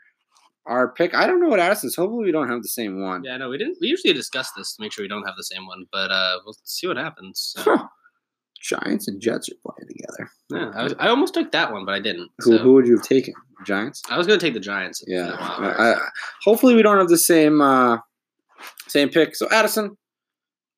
our 0.66 0.92
pick. 0.92 1.14
I 1.16 1.26
don't 1.28 1.40
know 1.40 1.48
what 1.48 1.60
Addison's. 1.62 1.96
Hopefully, 1.96 2.26
we 2.26 2.32
don't 2.34 2.50
have 2.50 2.62
the 2.62 2.68
same 2.68 3.02
one. 3.02 3.24
Yeah, 3.24 3.38
no, 3.38 3.50
we 3.50 3.58
didn't. 3.58 3.78
We 3.80 3.88
usually 3.88 4.14
discuss 4.14 4.52
this 4.58 4.76
to 4.76 4.82
make 4.82 4.92
sure 4.92 5.04
we 5.04 5.08
don't 5.08 5.24
have 5.26 5.38
the 5.38 5.44
same 5.44 5.66
one, 5.66 5.86
but 5.94 6.12
uh, 6.12 6.40
we'll 6.44 6.58
see 6.66 6.88
what 6.88 6.98
happens. 6.98 7.54
So, 7.58 7.78
Giants 8.68 9.08
and 9.08 9.22
Jets 9.22 9.50
are 9.50 9.56
playing 9.66 9.88
together. 9.88 10.30
yeah, 10.52 10.80
I, 10.80 10.84
was, 10.84 10.94
I 11.00 11.08
almost 11.08 11.34
took 11.34 11.52
that 11.54 11.72
one, 11.72 11.86
but 11.86 11.94
I 11.96 12.00
didn't. 12.00 12.30
Who, 12.40 12.52
So 12.52 12.58
who 12.58 12.74
would 12.74 12.86
you 12.88 12.98
have 12.98 13.06
taken? 13.06 13.34
Giants. 13.66 14.02
I 14.10 14.18
was 14.18 14.28
gonna 14.28 14.40
take 14.40 14.54
the 14.54 14.60
Giants. 14.60 15.04
Yeah. 15.08 15.28
the 15.28 15.42
I. 15.42 15.94
I- 15.94 16.10
hopefully, 16.44 16.76
we 16.76 16.82
don't 16.84 16.98
have 16.98 17.08
the 17.10 17.18
same 17.18 17.62
uh, 17.62 17.98
same 18.88 19.10
pick. 19.10 19.36
So, 19.36 19.48
Addison, 19.50 19.98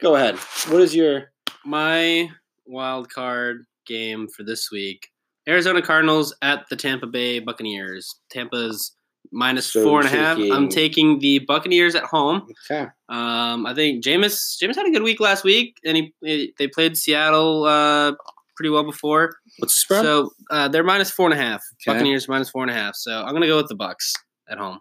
go 0.01 0.15
ahead. 0.15 0.35
What 0.69 0.81
is 0.81 0.95
your? 0.95 1.31
My 1.65 2.29
wild 2.65 3.09
card 3.11 3.65
game 3.85 4.27
for 4.29 4.43
this 4.43 4.69
week: 4.71 5.09
Arizona 5.47 5.81
Cardinals 5.81 6.33
at 6.41 6.65
the 6.69 6.75
Tampa 6.77 7.07
Bay 7.07 7.39
Buccaneers. 7.39 8.19
Tampa's 8.31 8.95
minus 9.31 9.71
So 9.71 9.83
four 9.83 9.99
and 9.99 10.07
a 10.07 10.11
half. 10.11 10.37
taking- 10.37 10.53
I'm 10.53 10.69
taking 10.69 11.19
the 11.19 11.39
Buccaneers 11.39 11.95
at 11.95 12.03
home. 12.03 12.47
Okay. 12.71 12.87
Um, 13.09 13.65
I 13.65 13.73
think 13.75 14.03
Jameis 14.03 14.57
Jameis 14.61 14.75
had 14.75 14.85
a 14.87 14.91
good 14.91 15.03
week 15.03 15.19
last 15.19 15.43
week, 15.43 15.77
and 15.85 15.97
he, 15.97 16.13
he- 16.21 16.53
they 16.57 16.67
played 16.67 16.97
Seattle 16.97 17.65
uh, 17.65 18.13
pretty 18.55 18.69
well 18.69 18.83
before. 18.83 19.35
What's 19.59 19.73
the 19.75 19.79
spread? 19.81 20.03
So 20.03 20.31
uh, 20.49 20.67
they're 20.69 20.83
minus 20.83 21.11
four 21.11 21.29
and 21.29 21.39
a 21.39 21.41
half. 21.43 21.63
Okay. 21.87 21.93
Buccaneers 21.97 22.27
minus 22.27 22.49
four 22.49 22.63
and 22.63 22.71
a 22.71 22.73
half. 22.73 22.95
So 22.95 23.23
I'm 23.23 23.33
gonna 23.33 23.47
go 23.47 23.57
with 23.57 23.67
the 23.67 23.75
Bucks 23.75 24.13
at 24.49 24.57
home. 24.57 24.79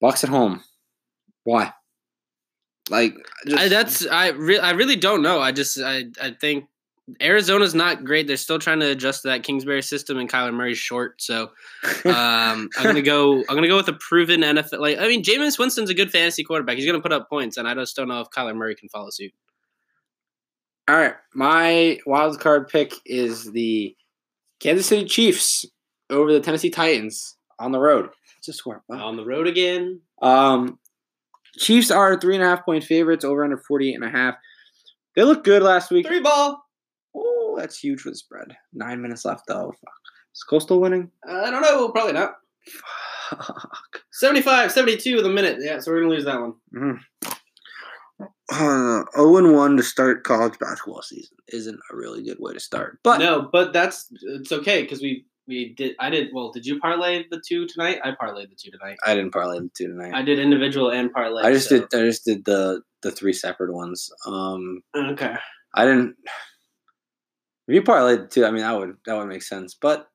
Bucks 0.00 0.24
at 0.24 0.30
home. 0.30 0.62
Why? 1.44 1.72
Like 2.90 3.14
just, 3.46 3.58
I, 3.62 3.68
that's 3.68 4.06
I 4.06 4.28
re- 4.30 4.58
I 4.58 4.70
really 4.72 4.96
don't 4.96 5.22
know. 5.22 5.40
I 5.40 5.52
just 5.52 5.78
I 5.78 6.04
I 6.20 6.32
think 6.40 6.64
Arizona's 7.20 7.74
not 7.74 8.04
great. 8.04 8.26
They're 8.26 8.36
still 8.36 8.58
trying 8.58 8.80
to 8.80 8.90
adjust 8.90 9.22
to 9.22 9.28
that 9.28 9.42
Kingsbury 9.42 9.82
system, 9.82 10.18
and 10.18 10.30
Kyler 10.30 10.54
Murray's 10.54 10.78
short. 10.78 11.20
So 11.20 11.50
um, 12.04 12.68
I'm 12.78 12.84
gonna 12.84 13.02
go. 13.02 13.40
I'm 13.48 13.54
gonna 13.54 13.68
go 13.68 13.76
with 13.76 13.88
a 13.88 13.94
proven 13.94 14.40
NFL. 14.40 14.78
Like 14.78 14.98
I 14.98 15.08
mean, 15.08 15.22
Jameis 15.22 15.58
Winston's 15.58 15.90
a 15.90 15.94
good 15.94 16.10
fantasy 16.10 16.44
quarterback. 16.44 16.76
He's 16.76 16.86
gonna 16.86 17.00
put 17.00 17.12
up 17.12 17.28
points, 17.28 17.56
and 17.56 17.68
I 17.68 17.74
just 17.74 17.96
don't 17.96 18.08
know 18.08 18.20
if 18.20 18.30
Kyler 18.30 18.54
Murray 18.54 18.74
can 18.74 18.88
follow 18.88 19.10
suit. 19.10 19.32
All 20.88 20.96
right, 20.96 21.14
my 21.34 21.98
wild 22.06 22.40
card 22.40 22.68
pick 22.68 22.94
is 23.06 23.50
the 23.52 23.96
Kansas 24.60 24.86
City 24.86 25.04
Chiefs 25.04 25.64
over 26.10 26.32
the 26.32 26.40
Tennessee 26.40 26.70
Titans 26.70 27.36
on 27.58 27.72
the 27.72 27.78
road. 27.78 28.10
A. 28.48 28.52
Wow. 28.88 29.06
On 29.06 29.16
the 29.16 29.24
road 29.24 29.46
again. 29.46 30.00
Um, 30.20 30.78
Chiefs 31.58 31.90
are 31.90 32.18
three 32.18 32.34
and 32.34 32.42
a 32.42 32.48
half 32.48 32.64
point 32.64 32.84
favorites 32.84 33.24
over 33.24 33.44
under 33.44 33.56
48 33.56 33.94
and 33.94 34.04
a 34.04 34.10
half. 34.10 34.34
They 35.14 35.22
look 35.22 35.44
good 35.44 35.62
last 35.62 35.90
week. 35.90 36.06
Three 36.06 36.20
ball. 36.20 36.62
Oh, 37.52 37.58
that's 37.58 37.78
huge 37.78 38.00
for 38.00 38.10
the 38.10 38.16
spread. 38.16 38.56
Nine 38.72 39.02
minutes 39.02 39.24
left 39.24 39.44
though. 39.46 39.72
Fuck. 39.72 39.94
Is 40.34 40.42
Coastal 40.44 40.80
winning? 40.80 41.10
Uh, 41.28 41.42
I 41.42 41.50
don't 41.50 41.60
know. 41.62 41.90
Probably 41.90 42.12
not. 42.14 42.34
Fuck. 43.30 44.02
75, 44.12 44.72
72 44.72 45.16
with 45.16 45.26
a 45.26 45.30
minute. 45.30 45.58
Yeah, 45.60 45.78
so 45.80 45.90
we're 45.90 46.00
gonna 46.00 46.12
lose 46.14 46.24
that 46.24 46.40
one. 46.40 46.54
Mhm. 46.74 46.98
Uh, 48.52 49.04
0 49.16 49.36
and 49.38 49.54
1 49.54 49.76
to 49.76 49.82
start 49.82 50.24
college 50.24 50.58
basketball 50.58 51.02
season 51.02 51.36
isn't 51.48 51.78
a 51.90 51.96
really 51.96 52.22
good 52.22 52.36
way 52.38 52.52
to 52.52 52.60
start. 52.60 52.98
But 53.02 53.18
no, 53.18 53.48
but 53.52 53.72
that's 53.72 54.08
it's 54.22 54.52
okay 54.52 54.82
because 54.82 55.00
we 55.00 55.24
we 55.48 55.74
did. 55.74 55.96
I 55.98 56.08
did. 56.10 56.28
Well, 56.32 56.52
did 56.52 56.64
you 56.64 56.78
parlay 56.78 57.24
the 57.30 57.42
two 57.46 57.66
tonight? 57.66 57.98
I 58.04 58.10
parlayed 58.12 58.48
the 58.50 58.56
two 58.56 58.70
tonight. 58.70 58.96
I 59.04 59.14
didn't 59.14 59.32
parlay 59.32 59.58
the 59.58 59.70
two 59.76 59.88
tonight. 59.88 60.12
I 60.14 60.22
did 60.22 60.38
individual 60.38 60.90
and 60.90 61.12
parlay. 61.12 61.42
I 61.42 61.52
just 61.52 61.68
so- 61.68 61.80
did. 61.80 61.94
I 62.00 62.04
just 62.06 62.24
did 62.24 62.44
the 62.44 62.82
the 63.02 63.10
three 63.10 63.32
separate 63.32 63.72
ones. 63.72 64.08
Um, 64.26 64.82
Okay. 64.94 65.34
I 65.74 65.84
didn't. 65.84 66.14
If 67.68 67.74
you 67.74 67.82
parlay 67.82 68.16
the 68.16 68.26
two, 68.26 68.44
I 68.44 68.50
mean 68.50 68.62
that 68.62 68.78
would 68.78 68.96
that 69.06 69.16
would 69.16 69.28
make 69.28 69.42
sense. 69.42 69.76
But 69.80 70.08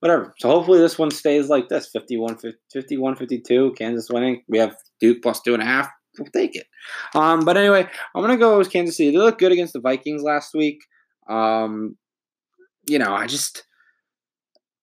whatever. 0.00 0.34
So 0.38 0.48
hopefully 0.48 0.78
this 0.78 0.98
one 0.98 1.10
stays 1.10 1.48
like 1.48 1.68
this: 1.68 1.88
51, 1.92 2.38
51 2.72 3.16
52, 3.16 3.74
Kansas 3.76 4.08
winning. 4.10 4.42
We 4.48 4.58
have 4.58 4.76
Duke 5.00 5.22
plus 5.22 5.40
two 5.40 5.54
and 5.54 5.62
a 5.62 5.66
half. 5.66 5.88
We'll 6.18 6.26
take 6.28 6.56
it. 6.56 6.66
Um, 7.14 7.44
but 7.44 7.56
anyway, 7.56 7.86
I'm 8.14 8.22
gonna 8.22 8.38
go 8.38 8.58
with 8.58 8.72
Kansas 8.72 8.96
City. 8.96 9.10
They 9.10 9.18
looked 9.18 9.40
good 9.40 9.52
against 9.52 9.74
the 9.74 9.80
Vikings 9.80 10.22
last 10.22 10.54
week. 10.54 10.78
Um, 11.28 11.96
you 12.88 12.98
know, 12.98 13.14
I 13.14 13.26
just. 13.26 13.64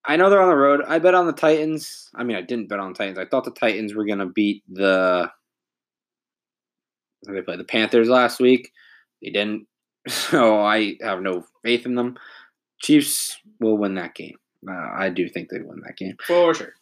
I 0.06 0.18
know 0.18 0.30
they're 0.30 0.42
on 0.42 0.50
the 0.50 0.56
road. 0.58 0.82
I 0.86 1.00
bet 1.00 1.16
on 1.16 1.28
the 1.28 1.34
Titans. 1.34 2.10
I 2.14 2.26
mean, 2.26 2.36
I 2.36 2.42
didn't 2.42 2.68
bet 2.68 2.78
on 2.78 2.92
the 2.92 2.98
Titans. 2.98 3.18
I 3.18 3.26
thought 3.26 3.46
the 3.46 3.52
Titans 3.52 3.96
were 3.96 4.06
gonna 4.06 4.28
beat 4.28 4.62
the 4.70 5.32
they 7.28 7.42
played 7.42 7.60
the 7.60 7.66
Panthers 7.66 8.10
last 8.10 8.40
week. 8.40 8.72
They 9.22 9.30
didn't. 9.30 9.68
So 10.10 10.60
I 10.60 10.96
have 11.02 11.22
no 11.22 11.46
faith 11.64 11.86
in 11.86 11.96
them. 11.96 12.18
Chiefs 12.82 13.38
will 13.62 13.78
win 13.78 13.96
that 13.96 14.14
game. 14.16 14.36
Uh, 14.68 14.90
I 14.98 15.10
do 15.10 15.30
think 15.30 15.50
they 15.50 15.60
win 15.62 15.82
that 15.86 15.96
game. 15.96 16.18
For 16.28 16.54
sure. 16.54 16.74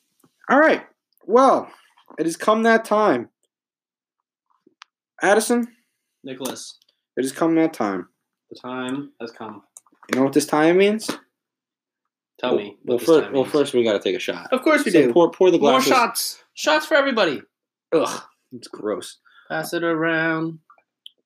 All 0.49 0.59
right. 0.59 0.83
Well, 1.25 1.69
it 2.17 2.25
has 2.25 2.35
come 2.35 2.63
that 2.63 2.83
time. 2.83 3.29
Addison, 5.21 5.67
Nicholas, 6.23 6.77
it 7.15 7.21
has 7.23 7.31
come 7.31 7.53
that 7.55 7.73
time. 7.73 8.07
the 8.49 8.59
time 8.59 9.11
has 9.21 9.31
come. 9.31 9.61
You 10.11 10.17
know 10.17 10.23
what 10.25 10.33
this 10.33 10.47
time 10.47 10.77
means? 10.77 11.09
Tell 12.39 12.55
me. 12.55 12.75
Well, 12.83 12.97
first, 12.97 13.31
well, 13.31 13.45
first 13.45 13.73
we 13.73 13.83
got 13.83 13.93
to 13.93 13.99
take 13.99 14.15
a 14.15 14.19
shot. 14.19 14.51
Of 14.51 14.63
course 14.63 14.83
we 14.83 14.89
So 14.89 15.03
do. 15.07 15.13
Pour, 15.13 15.29
pour 15.29 15.51
the 15.51 15.59
glasses. 15.59 15.89
More 15.89 15.95
shots. 15.97 16.43
Shots 16.55 16.87
for 16.87 16.95
everybody. 16.95 17.43
Ugh, 17.93 18.21
it's 18.51 18.67
gross. 18.67 19.17
Pass 19.47 19.73
it 19.73 19.83
around. 19.83 20.57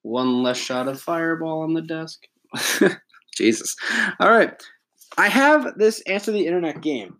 One 0.05 0.43
less 0.43 0.57
shot 0.57 0.87
of 0.87 1.01
fireball 1.01 1.63
on 1.63 1.73
the 1.73 1.81
desk. 1.81 2.27
Jesus. 3.35 3.75
All 4.19 4.29
right. 4.29 4.53
I 5.17 5.27
have 5.27 5.79
this 5.79 6.01
answer 6.01 6.31
the 6.31 6.45
internet 6.45 6.81
game. 6.81 7.17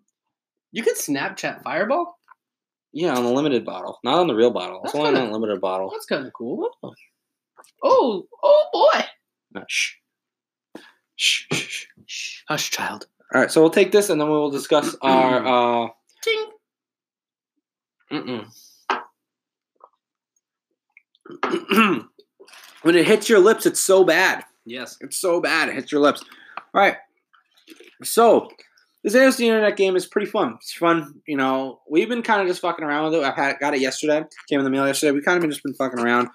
You 0.70 0.84
could 0.84 0.94
Snapchat 0.94 1.64
fireball. 1.64 2.16
Yeah, 2.92 3.16
on 3.16 3.24
the 3.24 3.32
limited 3.32 3.64
bottle, 3.64 3.98
not 4.04 4.20
on 4.20 4.28
the 4.28 4.36
real 4.36 4.52
bottle. 4.52 4.82
It's 4.84 4.92
That's 4.92 5.04
only 5.04 5.20
on 5.20 5.26
the 5.26 5.32
limited 5.32 5.60
bottle. 5.60 5.90
That's 5.90 6.06
kind 6.06 6.28
of 6.28 6.32
cool. 6.32 6.70
Oh, 7.82 8.24
oh 8.44 8.64
boy. 8.72 9.04
No, 9.52 9.64
shh. 9.66 9.94
Shh, 11.16 11.46
shh, 11.52 11.86
shh. 12.06 12.42
Hush, 12.46 12.70
child. 12.70 13.08
All 13.34 13.40
right, 13.40 13.50
so 13.50 13.60
we'll 13.60 13.70
take 13.70 13.90
this 13.90 14.10
and 14.10 14.20
then 14.20 14.28
we 14.28 14.34
will 14.34 14.52
discuss 14.52 14.94
our. 15.02 15.86
Uh, 15.86 15.88
Ting. 16.22 16.50
mm-mm. 18.12 18.46
when 22.86 22.94
it 22.94 23.06
hits 23.06 23.28
your 23.28 23.40
lips, 23.40 23.66
it's 23.66 23.80
so 23.80 24.04
bad. 24.04 24.44
yes. 24.64 24.96
It's 25.00 25.18
so 25.18 25.40
bad. 25.40 25.68
It 25.68 25.74
hits 25.74 25.90
your 25.90 26.00
lips. 26.00 26.22
All 26.56 26.80
right. 26.80 26.96
So 28.04 28.48
this 29.02 29.14
AFC 29.14 29.40
Internet 29.40 29.76
game 29.76 29.96
is 29.96 30.06
pretty 30.06 30.30
fun. 30.30 30.54
It's 30.60 30.72
fun. 30.72 31.20
You 31.26 31.36
know, 31.36 31.80
we've 31.90 32.08
been 32.08 32.22
kind 32.22 32.40
of 32.40 32.46
just 32.46 32.60
fucking 32.60 32.84
around 32.84 33.04
with 33.04 33.14
it. 33.14 33.24
I've 33.24 33.34
had 33.34 33.58
got 33.58 33.74
it 33.74 33.80
yesterday. 33.80 34.24
Came 34.48 34.60
in 34.60 34.64
the 34.64 34.70
mail 34.70 34.86
yesterday. 34.86 35.10
We 35.10 35.20
kind 35.20 35.36
of 35.36 35.42
been 35.42 35.50
just 35.50 35.64
been 35.64 35.74
fucking 35.74 35.98
around, 35.98 36.28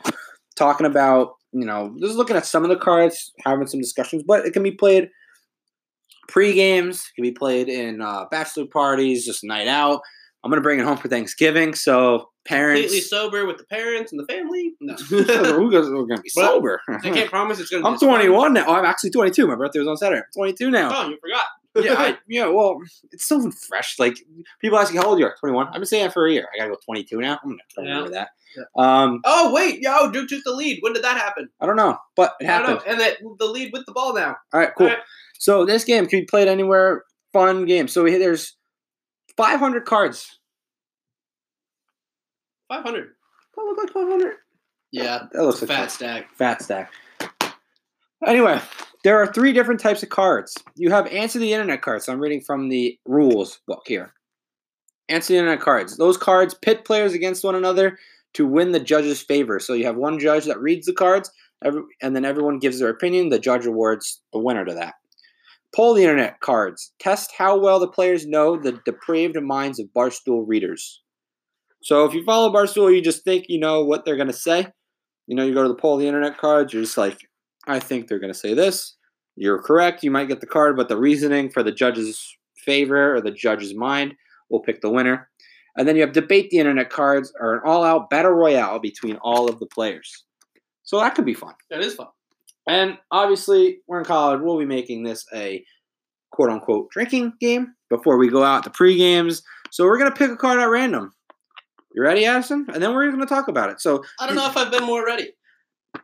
talking 0.55 0.85
about 0.85 1.35
you 1.53 1.65
know, 1.65 1.95
just 1.99 2.15
looking 2.15 2.35
at 2.35 2.45
some 2.45 2.63
of 2.63 2.69
the 2.69 2.77
cards, 2.77 3.31
having 3.45 3.67
some 3.67 3.81
discussions, 3.81 4.23
but 4.23 4.45
it 4.45 4.51
can 4.51 4.63
be 4.63 4.71
played 4.71 5.09
pre 6.27 6.53
games, 6.53 7.11
can 7.15 7.23
be 7.23 7.31
played 7.31 7.67
in 7.67 8.01
uh, 8.01 8.25
bachelor 8.31 8.65
parties, 8.65 9.25
just 9.25 9.43
night 9.43 9.67
out. 9.67 10.01
I'm 10.43 10.49
gonna 10.49 10.61
bring 10.61 10.79
it 10.79 10.85
home 10.85 10.97
for 10.97 11.07
Thanksgiving, 11.07 11.75
so 11.75 12.30
parents. 12.45 12.81
Completely 12.81 13.01
sober 13.01 13.45
with 13.45 13.57
the 13.57 13.63
parents 13.65 14.11
and 14.11 14.19
the 14.19 14.25
family. 14.25 14.73
No, 14.79 14.93
Who 14.95 15.71
goes, 15.71 15.89
we're 15.89 16.05
gonna 16.05 16.21
be 16.21 16.31
But 16.35 16.45
sober. 16.45 16.81
I 16.89 16.99
can't 16.99 17.29
promise 17.29 17.59
it's 17.59 17.69
gonna. 17.69 17.87
I'm 17.87 17.95
as 17.95 17.99
21 17.99 18.53
now. 18.53 18.65
Oh, 18.67 18.73
I'm 18.75 18.85
actually 18.85 19.11
22. 19.11 19.47
My 19.47 19.55
birthday 19.55 19.79
was 19.79 19.87
on 19.87 19.97
Saturday. 19.97 20.21
I'm 20.21 20.31
22 20.35 20.71
now. 20.71 20.89
Oh, 20.93 21.09
you 21.09 21.17
forgot. 21.21 21.43
yeah, 21.85 21.93
I, 21.97 22.17
yeah. 22.27 22.47
Well, 22.47 22.79
it's 23.11 23.25
still 23.25 23.49
fresh. 23.51 23.97
Like 23.99 24.17
people 24.59 24.77
ask 24.77 24.93
you 24.93 24.99
how 24.99 25.07
old 25.07 25.19
you 25.19 25.25
are. 25.25 25.35
21. 25.39 25.67
I've 25.67 25.73
been 25.75 25.85
saying 25.85 26.05
that 26.05 26.13
for 26.13 26.27
a 26.27 26.31
year. 26.31 26.47
I 26.53 26.57
gotta 26.57 26.71
go 26.71 26.77
22 26.85 27.17
now. 27.19 27.39
I'm 27.43 27.49
gonna 27.51 27.59
try 27.73 27.83
to 27.83 27.89
Yeah. 27.89 27.95
remember 27.95 28.15
that. 28.15 28.29
Um, 28.75 29.21
oh 29.23 29.53
wait, 29.53 29.79
yo, 29.79 30.11
Duke 30.11 30.27
took 30.27 30.43
the 30.43 30.51
lead. 30.51 30.79
When 30.81 30.91
did 30.91 31.03
that 31.05 31.15
happen? 31.15 31.49
I 31.61 31.65
don't 31.65 31.77
know, 31.77 31.97
but 32.17 32.35
it 32.41 32.45
happened. 32.47 32.81
And 32.85 32.99
that 32.99 33.17
the 33.39 33.45
lead 33.45 33.71
with 33.71 33.85
the 33.85 33.93
ball 33.93 34.13
now. 34.13 34.35
All 34.53 34.59
right, 34.59 34.71
cool. 34.77 34.87
All 34.87 34.93
right. 34.93 35.03
So 35.39 35.65
this 35.65 35.85
game 35.85 36.05
can 36.05 36.19
be 36.19 36.25
played 36.25 36.49
anywhere. 36.49 37.05
Fun 37.31 37.63
game. 37.65 37.87
So 37.87 38.03
we, 38.03 38.17
there's 38.17 38.57
500 39.37 39.85
cards. 39.85 40.39
Five 42.71 42.83
hundred. 42.83 43.09
That 43.57 43.63
look 43.63 43.77
like 43.77 43.91
500. 43.91 44.35
Yeah, 44.93 45.27
That 45.33 45.43
looks 45.43 45.61
like 45.61 45.69
fat 45.69 45.91
stack. 45.91 46.33
Fat 46.37 46.61
stack. 46.61 46.93
Anyway, 48.25 48.61
there 49.03 49.21
are 49.21 49.27
three 49.27 49.51
different 49.51 49.81
types 49.81 50.03
of 50.03 50.09
cards. 50.09 50.55
You 50.75 50.89
have 50.91 51.05
answer 51.07 51.37
the 51.37 51.51
internet 51.51 51.81
cards. 51.81 52.07
I'm 52.07 52.21
reading 52.21 52.39
from 52.39 52.69
the 52.69 52.97
rules 53.05 53.59
book 53.67 53.81
here. 53.87 54.13
Answer 55.09 55.33
the 55.33 55.39
internet 55.39 55.59
cards. 55.59 55.97
Those 55.97 56.15
cards 56.15 56.53
pit 56.53 56.85
players 56.85 57.13
against 57.13 57.43
one 57.43 57.55
another 57.55 57.99
to 58.35 58.47
win 58.47 58.71
the 58.71 58.79
judge's 58.79 59.21
favor. 59.21 59.59
So 59.59 59.73
you 59.73 59.85
have 59.85 59.97
one 59.97 60.17
judge 60.17 60.45
that 60.45 60.61
reads 60.61 60.85
the 60.85 60.93
cards, 60.93 61.29
every, 61.65 61.81
and 62.01 62.15
then 62.15 62.23
everyone 62.23 62.59
gives 62.59 62.79
their 62.79 62.89
opinion. 62.89 63.27
The 63.29 63.39
judge 63.39 63.65
awards 63.65 64.21
the 64.31 64.39
winner 64.39 64.63
to 64.63 64.73
that. 64.75 64.93
Poll 65.75 65.93
the 65.93 66.03
internet 66.03 66.39
cards. 66.39 66.93
Test 66.99 67.33
how 67.37 67.59
well 67.59 67.81
the 67.81 67.87
players 67.89 68.25
know 68.25 68.55
the 68.55 68.79
depraved 68.85 69.35
minds 69.41 69.77
of 69.77 69.87
Barstool 69.93 70.45
readers. 70.47 71.01
So 71.81 72.05
if 72.05 72.13
you 72.13 72.23
follow 72.23 72.51
Barstool, 72.51 72.93
you 72.93 73.01
just 73.01 73.23
think 73.23 73.45
you 73.49 73.59
know 73.59 73.83
what 73.83 74.05
they're 74.05 74.15
going 74.15 74.27
to 74.27 74.33
say. 74.33 74.67
You 75.27 75.35
know, 75.35 75.45
you 75.45 75.53
go 75.53 75.63
to 75.63 75.69
the 75.69 75.75
poll 75.75 75.97
the 75.97 76.07
internet 76.07 76.37
cards, 76.37 76.73
you're 76.73 76.83
just 76.83 76.97
like, 76.97 77.19
I 77.67 77.79
think 77.79 78.07
they're 78.07 78.19
going 78.19 78.33
to 78.33 78.37
say 78.37 78.53
this. 78.53 78.95
You're 79.35 79.61
correct. 79.61 80.03
You 80.03 80.11
might 80.11 80.27
get 80.27 80.41
the 80.41 80.47
card, 80.47 80.75
but 80.75 80.89
the 80.89 80.97
reasoning 80.97 81.49
for 81.49 81.63
the 81.63 81.71
judge's 81.71 82.35
favor 82.57 83.15
or 83.15 83.21
the 83.21 83.31
judge's 83.31 83.73
mind 83.73 84.15
will 84.49 84.59
pick 84.59 84.81
the 84.81 84.89
winner. 84.89 85.29
And 85.77 85.87
then 85.87 85.95
you 85.95 86.01
have 86.01 86.11
debate 86.11 86.49
the 86.49 86.57
internet 86.57 86.89
cards 86.89 87.33
or 87.39 87.55
an 87.55 87.61
all 87.65 87.83
out 87.83 88.09
battle 88.09 88.31
royale 88.31 88.79
between 88.79 89.15
all 89.17 89.49
of 89.49 89.59
the 89.59 89.65
players. 89.67 90.25
So 90.83 90.99
that 90.99 91.15
could 91.15 91.25
be 91.25 91.33
fun. 91.33 91.53
That 91.69 91.79
is 91.79 91.95
fun. 91.95 92.07
And 92.67 92.97
obviously, 93.11 93.79
we're 93.87 93.99
in 93.99 94.05
college. 94.05 94.41
We'll 94.41 94.59
be 94.59 94.65
making 94.65 95.03
this 95.03 95.25
a 95.33 95.63
quote 96.31 96.49
unquote 96.49 96.91
drinking 96.91 97.33
game 97.39 97.73
before 97.89 98.17
we 98.17 98.29
go 98.29 98.43
out 98.43 98.63
to 98.65 98.69
pre 98.69 98.97
games. 98.97 99.41
So 99.71 99.85
we're 99.85 99.97
going 99.97 100.11
to 100.11 100.17
pick 100.17 100.29
a 100.29 100.35
card 100.35 100.59
at 100.59 100.69
random. 100.69 101.13
You 101.93 102.01
ready, 102.03 102.25
Addison? 102.25 102.67
And 102.73 102.81
then 102.81 102.93
we're 102.93 103.07
going 103.07 103.19
to 103.19 103.25
talk 103.25 103.47
about 103.47 103.69
it. 103.69 103.81
So, 103.81 104.03
I 104.19 104.25
don't 104.27 104.35
know 104.35 104.47
if 104.47 104.55
I've 104.57 104.71
been 104.71 104.85
more 104.85 105.05
ready. 105.05 105.31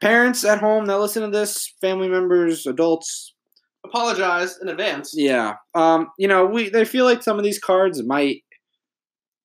parents 0.02 0.44
at 0.44 0.60
home 0.60 0.86
that 0.86 1.00
listen 1.00 1.22
to 1.24 1.30
this, 1.30 1.74
family 1.82 2.10
members, 2.10 2.66
adults, 2.68 3.34
Apologize 3.86 4.58
in 4.62 4.68
advance. 4.68 5.14
yeah, 5.16 5.54
um, 5.74 6.10
you 6.20 6.28
know, 6.28 6.46
we 6.46 6.68
they 6.70 6.84
feel 6.84 7.06
like 7.06 7.24
some 7.24 7.38
of 7.38 7.46
these 7.46 7.58
cards 7.60 8.04
might, 8.04 8.42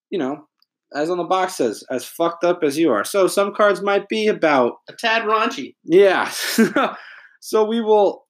you 0.09 0.19
know, 0.19 0.47
as 0.93 1.09
on 1.09 1.17
the 1.17 1.23
box 1.23 1.55
says, 1.55 1.81
as 1.89 2.03
fucked 2.03 2.43
up 2.43 2.61
as 2.61 2.77
you 2.77 2.91
are. 2.91 3.05
So 3.05 3.27
some 3.27 3.53
cards 3.53 3.81
might 3.81 4.09
be 4.09 4.27
about 4.27 4.73
A 4.89 4.93
tad 4.93 5.21
raunchy. 5.23 5.75
yeah. 5.85 6.29
so 7.39 7.63
we 7.63 7.79
will 7.79 8.25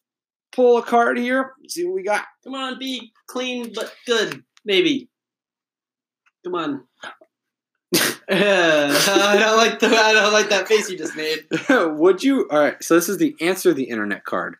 pull 0.51 0.77
a 0.77 0.83
card 0.83 1.17
here, 1.17 1.53
see 1.67 1.83
what 1.85 1.95
we 1.95 2.03
got. 2.03 2.25
Come 2.43 2.53
on, 2.53 2.77
be 2.77 3.11
clean 3.27 3.71
but 3.73 3.91
good, 4.05 4.43
maybe. 4.65 5.09
Come 6.43 6.53
on. 6.53 6.83
I 9.07 9.37
don't 9.39 9.57
like 9.57 9.79
the 9.79 9.87
I 9.87 10.13
don't 10.13 10.33
like 10.33 10.49
that 10.49 10.67
face 10.67 10.89
you 10.89 10.97
just 10.97 11.15
made. 11.15 11.45
Would 11.69 12.23
you? 12.23 12.47
All 12.49 12.59
right. 12.59 12.81
So 12.83 12.95
this 12.95 13.09
is 13.09 13.17
the 13.17 13.35
answer 13.41 13.73
the 13.73 13.83
internet 13.83 14.23
card. 14.25 14.55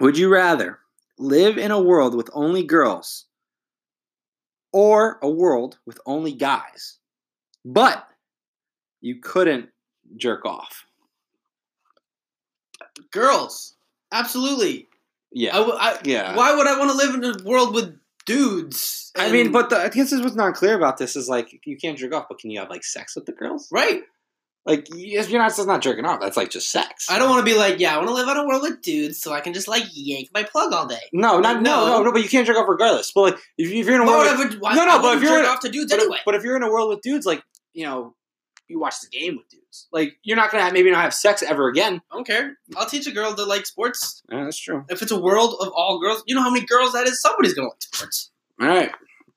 Would 0.00 0.18
you 0.18 0.28
rather 0.32 0.78
live 1.18 1.58
in 1.58 1.70
a 1.70 1.80
world 1.80 2.14
with 2.16 2.28
only 2.32 2.62
girls 2.64 3.26
or 4.72 5.18
a 5.22 5.30
world 5.30 5.78
with 5.86 5.98
only 6.06 6.32
guys, 6.32 6.98
but 7.64 8.08
you 9.00 9.20
couldn't 9.22 9.68
jerk 10.16 10.44
off? 10.44 10.86
Girls, 13.12 13.74
absolutely. 14.12 14.88
Yeah. 15.32 15.56
I, 15.58 15.90
I- 15.90 15.98
Yeah. 16.04 16.36
Why 16.36 16.54
would 16.54 16.66
I 16.66 16.78
want 16.78 16.90
to 16.90 16.96
live 16.96 17.14
in 17.14 17.24
a 17.24 17.48
world 17.48 17.74
with 17.74 17.96
dudes? 18.26 19.12
I 19.16 19.30
mean, 19.30 19.52
but 19.52 19.70
the, 19.70 19.76
I 19.76 19.88
guess 19.88 20.10
this 20.10 20.20
what's 20.20 20.34
not 20.34 20.54
clear 20.54 20.76
about 20.76 20.96
this 20.98 21.16
is 21.16 21.28
like 21.28 21.60
you 21.64 21.76
can't 21.76 21.96
jerk 21.98 22.14
off, 22.14 22.26
but 22.28 22.38
can 22.38 22.50
you 22.50 22.60
have 22.60 22.70
like 22.70 22.84
sex 22.84 23.14
with 23.16 23.26
the 23.26 23.32
girls? 23.32 23.68
right. 23.70 24.02
Like 24.66 24.86
you're 24.94 25.20
not. 25.38 25.48
That's 25.54 25.66
not 25.66 25.82
jerking 25.82 26.06
off. 26.06 26.22
That's 26.22 26.38
like 26.38 26.48
just 26.48 26.70
sex. 26.70 27.10
I 27.10 27.18
don't 27.18 27.28
want 27.28 27.44
to 27.46 27.52
be 27.52 27.54
like, 27.58 27.80
yeah, 27.80 27.92
I 27.92 27.98
want 27.98 28.08
to 28.08 28.14
live 28.14 28.26
in 28.28 28.36
a 28.38 28.46
world 28.46 28.62
with 28.62 28.80
dudes, 28.80 29.20
so 29.20 29.30
I 29.30 29.40
can 29.42 29.52
just 29.52 29.68
like 29.68 29.82
yank 29.92 30.30
my 30.32 30.42
plug 30.42 30.72
all 30.72 30.86
day. 30.86 30.96
No, 31.12 31.38
not 31.38 31.60
no, 31.60 31.84
No. 31.86 32.02
no. 32.02 32.12
But 32.12 32.22
you 32.22 32.30
can't 32.30 32.46
jerk 32.46 32.56
off 32.56 32.66
regardless. 32.66 33.12
But 33.14 33.20
like 33.20 33.34
if, 33.58 33.70
if 33.70 33.84
you're 33.86 33.96
in 33.96 34.00
a 34.00 34.06
world, 34.06 34.38
with, 34.38 34.58
why, 34.60 34.74
No, 34.74 34.86
no, 34.86 34.98
I 35.00 35.02
but 35.02 35.16
if 35.18 35.22
you're 35.22 35.38
in- 35.38 35.44
off 35.44 35.60
to 35.60 35.68
dudes 35.68 35.92
but, 35.92 36.00
anyway. 36.00 36.16
but 36.24 36.34
if 36.34 36.44
you're 36.44 36.56
in 36.56 36.62
a 36.62 36.70
world 36.70 36.88
with 36.88 37.02
dudes, 37.02 37.26
like 37.26 37.42
you 37.74 37.84
know, 37.84 38.14
you 38.74 38.80
watch 38.80 39.00
the 39.00 39.08
game 39.08 39.36
with 39.36 39.48
dudes. 39.48 39.86
Like 39.92 40.18
you're 40.24 40.36
not 40.36 40.50
gonna 40.50 40.64
have, 40.64 40.72
maybe 40.72 40.90
not 40.90 41.02
have 41.02 41.14
sex 41.14 41.42
ever 41.42 41.68
again. 41.68 42.02
I 42.10 42.16
don't 42.16 42.26
care. 42.26 42.58
I'll 42.76 42.86
teach 42.86 43.06
a 43.06 43.12
girl 43.12 43.32
to 43.32 43.44
like 43.44 43.66
sports. 43.66 44.22
Yeah, 44.30 44.44
that's 44.44 44.58
true. 44.58 44.84
If 44.88 45.00
it's 45.00 45.12
a 45.12 45.20
world 45.20 45.54
of 45.60 45.68
all 45.74 46.00
girls, 46.00 46.24
you 46.26 46.34
know 46.34 46.42
how 46.42 46.50
many 46.50 46.66
girls 46.66 46.92
that 46.92 47.06
is. 47.06 47.20
Somebody's 47.20 47.54
gonna 47.54 47.68
like 47.68 47.82
sports. 47.82 48.30
All 48.60 48.66
right, 48.66 48.90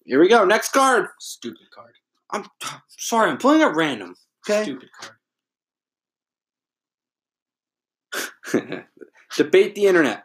here 0.05 0.19
we 0.19 0.27
go. 0.27 0.43
Next 0.43 0.73
card. 0.73 1.07
Stupid 1.19 1.69
card. 1.73 1.93
I'm 2.31 2.45
sorry, 2.89 3.29
I'm 3.29 3.37
pulling 3.37 3.61
a 3.61 3.71
random. 3.71 4.15
Okay. 4.49 4.63
Stupid 4.63 4.89
card. 4.99 5.13
Debate 9.37 9.75
the 9.75 9.85
internet. 9.85 10.23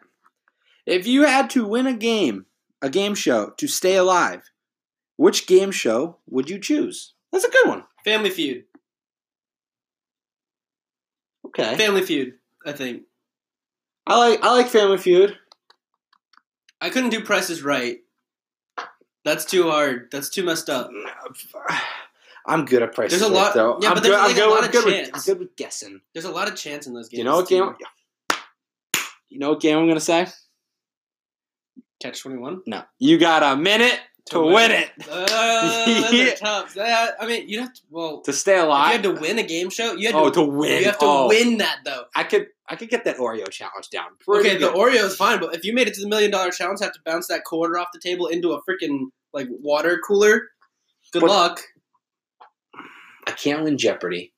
If 0.86 1.06
you 1.06 1.24
had 1.24 1.50
to 1.50 1.66
win 1.66 1.86
a 1.86 1.94
game, 1.94 2.46
a 2.80 2.88
game 2.88 3.14
show 3.14 3.50
to 3.58 3.68
stay 3.68 3.96
alive, 3.96 4.50
which 5.16 5.46
game 5.46 5.70
show 5.70 6.18
would 6.26 6.48
you 6.48 6.58
choose? 6.58 7.14
That's 7.30 7.44
a 7.44 7.50
good 7.50 7.68
one. 7.68 7.84
Family 8.04 8.30
Feud. 8.30 8.64
Okay. 11.58 11.76
Family 11.76 12.02
Feud. 12.02 12.34
I 12.64 12.72
think 12.72 13.02
I 14.06 14.18
like 14.18 14.42
I 14.42 14.52
like 14.52 14.68
Family 14.68 14.98
Feud. 14.98 15.36
I 16.80 16.90
couldn't 16.90 17.10
do 17.10 17.22
Prices 17.22 17.62
Right. 17.62 17.98
That's 19.24 19.44
too 19.44 19.70
hard. 19.70 20.08
That's 20.10 20.28
too 20.28 20.42
messed 20.44 20.68
up. 20.68 20.90
I'm 22.46 22.64
good 22.64 22.82
at 22.82 22.92
prices. 22.92 23.20
There's 23.20 23.30
a 23.30 23.32
lot- 23.32 23.54
though. 23.54 23.78
yeah, 23.80 23.90
I'm 23.90 23.94
but 23.94 24.02
there's 24.02 24.16
good, 24.16 24.22
like 24.36 24.36
a 24.36 24.46
lot 24.48 24.58
I'm 24.58 24.64
of 24.64 24.72
good 24.72 24.84
with- 24.84 24.94
chance. 24.94 25.10
I'm 25.14 25.20
good 25.22 25.38
with 25.38 25.54
guessing. 25.56 26.00
There's 26.12 26.24
a 26.24 26.30
lot 26.32 26.48
of 26.48 26.56
chance 26.56 26.88
in 26.88 26.92
those 26.94 27.08
games. 27.08 27.18
You 27.18 27.24
know 27.24 27.36
what 27.36 27.48
game? 27.48 27.74
You 29.28 29.38
know 29.38 29.50
what 29.50 29.60
game 29.60 29.78
I'm 29.78 29.86
gonna 29.86 30.00
say? 30.00 30.26
Catch 32.00 32.20
twenty 32.22 32.38
one. 32.38 32.62
No. 32.66 32.82
You 32.98 33.16
got 33.18 33.44
a 33.44 33.56
minute 33.56 34.00
to, 34.30 34.40
win 34.40 34.70
it. 34.70 34.90
Uh, 35.10 36.08
Yeah. 36.12 36.34
tough. 36.34 36.74
That- 36.74 37.16
I 37.20 37.26
mean, 37.26 37.48
you'd 37.48 37.60
have 37.60 37.72
to. 37.72 37.80
Well, 37.90 38.20
To 38.22 38.32
stay 38.32 38.58
alive, 38.58 38.86
you 38.88 38.92
had 38.92 39.02
to 39.16 39.20
win 39.20 39.38
a 39.38 39.42
game 39.42 39.70
show, 39.70 39.92
you 39.94 40.06
had 40.06 40.14
oh, 40.14 40.30
to. 40.30 40.34
to 40.36 40.42
win. 40.42 40.78
You 40.80 40.84
have 40.86 40.98
to 40.98 41.04
Oh, 41.06 41.28
win 41.28 41.58
that 41.58 41.78
though. 41.84 42.04
I 42.14 42.24
could 42.24 42.46
I 42.68 42.76
could 42.76 42.88
get 42.88 43.04
that 43.04 43.16
Oreo 43.18 43.48
challenge 43.50 43.90
down. 43.90 44.06
Okay, 44.28 44.56
the. 44.56 44.68
Oreo 44.68 45.04
is 45.04 45.16
fine, 45.16 45.40
but 45.40 45.54
if 45.54 45.64
you 45.64 45.74
made 45.74 45.88
it 45.88 45.94
to 45.94 46.00
the 46.00 46.08
million 46.08 46.30
dollar 46.30 46.50
challenge, 46.50 46.80
have 46.80 46.92
to 46.92 47.00
bounce 47.04 47.26
that 47.28 47.44
quarter 47.44 47.78
off 47.78 47.88
the 47.92 48.00
table 48.00 48.26
into 48.28 48.52
a 48.52 48.60
freaking 48.62 49.06
like 49.32 49.48
water 49.50 49.98
cooler. 50.06 50.48
Good 51.12 51.20
But- 51.20 51.28
luck. 51.30 51.60
I 53.26 53.30
can't 53.32 53.62
win 53.62 53.78
Jeopardy. 53.78 54.32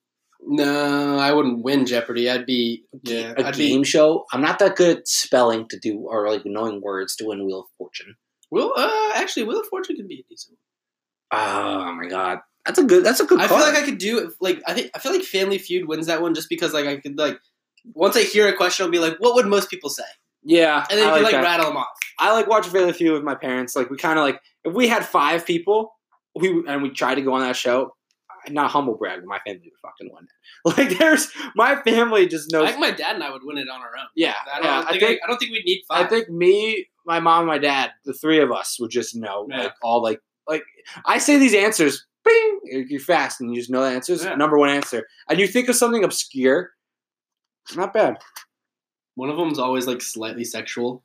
No, 0.47 1.17
I 1.19 1.33
wouldn't 1.33 1.65
win 1.65 1.87
Jeopardy. 1.87 2.29
I'd 2.29 2.45
be 2.45 2.85
yeah. 3.03 3.33
a 3.39 3.47
I'd 3.47 3.55
game 3.57 3.81
be 3.81 3.87
show. 3.87 4.27
I'm 4.31 4.43
not 4.43 4.59
that 4.59 4.77
good 4.77 4.99
at 4.99 5.09
spelling 5.09 5.67
to 5.69 5.79
do 5.79 6.01
or 6.01 6.29
like 6.29 6.43
knowing 6.45 6.83
words 6.83 7.17
to 7.17 7.25
win 7.27 7.47
Wheel 7.47 7.61
of 7.61 7.67
Fortune. 7.79 8.15
Will. 8.55 8.73
Uh, 8.77 9.11
actually, 9.15 9.43
Wheel 9.45 9.61
of 9.61 9.67
Fortune 9.67 9.97
could 9.97 10.09
be 10.09 10.21
a 10.21 10.25
decent. 10.29 10.57
Oh 11.33 11.93
my 11.93 12.07
god, 12.09 12.39
that's 12.65 12.79
a 12.79 12.85
good. 12.85 13.05
That's 13.05 13.21
a 13.21 13.25
good. 13.27 13.41
I 13.41 13.49
feel 13.49 13.59
like 13.59 13.75
I 13.75 13.83
could 13.83 13.99
do 13.99 14.33
like 14.41 14.63
I 14.67 14.75
think 14.75 14.91
I 14.95 14.99
feel 14.99 15.13
like 15.13 15.23
Family 15.23 15.59
Feud 15.59 15.89
wins 15.89 16.07
that 16.07 16.23
one 16.23 16.35
just 16.35 16.49
because 16.49 16.73
like 16.73 16.87
I 16.87 16.97
could 16.99 17.19
like 17.19 17.39
once 17.95 18.17
I 18.17 18.23
hear 18.23 18.49
a 18.49 18.53
question, 18.57 18.85
I'll 18.85 18.91
be 18.93 18.99
like, 18.99 19.17
what 19.19 19.35
would 19.35 19.47
most 19.47 19.69
people 19.71 19.91
say? 19.91 20.05
yeah, 20.47 20.85
And 20.91 20.99
then 20.99 21.07
you 21.07 21.13
like 21.13 21.15
can 21.17 21.25
like 21.25 21.33
that. 21.33 21.43
rattle 21.43 21.67
them 21.67 21.77
off. 21.79 21.87
I 22.19 22.33
like 22.33 22.47
watching 22.47 22.73
Family 22.73 22.93
Feud 22.93 23.13
with 23.13 23.23
my 23.25 23.35
parents. 23.35 23.75
Like 23.75 23.91
we 23.91 23.97
kind 23.97 24.19
of 24.19 24.25
like 24.25 24.41
if 24.65 24.73
we 24.73 24.89
had 24.89 25.05
five 25.05 25.45
people, 25.45 25.93
we 26.37 26.63
and 26.69 26.83
we 26.83 26.91
tried 26.91 27.17
to 27.17 27.23
go 27.23 27.33
on 27.35 27.41
that 27.41 27.57
show. 27.57 27.95
Not 28.51 28.71
humble 28.71 28.95
brag, 28.97 29.21
but 29.21 29.27
my 29.29 29.39
family 29.47 29.63
would 29.65 29.79
fucking 29.81 30.11
win 30.15 30.25
it. 30.25 30.77
Like 30.91 30.99
there's 30.99 31.29
my 31.55 31.81
family 31.83 32.27
just 32.27 32.51
knows. 32.53 32.65
I 32.65 32.69
think 32.69 32.81
my 32.81 32.91
dad 32.91 33.15
and 33.15 33.25
I 33.25 33.31
would 33.31 33.43
win 33.45 33.59
it 33.59 33.69
on 33.69 33.81
our 33.81 33.93
own. 33.99 34.07
yeah, 34.15 34.35
I 34.53 34.57
don't, 34.57 34.65
yeah, 34.65 34.79
I 34.81 34.91
think, 34.93 35.03
I 35.03 35.07
think 35.07 35.21
I, 35.23 35.27
don't 35.29 35.39
think 35.39 35.53
we'd 35.53 35.65
need 35.65 35.83
five. 35.89 36.07
I 36.07 36.09
think 36.09 36.29
me, 36.31 36.89
my 37.07 37.21
mom, 37.21 37.41
and 37.41 37.49
my 37.49 37.59
dad, 37.59 37.93
the 38.05 38.13
three 38.13 38.41
of 38.41 38.51
us 38.53 38.79
would 38.81 38.91
just 38.91 39.15
know 39.17 39.47
Yeah. 39.51 39.63
like 39.65 39.75
all 39.83 40.03
like 40.03 40.21
like 40.49 40.63
I 41.07 41.19
say 41.19 41.39
these 41.39 41.55
answers. 41.55 42.07
Bing! 42.25 42.87
You're 42.89 43.01
fast 43.01 43.41
and 43.43 43.55
you 43.55 43.61
just 43.61 43.71
know 43.71 43.83
the 43.83 43.91
answers. 43.91 44.25
Yeah. 44.25 44.35
Number 44.35 44.59
one 44.59 44.71
answer, 44.71 45.07
and 45.29 45.39
you 45.39 45.47
think 45.47 45.69
of 45.69 45.77
something 45.77 46.05
obscure, 46.05 46.71
Not 47.77 47.93
bad. 47.93 48.17
One 49.17 49.29
of 49.31 49.37
them's 49.37 49.59
always 49.59 49.87
like 49.87 50.01
slightly 50.03 50.45
sexual. 50.45 51.03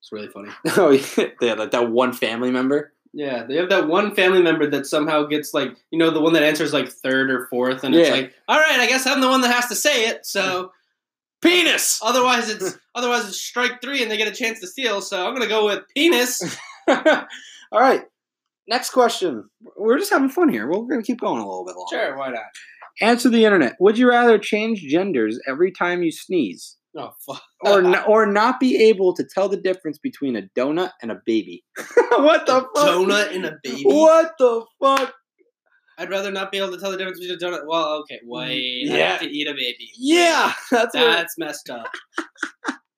It's 0.00 0.10
really 0.12 0.28
funny. 0.28 0.48
Oh 0.78 0.90
yeah, 0.90 1.28
yeah, 1.40 1.52
like 1.54 1.70
that 1.72 1.90
one 1.90 2.12
family 2.14 2.50
member. 2.50 2.92
Yeah, 3.12 3.42
they 3.42 3.56
have 3.56 3.68
that 3.70 3.88
one 3.88 4.14
family 4.14 4.40
member 4.40 4.68
that 4.70 4.86
somehow 4.86 5.24
gets 5.24 5.52
like 5.52 5.76
you 5.90 5.98
know 5.98 6.10
the 6.10 6.20
one 6.20 6.32
that 6.34 6.42
answers 6.44 6.72
like 6.72 6.88
third 6.88 7.30
or 7.30 7.46
fourth, 7.48 7.82
and 7.82 7.94
it's 7.94 8.10
like, 8.10 8.32
all 8.48 8.58
right, 8.58 8.78
I 8.78 8.86
guess 8.86 9.06
I'm 9.06 9.20
the 9.20 9.28
one 9.28 9.40
that 9.40 9.52
has 9.52 9.66
to 9.66 9.74
say 9.74 10.06
it. 10.08 10.24
So 10.24 10.72
Penis. 11.42 11.98
otherwise, 12.02 12.48
it's 12.50 12.78
otherwise 12.94 13.26
it's 13.26 13.40
strike 13.40 13.80
three, 13.82 14.02
and 14.02 14.10
they 14.10 14.16
get 14.16 14.28
a 14.28 14.34
chance 14.34 14.60
to 14.60 14.66
steal. 14.66 15.00
So 15.00 15.26
I'm 15.26 15.34
gonna 15.34 15.48
go 15.48 15.66
with 15.66 15.82
penis. 15.96 16.56
All 16.88 17.80
right. 17.80 18.02
Next 18.68 18.90
question. 18.90 19.48
We're 19.76 19.98
just 19.98 20.12
having 20.12 20.28
fun 20.28 20.48
here. 20.48 20.68
We're 20.68 20.86
gonna 20.86 21.02
keep 21.02 21.20
going 21.20 21.40
a 21.40 21.46
little 21.46 21.64
bit 21.64 21.74
longer. 21.76 21.96
sure, 22.06 22.16
why 22.16 22.30
not? 22.30 22.44
Answer 23.00 23.30
the 23.30 23.44
internet. 23.44 23.76
Would 23.80 23.98
you 23.98 24.08
rather 24.08 24.38
change 24.38 24.82
genders 24.82 25.40
every 25.48 25.72
time 25.72 26.02
you 26.02 26.12
sneeze, 26.12 26.76
Oh 26.96 27.10
fuck. 27.26 27.42
or 27.64 27.78
n- 27.84 28.02
or 28.06 28.26
not 28.26 28.58
be 28.60 28.76
able 28.88 29.14
to 29.14 29.24
tell 29.24 29.48
the 29.48 29.56
difference 29.56 29.98
between 29.98 30.36
a 30.36 30.42
donut 30.58 30.90
and 31.02 31.10
a 31.12 31.20
baby? 31.26 31.64
what 32.10 32.46
the 32.46 32.60
fuck? 32.62 32.74
donut 32.74 33.34
and 33.34 33.44
a 33.46 33.52
baby. 33.62 33.82
What 33.84 34.32
the 34.38 34.64
fuck? 34.82 35.14
I'd 35.98 36.08
rather 36.10 36.30
not 36.30 36.50
be 36.50 36.56
able 36.58 36.70
to 36.72 36.78
tell 36.78 36.90
the 36.90 36.96
difference 36.96 37.20
between 37.20 37.36
a 37.36 37.40
donut. 37.40 37.66
Well, 37.68 38.00
okay, 38.00 38.16
mm, 38.16 38.28
wait. 38.28 38.88
I 38.90 38.96
Yeah. 38.96 39.10
have 39.12 39.20
to 39.20 39.28
eat 39.28 39.46
a 39.46 39.52
baby. 39.52 39.90
Yeah, 39.98 40.52
that's 40.70 40.94
what. 40.94 41.04
That's 41.04 41.34
messed 41.38 41.68
up. 41.70 41.90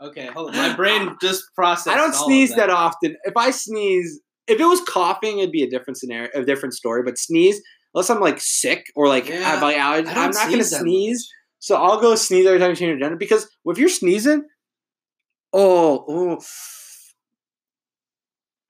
Okay, 0.00 0.26
hold 0.26 0.50
on. 0.50 0.56
My 0.56 0.72
brain 0.76 1.16
just 1.20 1.44
processed. 1.54 1.88
I 1.88 1.96
don't 1.96 2.14
sneeze 2.14 2.50
that. 2.50 2.68
that 2.68 2.70
often. 2.70 3.16
If 3.24 3.36
I 3.36 3.50
sneeze, 3.50 4.20
if 4.46 4.60
it 4.60 4.64
was 4.66 4.80
coughing, 4.88 5.38
it'd 5.40 5.52
be 5.52 5.62
a 5.62 5.68
different 5.70 5.98
scenario, 5.98 6.28
a 6.34 6.44
different 6.44 6.74
story. 6.74 7.02
But 7.04 7.18
sneeze, 7.18 7.60
unless 7.94 8.08
I'm 8.10 8.20
like 8.20 8.40
sick 8.40 8.84
or 8.96 9.06
like 9.08 9.28
Yeah, 9.28 9.40
have 9.40 9.62
like 9.62 9.76
allergies, 9.76 10.08
I 10.08 10.24
I'm 10.24 10.30
not 10.30 10.50
gonna 10.50 10.64
sneeze 10.64 10.78
sneeze. 10.78 11.28
So 11.62 11.76
I'll 11.76 12.00
go 12.00 12.16
sneeze 12.16 12.44
every 12.44 12.58
time 12.58 12.70
you 12.70 12.74
change 12.76 12.88
your 12.88 12.98
gender 12.98 13.14
because 13.14 13.48
if 13.66 13.78
you're 13.78 13.88
sneezing, 13.88 14.48
oh, 15.52 16.04
oh, 16.08 16.42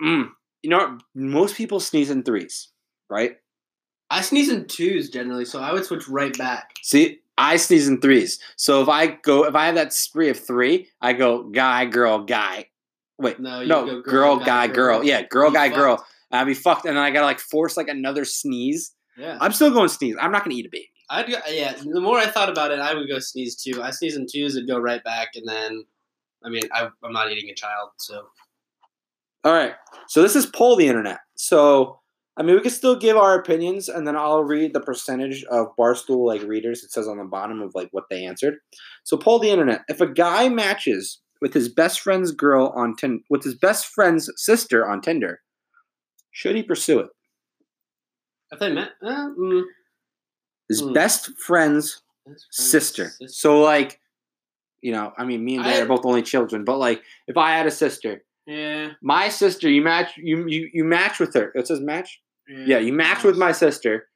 mm, 0.03 0.29
you 0.63 0.69
know, 0.69 0.77
what? 0.77 1.03
most 1.15 1.57
people 1.57 1.81
sneeze 1.81 2.11
in 2.11 2.23
threes, 2.23 2.69
right? 3.09 3.37
I 4.11 4.21
sneeze 4.21 4.51
in 4.51 4.67
twos 4.67 5.09
generally, 5.09 5.47
so 5.47 5.59
I 5.59 5.73
would 5.73 5.87
switch 5.87 6.07
right 6.07 6.37
back. 6.37 6.75
See, 6.83 7.21
I 7.39 7.57
sneeze 7.57 7.89
in 7.89 7.99
threes. 8.03 8.39
So 8.57 8.83
if 8.83 8.91
I 8.91 9.07
go, 9.07 9.47
if 9.47 9.55
I 9.55 9.65
have 9.65 9.77
that 9.77 9.95
spree 9.95 10.29
of 10.29 10.39
three, 10.39 10.91
I 11.01 11.15
go 11.15 11.45
guy, 11.45 11.87
girl, 11.87 12.25
guy. 12.25 12.67
Wait, 13.19 13.41
No, 13.41 13.65
no, 13.65 13.87
go 13.87 14.03
girl, 14.03 14.37
guy, 14.37 14.67
girl. 14.67 15.03
Yeah, 15.03 15.23
girl, 15.23 15.49
Be 15.49 15.55
guy, 15.55 15.69
fucked. 15.69 15.79
girl. 15.79 16.07
I'd 16.31 16.45
be 16.45 16.53
fucked, 16.53 16.85
and 16.85 16.99
then 16.99 17.03
I 17.03 17.11
gotta 17.11 17.25
like 17.25 17.41
force 17.41 17.79
like 17.79 17.89
another 17.89 18.27
sneeze. 18.27 18.95
Yeah, 19.17 19.39
I'm 19.41 19.53
still 19.53 19.71
going 19.71 19.89
to 19.89 19.95
sneeze. 19.95 20.17
I'm 20.21 20.31
not 20.31 20.45
gonna 20.45 20.57
eat 20.57 20.67
a 20.67 20.71
baby. 20.71 20.92
I'd 21.13 21.29
go, 21.29 21.37
yeah. 21.49 21.75
The 21.75 22.01
more 22.01 22.19
I 22.19 22.27
thought 22.27 22.49
about 22.49 22.71
it, 22.71 22.79
I 22.79 22.95
would 22.95 23.07
go 23.07 23.19
sneeze 23.19 23.55
two. 23.55 23.83
I 23.83 23.91
sneeze 23.91 24.17
in 24.17 24.27
twos 24.27 24.57
and 24.57 24.67
go 24.67 24.79
right 24.79 25.05
back, 25.05 25.29
and 25.35 25.47
then, 25.47 25.85
I 26.43 26.49
mean, 26.49 26.63
I, 26.73 26.89
I'm 27.05 27.13
not 27.13 27.31
eating 27.31 27.51
a 27.51 27.55
child, 27.55 27.91
so 27.99 28.29
All 29.45 29.53
right. 29.53 29.75
So 30.09 30.23
this 30.23 30.35
is 30.35 30.47
poll 30.47 30.77
the 30.77 30.89
internet. 30.89 31.19
So 31.37 32.01
I 32.39 32.43
mean, 32.43 32.57
we 32.57 32.63
can 32.63 32.71
still 32.71 32.97
give 32.97 33.19
our 33.19 33.39
opinions, 33.39 33.91
and 33.91 34.07
then 34.07 34.17
I'll 34.17 34.43
read 34.43 34.73
the 34.73 34.81
percentage 34.81 35.45
of 35.45 35.77
barstool 35.79 36.27
like 36.27 36.43
readers. 36.43 36.83
It 36.83 36.91
says 36.91 37.07
on 37.07 37.19
the 37.19 37.25
bottom 37.25 37.61
of 37.61 37.75
like 37.75 37.89
what 37.93 38.05
they 38.09 38.25
answered. 38.25 38.55
So 39.05 39.19
poll 39.19 39.39
the 39.39 39.51
internet. 39.51 39.83
If 39.89 40.01
a 40.01 40.07
guy 40.07 40.49
matches 40.49 41.21
with 41.43 41.53
his 41.53 41.69
best 41.69 42.01
friend's 42.01 42.33
girl 42.33 42.73
on 42.75 42.97
Tin 42.97 43.23
with 43.29 43.45
his 43.45 43.55
best 43.55 43.87
friend's 43.87 44.31
sister 44.37 44.89
on 44.89 45.03
Tinder, 45.03 45.41
should 46.31 46.57
he 46.57 46.63
pursue 46.63 47.01
it? 47.01 47.11
if 48.53 48.59
they 48.59 48.71
met, 48.71 48.91
uh, 49.03 49.31
mm, 49.39 49.63
His 50.73 50.81
Hmm. 50.81 50.93
best 50.93 51.31
friend's 51.39 52.03
fine. 52.25 52.37
sister. 52.51 53.05
Sister. 53.09 53.29
So 53.29 53.61
like, 53.61 54.01
you 54.81 54.93
know, 54.93 55.13
I 55.19 55.25
mean, 55.25 55.45
me 55.45 55.57
and 55.57 55.65
Dad 55.65 55.77
I- 55.77 55.81
are 55.83 55.87
both 55.87 56.05
only 56.05 56.23
children, 56.23 56.65
but 56.65 56.79
like, 56.79 57.03
if 57.27 57.37
I 57.37 57.51
had 57.57 57.67
a 57.67 57.71
sister, 57.71 58.25
yeah, 58.47 58.91
my 59.03 59.29
sister, 59.29 59.69
you 59.71 59.83
match, 59.83 60.11
you 60.17 60.47
you 60.49 60.69
you 60.73 60.85
match 60.85 61.21
with 61.21 61.35
her. 61.35 61.53
It 61.55 61.67
says 61.69 61.81
match. 61.81 62.21
Yeah, 62.49 62.79
you 62.79 62.93
match 62.93 63.23
with 63.25 63.37
my 63.39 63.53
sister. 63.53 64.09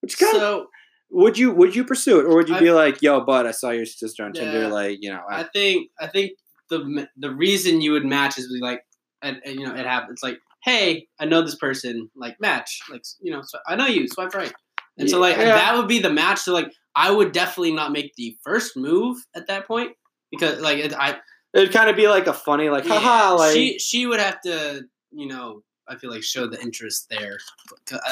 Which 0.00 0.18
kind 0.18 0.36
of 0.36 0.40
So 0.42 0.66
would 1.10 1.36
you 1.38 1.50
would 1.52 1.74
you 1.74 1.84
pursue 1.84 2.20
it, 2.20 2.24
or 2.26 2.34
would 2.36 2.48
you 2.48 2.56
I- 2.56 2.60
be 2.60 2.70
like, 2.72 3.00
"Yo, 3.02 3.20
bud, 3.24 3.46
I 3.46 3.52
saw 3.52 3.70
your 3.70 3.86
sister 3.86 4.22
on 4.24 4.32
Yeah. 4.34 4.42
Tinder." 4.44 4.68
Like, 4.68 4.98
you 5.00 5.10
know, 5.10 5.22
I 5.30 5.40
I, 5.40 5.44
think 5.44 5.90
I 5.98 6.06
think 6.08 6.32
the 6.68 7.08
the 7.16 7.30
reason 7.34 7.80
you 7.80 7.92
would 7.92 8.04
match 8.04 8.38
is 8.38 8.46
like, 8.60 8.84
and, 9.22 9.40
and, 9.44 9.58
you 9.58 9.66
know, 9.66 9.74
it 9.74 9.86
happens. 9.86 10.12
It's 10.16 10.22
like, 10.22 10.38
hey, 10.64 11.08
I 11.18 11.24
know 11.24 11.40
this 11.42 11.56
person. 11.56 12.10
Like 12.14 12.38
match. 12.40 12.80
Like 12.90 13.02
you 13.20 13.32
know, 13.32 13.40
so 13.42 13.58
I 13.66 13.76
know 13.76 13.86
you. 13.86 14.06
Swipe 14.08 14.34
right. 14.34 14.52
And 14.98 15.08
so 15.08 15.18
like 15.18 15.36
Yeah. 15.36 15.54
that 15.54 15.76
would 15.76 15.88
be 15.88 15.98
the 15.98 16.10
match. 16.10 16.40
So 16.40 16.52
like 16.52 16.72
I 16.94 17.10
would 17.10 17.32
definitely 17.32 17.72
not 17.72 17.92
make 17.92 18.14
the 18.16 18.36
first 18.42 18.76
move 18.76 19.16
at 19.34 19.46
that 19.46 19.66
point 19.66 19.92
because 20.30 20.60
like 20.60 20.78
it, 20.78 20.92
I 20.94 21.18
it'd 21.54 21.72
kind 21.72 21.88
of 21.90 21.96
be 21.96 22.06
like 22.08 22.26
a 22.26 22.32
funny, 22.32 22.68
like, 22.68 22.84
yeah, 22.84 22.98
haha, 23.00 23.34
like, 23.36 23.52
she 23.54 23.78
she 23.78 24.06
would 24.06 24.20
have 24.20 24.40
to 24.42 24.82
you 25.12 25.26
know 25.26 25.62
I 25.88 25.96
feel 25.96 26.10
like 26.10 26.22
show 26.22 26.46
the 26.46 26.60
interest 26.60 27.08
there. 27.10 27.38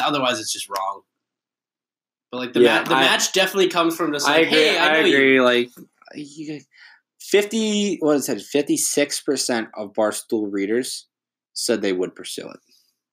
Otherwise, 0.03 0.41
it's 0.41 0.53
just 0.53 0.69
wrong. 0.69 1.03
But 2.31 2.39
like 2.39 2.53
the 2.53 2.61
Yeah, 2.61 2.81
ma- 2.83 2.89
the 2.89 2.95
I- 2.95 3.01
match 3.03 3.33
definitely 3.33 3.69
comes 3.69 3.97
from 3.97 4.13
just 4.13 4.27
I 4.29 4.39
like, 4.39 4.47
agree. 4.49 4.59
hey, 4.59 4.79
I, 4.79 5.01
you. 5.01 5.15
agree. 5.17 5.41
Like, 5.41 5.71
you, 6.15 6.61
fifty, 7.21 7.97
what 8.01 8.17
is 8.17 8.29
it? 8.29 8.41
Fifty 8.43 8.77
six 8.77 9.21
percent 9.21 9.69
of 9.75 9.93
Barstool 9.93 10.49
readers 10.53 11.07
said 11.55 11.81
they 11.83 11.93
would 11.93 12.15
pursue 12.15 12.49
it. 12.49 12.61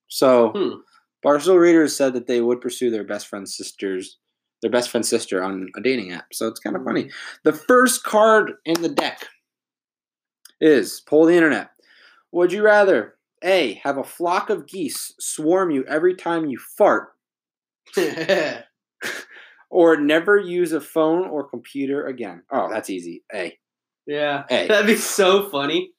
So, 0.07 0.49
Hmm. 0.55 0.79
Barstool 1.25 1.59
readers 1.59 1.95
said 1.95 2.13
that 2.13 2.27
they 2.27 2.41
would 2.41 2.61
pursue 2.61 2.91
their 2.91 3.03
best 3.03 3.27
friend's 3.27 3.57
sisters, 3.57 4.19
their 4.61 4.69
best 4.69 4.91
friend's 4.91 5.09
sister 5.09 5.43
on 5.43 5.69
a 5.75 5.81
dating 5.81 6.11
app. 6.11 6.27
So 6.33 6.47
it's 6.47 6.59
kind 6.59 6.75
of 6.75 6.83
funny. 6.83 7.09
The 7.43 7.53
first 7.53 8.03
card 8.03 8.53
in 8.63 8.81
the 8.81 8.89
deck 8.89 9.25
is 10.61 11.01
poll 11.01 11.25
the 11.25 11.35
internet. 11.35 11.69
Would 12.31 12.53
you 12.53 12.63
rather 12.63 13.15
A, 13.43 13.81
have 13.83 13.97
a 13.97 14.03
flock 14.03 14.51
of 14.51 14.67
geese 14.67 15.15
swarm 15.19 15.71
you 15.71 15.83
every 15.85 16.13
time 16.15 16.45
you 16.45 16.59
fart, 16.77 17.09
or 19.69 19.97
never 19.97 20.37
use 20.37 20.73
a 20.73 20.81
phone 20.81 21.27
or 21.27 21.49
computer 21.49 22.05
again? 22.05 22.43
Oh, 22.51 22.69
that's 22.69 22.91
easy. 22.91 23.23
A. 23.33 23.57
yeah, 24.05 24.43
A. 24.51 24.67
that'd 24.67 24.85
be 24.85 24.95
so 24.95 25.49
funny. 25.49 25.91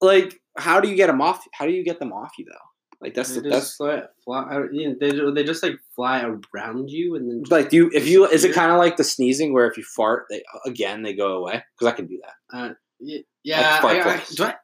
Like, 0.00 0.38
how 0.56 0.80
do 0.80 0.88
you 0.88 0.94
get 0.94 1.08
them 1.08 1.20
off? 1.20 1.44
How 1.52 1.66
do 1.66 1.72
you 1.72 1.82
get 1.84 1.98
them 1.98 2.12
off 2.12 2.32
you 2.38 2.44
though? 2.48 2.75
Like 3.00 3.14
that's 3.14 3.34
They 3.34 3.40
the, 3.40 3.48
that's 3.50 3.76
fly, 3.76 4.02
fly, 4.24 4.60
you 4.72 4.88
know, 4.88 4.96
they, 4.98 5.10
they 5.42 5.44
just 5.46 5.62
like 5.62 5.78
fly 5.94 6.22
around 6.54 6.90
you 6.90 7.14
and 7.14 7.28
then 7.28 7.42
like 7.50 7.68
do 7.68 7.76
you 7.76 7.90
if 7.92 8.08
you 8.08 8.26
is 8.26 8.44
it 8.44 8.54
kind 8.54 8.72
of 8.72 8.78
like 8.78 8.96
the 8.96 9.04
sneezing 9.04 9.52
where 9.52 9.70
if 9.70 9.76
you 9.76 9.84
fart 9.84 10.26
they 10.30 10.42
again 10.64 11.02
they 11.02 11.12
go 11.12 11.36
away 11.36 11.62
because 11.74 11.92
I 11.92 11.96
can 11.96 12.06
do 12.06 12.20
that. 12.22 12.56
Uh, 12.56 12.74
y- 12.98 13.24
yeah. 13.44 13.80
fart 13.80 13.96
I, 13.96 14.14
I, 14.14 14.22
do 14.34 14.44
I, 14.44 14.54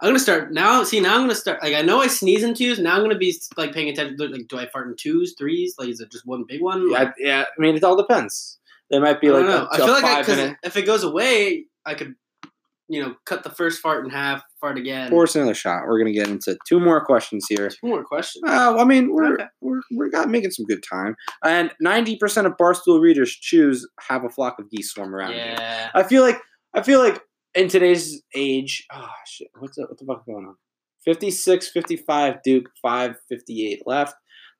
I'm 0.00 0.08
gonna 0.10 0.18
start 0.18 0.52
now. 0.52 0.82
See, 0.82 1.00
now 1.00 1.14
I'm 1.14 1.22
gonna 1.22 1.34
start. 1.34 1.62
Like, 1.62 1.74
I 1.74 1.80
know 1.82 2.02
I 2.02 2.06
sneeze 2.08 2.42
in 2.42 2.54
twos. 2.54 2.78
Now 2.78 2.96
I'm 2.96 3.02
gonna 3.02 3.16
be 3.16 3.34
like 3.56 3.72
paying 3.72 3.88
attention. 3.88 4.16
Like, 4.30 4.46
do 4.48 4.58
I 4.58 4.66
fart 4.66 4.88
in 4.88 4.96
twos, 4.96 5.34
threes? 5.38 5.74
Like, 5.78 5.88
is 5.88 6.00
it 6.00 6.12
just 6.12 6.26
one 6.26 6.44
big 6.46 6.60
one? 6.60 6.90
Yeah, 6.90 6.98
Like, 6.98 7.08
I, 7.08 7.12
yeah. 7.18 7.44
I 7.44 7.60
mean, 7.60 7.76
it 7.76 7.84
all 7.84 7.96
depends. 7.96 8.58
There 8.90 9.00
might 9.00 9.20
be 9.20 9.28
I 9.28 9.32
like 9.32 9.46
don't 9.46 9.50
know. 9.50 9.64
a, 9.64 9.68
I 9.72 9.76
feel 9.78 9.86
like 9.88 10.04
I, 10.04 10.34
minute. 10.34 10.56
if 10.62 10.76
it 10.76 10.82
goes 10.82 11.02
away, 11.02 11.64
I 11.86 11.94
could, 11.94 12.14
you 12.88 13.02
know, 13.02 13.14
cut 13.24 13.42
the 13.42 13.50
first 13.50 13.80
fart 13.80 14.04
in 14.04 14.10
half, 14.10 14.42
fart 14.66 14.78
again. 14.78 15.10
Force 15.10 15.36
another 15.36 15.54
shot. 15.54 15.82
We're 15.86 15.98
gonna 15.98 16.12
get 16.12 16.28
into 16.28 16.56
two 16.68 16.80
more 16.80 17.04
questions 17.04 17.46
here. 17.48 17.68
Two 17.68 17.76
more 17.88 18.04
questions. 18.04 18.44
Uh, 18.46 18.76
I 18.78 18.84
mean, 18.84 19.12
we're 19.12 19.34
Okay. 19.34 19.44
we're 19.60 19.80
we're 19.92 20.10
got 20.10 20.28
making 20.28 20.50
some 20.50 20.66
good 20.66 20.82
time, 20.88 21.14
and 21.44 21.70
ninety 21.80 22.16
percent 22.16 22.46
of 22.46 22.54
Barstool 22.56 23.00
readers 23.00 23.30
choose 23.30 23.86
have 24.08 24.24
a 24.24 24.28
flock 24.28 24.58
of 24.58 24.70
geese 24.70 24.90
swarm 24.92 25.14
around 25.14 25.30
you. 25.32 25.36
yeah. 25.38 25.90
I 25.94 26.02
feel 26.02 26.22
like 26.22 26.40
I 26.74 26.82
feel 26.82 27.00
like 27.00 27.20
in 27.54 27.68
today's 27.68 28.22
age, 28.34 28.84
oh 28.92 29.08
shit, 29.26 29.48
what's 29.58 29.76
the, 29.76 29.82
what 29.86 29.98
the 29.98 30.04
fuck 30.04 30.18
is 30.26 30.32
going 30.34 30.46
on? 30.46 30.56
56, 31.04 31.70
55, 31.70 32.42
Duke, 32.44 32.68
558 32.82 33.82
left. 33.86 34.14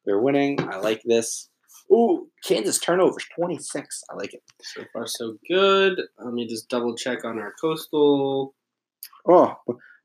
They're 0.05 0.21
winning. 0.21 0.59
I 0.73 0.77
like 0.77 1.03
this. 1.05 1.51
Ooh, 1.93 2.29
Kansas 2.45 2.79
turnovers, 2.79 3.27
26. 3.39 4.03
I 4.11 4.15
like 4.15 4.33
it. 4.33 4.41
So 4.63 4.83
far, 4.93 5.07
so 5.07 5.37
good. 5.49 6.01
Let 6.19 6.33
me 6.33 6.47
just 6.47 6.69
double 6.69 6.95
check 6.97 7.25
on 7.25 7.39
our 7.39 7.53
coastal. 7.61 8.55
Oh, 9.29 9.55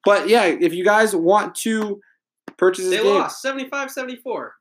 but 0.05 0.27
yeah, 0.29 0.45
if 0.45 0.73
you 0.73 0.83
guys 0.83 1.15
want 1.15 1.55
to 1.55 1.99
purchase 2.57 2.85
this 2.85 2.97
They 2.97 3.03
game, 3.03 3.15
lost 3.15 3.41
75 3.41 3.91
74. 3.91 4.53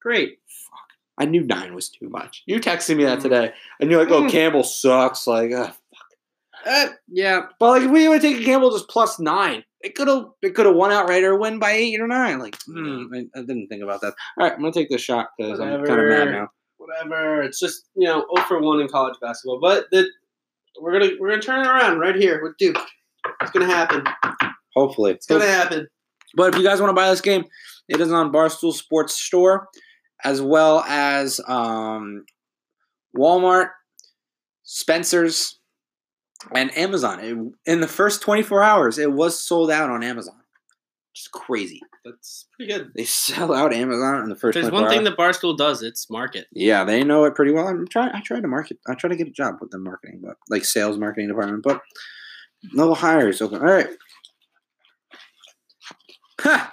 Great. 0.00 0.38
Fuck. 0.46 0.78
I 1.18 1.24
knew 1.24 1.42
nine 1.44 1.74
was 1.74 1.88
too 1.88 2.08
much. 2.08 2.42
You 2.46 2.60
texted 2.60 2.96
me 2.96 3.04
that 3.04 3.20
today, 3.20 3.52
and 3.80 3.90
you're 3.90 4.00
like, 4.02 4.12
"Oh, 4.12 4.22
Mm. 4.22 4.30
Campbell 4.30 4.62
sucks." 4.64 5.26
Like, 5.26 5.50
ugh. 5.52 5.72
Uh, 6.64 6.86
yeah. 7.08 7.46
but 7.60 7.70
like, 7.70 7.82
if 7.82 7.90
we 7.90 8.08
would 8.08 8.20
take 8.20 8.44
Campbell 8.44 8.70
just 8.70 8.88
plus 8.88 9.18
nine, 9.18 9.64
it 9.82 9.94
could 9.94 10.08
have 10.08 10.26
it 10.42 10.54
could 10.54 10.66
have 10.66 10.74
won 10.74 10.92
outright 10.92 11.22
or 11.24 11.36
win 11.38 11.58
by 11.58 11.72
eight 11.72 12.00
or 12.00 12.06
nine. 12.06 12.38
Like, 12.38 12.56
hmm, 12.66 13.04
I, 13.14 13.18
I 13.36 13.40
didn't 13.40 13.68
think 13.68 13.82
about 13.82 14.00
that. 14.02 14.14
All 14.38 14.44
right, 14.46 14.52
I'm 14.52 14.60
gonna 14.60 14.72
take 14.72 14.90
this 14.90 15.00
shot 15.00 15.28
because 15.38 15.58
I'm 15.60 15.84
kind 15.84 16.00
of 16.00 16.08
mad 16.08 16.30
now. 16.32 16.48
Whatever. 16.76 17.42
It's 17.42 17.58
just 17.58 17.88
you 17.96 18.06
know 18.06 18.26
0 18.36 18.46
for 18.46 18.60
one 18.60 18.80
in 18.80 18.88
college 18.88 19.16
basketball, 19.20 19.58
but 19.60 19.86
the 19.90 20.08
we're 20.80 20.92
gonna 20.92 21.12
we're 21.18 21.30
gonna 21.30 21.42
turn 21.42 21.64
it 21.64 21.68
around 21.68 21.98
right 21.98 22.14
here 22.16 22.42
with 22.42 22.56
Duke. 22.58 22.78
It's 23.42 23.50
gonna 23.50 23.66
happen. 23.66 24.04
Hopefully, 24.74 25.12
It's 25.12 25.26
gonna 25.26 25.46
happen. 25.46 25.86
But 26.34 26.52
if 26.52 26.58
you 26.58 26.66
guys 26.66 26.80
want 26.80 26.90
to 26.90 26.94
buy 26.94 27.08
this 27.10 27.20
game, 27.20 27.44
it 27.88 28.00
is 28.00 28.12
on 28.12 28.32
Barstool 28.32 28.72
Sports 28.72 29.14
Store 29.14 29.68
as 30.24 30.42
well 30.42 30.80
as 30.80 31.40
um, 31.46 32.24
Walmart. 33.16 33.70
Spencer's, 34.66 35.60
and 36.54 36.76
Amazon. 36.76 37.20
It, 37.20 37.70
in 37.70 37.80
the 37.80 37.88
first 37.88 38.20
24 38.20 38.62
hours, 38.62 38.98
it 38.98 39.12
was 39.12 39.40
sold 39.40 39.70
out 39.70 39.90
on 39.90 40.02
Amazon. 40.02 40.40
Just 41.14 41.30
crazy. 41.30 41.80
That's 42.04 42.46
pretty 42.52 42.72
good. 42.72 42.90
They 42.94 43.04
sell 43.04 43.54
out 43.54 43.72
Amazon 43.72 44.24
in 44.24 44.28
the 44.28 44.36
first. 44.36 44.54
There's 44.54 44.70
one 44.70 44.88
thing 44.88 44.98
hours. 44.98 45.08
that 45.08 45.16
Barstool 45.16 45.56
does. 45.56 45.82
It's 45.82 46.10
market. 46.10 46.46
Yeah, 46.52 46.84
they 46.84 47.02
know 47.04 47.24
it 47.24 47.34
pretty 47.34 47.52
well. 47.52 47.66
I'm 47.66 47.86
trying. 47.86 48.10
I 48.12 48.20
try 48.20 48.40
to 48.40 48.48
market. 48.48 48.78
I 48.86 48.94
try 48.94 49.08
to 49.08 49.16
get 49.16 49.28
a 49.28 49.32
job 49.32 49.56
with 49.60 49.70
the 49.70 49.78
marketing, 49.78 50.20
but 50.22 50.36
like 50.50 50.64
sales 50.64 50.98
marketing 50.98 51.28
department. 51.28 51.62
But 51.62 51.80
no 52.72 52.94
hires 52.94 53.40
open. 53.42 53.60
All 53.60 53.66
right. 53.66 53.88
Ha! 56.40 56.72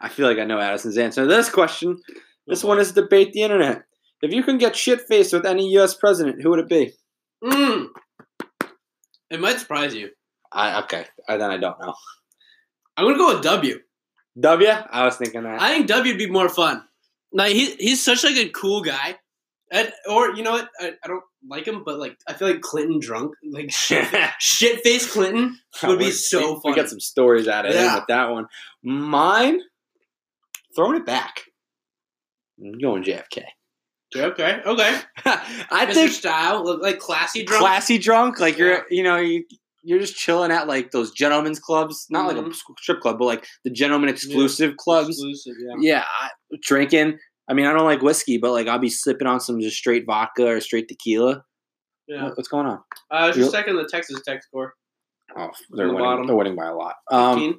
I 0.00 0.08
feel 0.08 0.28
like 0.28 0.38
I 0.38 0.44
know 0.44 0.60
Addison's 0.60 0.98
answer 0.98 1.22
to 1.22 1.28
this 1.28 1.48
question. 1.48 1.98
This 2.46 2.62
one 2.62 2.78
is 2.78 2.92
debate 2.92 3.32
the 3.32 3.42
internet. 3.42 3.84
If 4.20 4.32
you 4.32 4.42
can 4.42 4.58
get 4.58 4.76
shit 4.76 5.02
faced 5.02 5.32
with 5.32 5.46
any 5.46 5.68
U.S. 5.72 5.94
president, 5.94 6.42
who 6.42 6.50
would 6.50 6.60
it 6.60 6.68
be? 6.68 6.92
Mm. 7.42 7.88
It 9.30 9.40
might 9.40 9.58
surprise 9.58 9.94
you. 9.94 10.10
I 10.52 10.82
okay. 10.82 11.06
I, 11.28 11.36
then 11.36 11.50
I 11.50 11.58
don't 11.58 11.80
know. 11.80 11.94
I'm 12.96 13.06
gonna 13.06 13.18
go 13.18 13.34
with 13.34 13.42
W. 13.42 13.78
W. 14.40 14.68
I 14.68 15.04
was 15.04 15.16
thinking 15.16 15.42
that. 15.42 15.60
I 15.60 15.74
think 15.74 15.86
W 15.88 16.12
would 16.12 16.18
be 16.18 16.30
more 16.30 16.48
fun. 16.48 16.82
Like 17.32 17.52
he 17.52 17.74
he's 17.76 18.04
such 18.04 18.24
like 18.24 18.36
a 18.36 18.48
cool 18.50 18.82
guy, 18.82 19.16
and 19.72 19.92
or 20.08 20.34
you 20.34 20.42
know 20.42 20.52
what? 20.52 20.68
I, 20.80 20.92
I 21.04 21.08
don't 21.08 21.22
like 21.48 21.66
him, 21.66 21.82
but 21.84 21.98
like 21.98 22.16
I 22.28 22.32
feel 22.34 22.48
like 22.48 22.60
Clinton 22.60 23.00
drunk, 23.00 23.32
like 23.50 23.70
shit 24.38 24.80
face 24.82 25.10
Clinton 25.10 25.58
would 25.82 25.98
be 25.98 26.10
so 26.10 26.60
funny. 26.60 26.74
We 26.74 26.80
got 26.80 26.88
some 26.90 27.00
stories 27.00 27.48
out 27.48 27.66
of 27.66 27.74
him 27.74 27.82
Yeah. 27.82 27.94
with 27.96 28.04
that 28.08 28.30
one. 28.30 28.46
Mine, 28.82 29.60
throwing 30.76 30.96
it 30.96 31.06
back. 31.06 31.42
I'm 32.62 32.78
going 32.78 33.02
JFK. 33.02 33.42
okay, 34.16 34.60
okay. 34.64 35.00
I 35.24 35.86
Mr. 35.88 35.94
think 35.94 36.10
Style, 36.12 36.64
look 36.64 36.80
like 36.82 36.98
classy 37.00 37.44
drunk. 37.44 37.60
classy 37.60 37.98
drunk, 37.98 38.38
like 38.38 38.56
you're, 38.58 38.84
you 38.90 39.02
know, 39.02 39.16
you 39.16 39.44
you're 39.86 39.98
just 39.98 40.16
chilling 40.16 40.50
at 40.50 40.66
like 40.68 40.92
those 40.92 41.10
gentlemen's 41.10 41.58
clubs, 41.58 42.06
not 42.08 42.26
like 42.26 42.36
Mhm. 42.36 42.50
a 42.52 42.54
strip 42.80 43.00
club, 43.00 43.18
but 43.18 43.26
like 43.26 43.46
the 43.64 43.70
gentlemen 43.70 44.08
exclusive 44.08 44.76
clubs. 44.78 45.10
Exclusive, 45.10 45.54
yeah. 45.58 45.74
Yeah, 45.78 46.04
I, 46.20 46.28
drinking. 46.62 47.18
I 47.48 47.52
mean, 47.54 47.66
I 47.66 47.72
don't 47.72 47.84
like 47.84 48.00
whiskey, 48.02 48.38
but 48.38 48.52
like 48.52 48.66
I'll 48.68 48.78
be 48.78 48.88
sipping 48.90 49.26
on 49.26 49.40
some 49.40 49.60
just 49.60 49.76
straight 49.76 50.04
vodka 50.06 50.46
or 50.46 50.60
straight 50.60 50.88
tequila. 50.88 51.44
yeah. 52.08 52.24
What- 52.24 52.36
What's 52.36 52.48
going 52.48 52.66
on? 52.66 52.78
Uh, 53.10 53.14
I 53.14 53.26
was 53.28 53.36
just 53.36 53.52
checking 53.52 53.76
the 53.76 53.86
Texas 53.90 54.20
tech 54.26 54.42
score. 54.42 54.74
Oh, 55.36 55.50
they're 55.70 55.86
the 55.88 55.92
winning. 55.94 56.06
bottom. 56.08 56.26
They're 56.26 56.36
winning 56.36 56.56
by 56.56 56.66
a 56.66 56.74
lot. 56.74 56.94
Um, 57.10 57.34
15. 57.38 57.54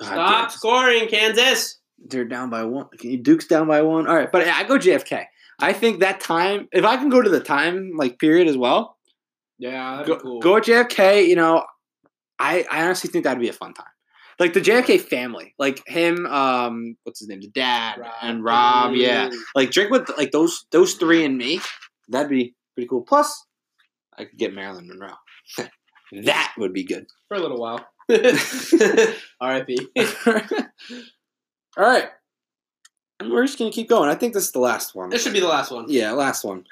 God 0.00 0.06
Stop 0.06 0.40
damn. 0.42 0.50
scoring, 0.50 1.08
Kansas. 1.08 1.78
they're 1.98 2.24
down 2.24 2.48
by 2.50 2.64
one. 2.64 2.86
Duke's 3.22 3.46
down 3.46 3.66
by 3.68 3.82
one. 3.82 4.06
All 4.06 4.14
right, 4.16 4.30
but 4.32 4.46
I 4.46 4.64
go 4.64 4.78
JFK. 4.78 5.24
I 5.58 5.72
think 5.74 6.00
that 6.00 6.20
time, 6.20 6.68
if 6.72 6.84
I 6.84 6.96
can 6.96 7.10
go 7.10 7.20
to 7.20 7.28
the 7.28 7.40
time 7.40 7.92
like 7.96 8.18
period 8.18 8.48
as 8.48 8.56
well, 8.56 8.96
Yeah, 9.58 9.96
that'd 9.96 10.06
go, 10.06 10.14
be 10.16 10.20
cool. 10.22 10.40
go 10.40 10.52
JFK. 10.60 11.26
You 11.26 11.36
know, 11.36 11.64
I 12.38 12.64
I 12.70 12.84
honestly 12.84 13.10
think 13.10 13.24
that'd 13.24 13.40
be 13.42 13.50
a 13.50 13.52
fun 13.54 13.74
time. 13.74 13.86
Like 14.40 14.54
the 14.54 14.60
JFK 14.62 15.02
family, 15.02 15.54
like 15.58 15.86
him, 15.86 16.24
um, 16.24 16.96
what's 17.04 17.20
his 17.20 17.28
name, 17.28 17.42
the 17.42 17.48
dad 17.48 18.00
and 18.22 18.42
Rob, 18.42 18.94
yeah. 18.94 19.28
Like 19.54 19.70
drink 19.70 19.90
with 19.90 20.10
like 20.16 20.30
those 20.30 20.64
those 20.70 20.94
three 20.94 21.26
and 21.26 21.36
me. 21.36 21.60
That'd 22.08 22.30
be 22.30 22.54
pretty 22.74 22.88
cool. 22.88 23.02
Plus, 23.02 23.44
I 24.16 24.24
could 24.24 24.38
get 24.38 24.54
Marilyn 24.54 24.88
Monroe. 24.88 25.12
that 26.22 26.54
would 26.56 26.72
be 26.72 26.84
good. 26.84 27.06
For 27.28 27.36
a 27.36 27.40
little 27.40 27.60
while. 27.60 27.86
R.I.P. 29.40 29.88
All 31.76 31.84
right, 31.84 32.08
and 33.20 33.30
we're 33.30 33.44
just 33.44 33.58
gonna 33.58 33.70
keep 33.70 33.90
going. 33.90 34.08
I 34.08 34.14
think 34.14 34.32
this 34.32 34.46
is 34.46 34.52
the 34.52 34.58
last 34.58 34.94
one. 34.94 35.10
This 35.10 35.22
should 35.22 35.34
be 35.34 35.40
the 35.40 35.48
last 35.48 35.70
one. 35.70 35.84
Yeah, 35.88 36.12
last 36.12 36.44
one. 36.44 36.64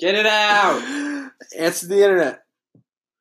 Get 0.00 0.16
it 0.16 0.26
out. 0.26 1.30
Answer 1.56 1.86
the 1.86 2.02
internet. 2.02 2.45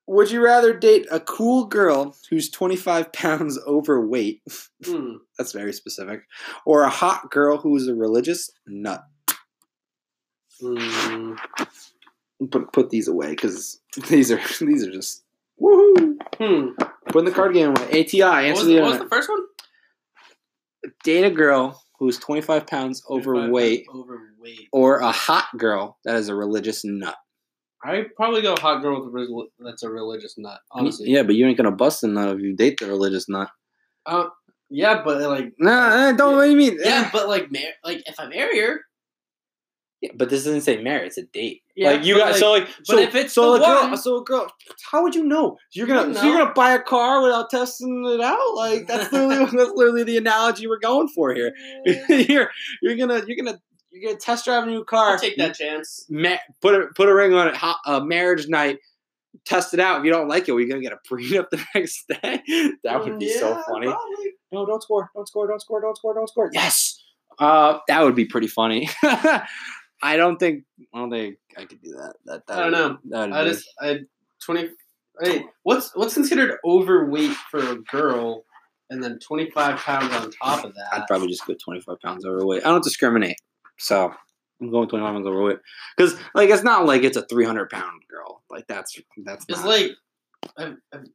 Would 0.07 0.29
you 0.29 0.43
rather 0.43 0.71
date 0.71 1.07
a 1.11 1.19
cool 1.19 1.65
girl 1.65 2.15
who's 2.29 2.49
25 2.51 3.11
pounds 3.11 3.59
overweight? 3.67 4.41
Hmm. 4.85 5.13
That's 5.39 5.51
very 5.51 5.73
specific. 5.73 6.21
Or 6.63 6.83
a 6.83 6.89
hot 6.89 7.31
girl 7.31 7.57
who 7.57 7.75
is 7.75 7.87
a 7.87 7.95
religious 7.95 8.51
nut? 8.67 9.03
Hmm. 10.61 11.33
Put 12.51 12.71
put 12.71 12.89
these 12.91 13.07
away 13.07 13.29
because 13.31 13.81
these 14.09 14.31
are 14.31 14.39
these 14.61 14.85
are 14.85 14.91
just 14.91 15.23
woohoo. 15.59 16.17
Hmm. 16.37 16.67
Putting 17.07 17.25
the 17.25 17.31
card 17.35 17.53
game 17.53 17.69
away. 17.75 18.01
ATI. 18.01 18.19
What 18.21 18.43
Answer 18.45 18.57
was, 18.59 18.67
the 18.67 18.79
what 18.81 18.89
was 18.91 18.99
the 18.99 19.09
first 19.09 19.29
one? 19.29 19.41
Date 21.03 21.23
a 21.23 21.31
girl 21.31 21.81
who's 21.97 22.19
25 22.19 22.67
pounds 22.67 23.03
overweight, 23.09 23.87
Overweight. 23.89 24.67
or 24.71 24.99
a 24.99 25.11
hot 25.11 25.45
girl 25.57 25.97
that 26.03 26.15
is 26.17 26.29
a 26.29 26.35
religious 26.35 26.83
nut. 26.85 27.15
I'd 27.85 28.15
probably 28.15 28.41
go 28.41 28.55
hot 28.55 28.81
girl 28.81 29.05
with 29.05 29.13
a 29.15 29.43
that's 29.59 29.83
a 29.83 29.89
religious 29.89 30.35
nut. 30.37 30.59
Honestly. 30.71 31.09
Yeah, 31.09 31.23
but 31.23 31.35
you 31.35 31.45
ain't 31.45 31.57
gonna 31.57 31.71
bust 31.71 32.03
a 32.03 32.07
nut 32.07 32.35
if 32.35 32.41
you 32.41 32.55
date 32.55 32.79
the 32.79 32.87
religious 32.87 33.29
nut. 33.29 33.49
Uh, 34.05 34.25
yeah, 34.69 35.03
but 35.03 35.21
like. 35.21 35.53
Nah, 35.59 36.11
don't. 36.13 36.35
What 36.35 36.45
do 36.45 36.51
you 36.51 36.57
mean? 36.57 36.77
Yeah, 36.81 37.09
but 37.13 37.27
like, 37.29 37.51
mar- 37.51 37.61
like 37.83 38.01
if 38.07 38.19
I 38.19 38.27
marry 38.27 38.59
her, 38.59 38.79
Yeah, 40.01 40.11
but 40.15 40.29
this 40.29 40.43
doesn't 40.43 40.61
say 40.61 40.81
marry; 40.81 41.05
it's 41.07 41.17
a 41.19 41.23
date. 41.27 41.61
Yeah, 41.75 41.91
like 41.91 42.03
you 42.03 42.17
got 42.17 42.31
like- 42.31 42.37
so 42.37 42.51
like 42.51 42.67
but 42.79 42.85
so 42.87 42.97
if 42.99 43.15
it's 43.15 43.33
so 43.33 43.53
a 43.53 43.59
girl 43.59 43.89
one- 43.89 43.97
so 43.97 44.17
a 44.17 44.23
girl. 44.23 44.47
How 44.91 45.03
would 45.03 45.13
you 45.13 45.23
know? 45.23 45.57
You're 45.73 45.85
gonna 45.87 45.99
wouldn't 46.01 46.17
so 46.17 46.25
you're 46.25 46.37
gonna 46.39 46.53
buy 46.53 46.71
a 46.71 46.81
car 46.81 47.21
without 47.21 47.49
testing 47.51 48.03
it 48.07 48.21
out? 48.21 48.55
Like 48.55 48.87
that's 48.87 49.11
literally 49.13 49.45
that's 49.57 49.71
literally 49.75 50.03
the 50.03 50.17
analogy 50.17 50.67
we're 50.67 50.79
going 50.79 51.07
for 51.09 51.33
here. 51.33 51.53
you're 52.09 52.49
you're 52.81 52.95
gonna 52.95 53.21
you're 53.27 53.37
gonna 53.37 53.59
you're 53.95 54.09
gonna 54.11 54.19
test 54.19 54.45
drive 54.45 54.63
a 54.63 54.67
new 54.67 54.83
car. 54.83 55.11
I'll 55.13 55.19
take 55.19 55.37
that 55.37 55.55
chance. 55.55 56.05
Ma- 56.09 56.37
put 56.61 56.75
a 56.75 56.87
put 56.95 57.07
a 57.09 57.13
ring 57.15 57.33
on 57.33 57.47
it. 57.47 57.55
Ho- 57.55 57.75
uh, 57.85 57.99
marriage 58.01 58.47
night. 58.47 58.79
Test 59.45 59.73
it 59.73 59.79
out. 59.79 59.99
If 59.99 60.05
you 60.05 60.11
don't 60.11 60.27
like 60.27 60.47
it, 60.47 60.53
we're 60.53 60.67
gonna 60.67 60.81
get 60.81 60.93
a 60.93 60.99
prenup 61.11 61.49
the 61.49 61.63
next 61.73 62.07
day. 62.07 62.41
that 62.83 63.03
would 63.03 63.19
be 63.19 63.29
so 63.29 63.61
funny. 63.67 63.87
probably. 63.87 64.31
No, 64.51 64.65
don't 64.65 64.81
score. 64.83 65.09
Don't 65.15 65.27
score. 65.27 65.47
Don't 65.47 65.61
score. 65.61 65.81
Don't 65.81 65.97
score. 65.97 66.13
Don't 66.13 66.27
score. 66.29 66.49
Yes. 66.53 67.01
Uh, 67.39 67.79
that 67.87 68.01
would 68.03 68.15
be 68.15 68.25
pretty 68.25 68.47
funny. 68.47 68.89
I 69.03 70.17
don't 70.17 70.37
think. 70.37 70.63
I 70.93 70.99
don't 70.99 71.09
think 71.09 71.37
I 71.57 71.65
could 71.65 71.81
do 71.81 71.91
that. 71.91 72.15
That, 72.25 72.47
that 72.47 72.57
I 72.59 72.61
don't 72.63 72.71
know. 72.71 72.97
That 73.09 73.33
I 73.33 73.43
just 73.45 73.67
I 73.79 73.99
twenty. 74.43 74.69
Hey, 75.21 75.45
what's 75.63 75.95
what's 75.95 76.13
considered 76.13 76.57
overweight 76.65 77.31
for 77.49 77.59
a 77.59 77.75
girl, 77.75 78.45
and 78.89 79.03
then 79.03 79.19
twenty 79.19 79.49
five 79.51 79.77
pounds 79.77 80.13
on 80.13 80.31
top 80.31 80.63
of 80.65 80.73
that? 80.75 80.87
I'd 80.93 81.07
probably 81.07 81.27
just 81.29 81.45
go 81.47 81.53
25 81.53 81.99
pounds 82.01 82.25
overweight. 82.25 82.65
I 82.65 82.69
don't 82.69 82.83
discriminate, 82.83 83.37
so 83.77 84.13
I'm 84.61 84.71
going 84.71 84.87
25 84.87 85.13
pounds 85.13 85.27
overweight 85.27 85.57
because 85.97 86.15
like 86.33 86.49
it's 86.49 86.63
not 86.63 86.85
like 86.85 87.03
it's 87.03 87.17
a 87.17 87.25
300 87.27 87.69
pound 87.69 88.01
girl. 88.09 88.41
Like 88.49 88.65
that's 88.67 88.97
that's 89.25 89.45
It's 89.49 89.59
not- 89.59 89.67
like 89.67 89.91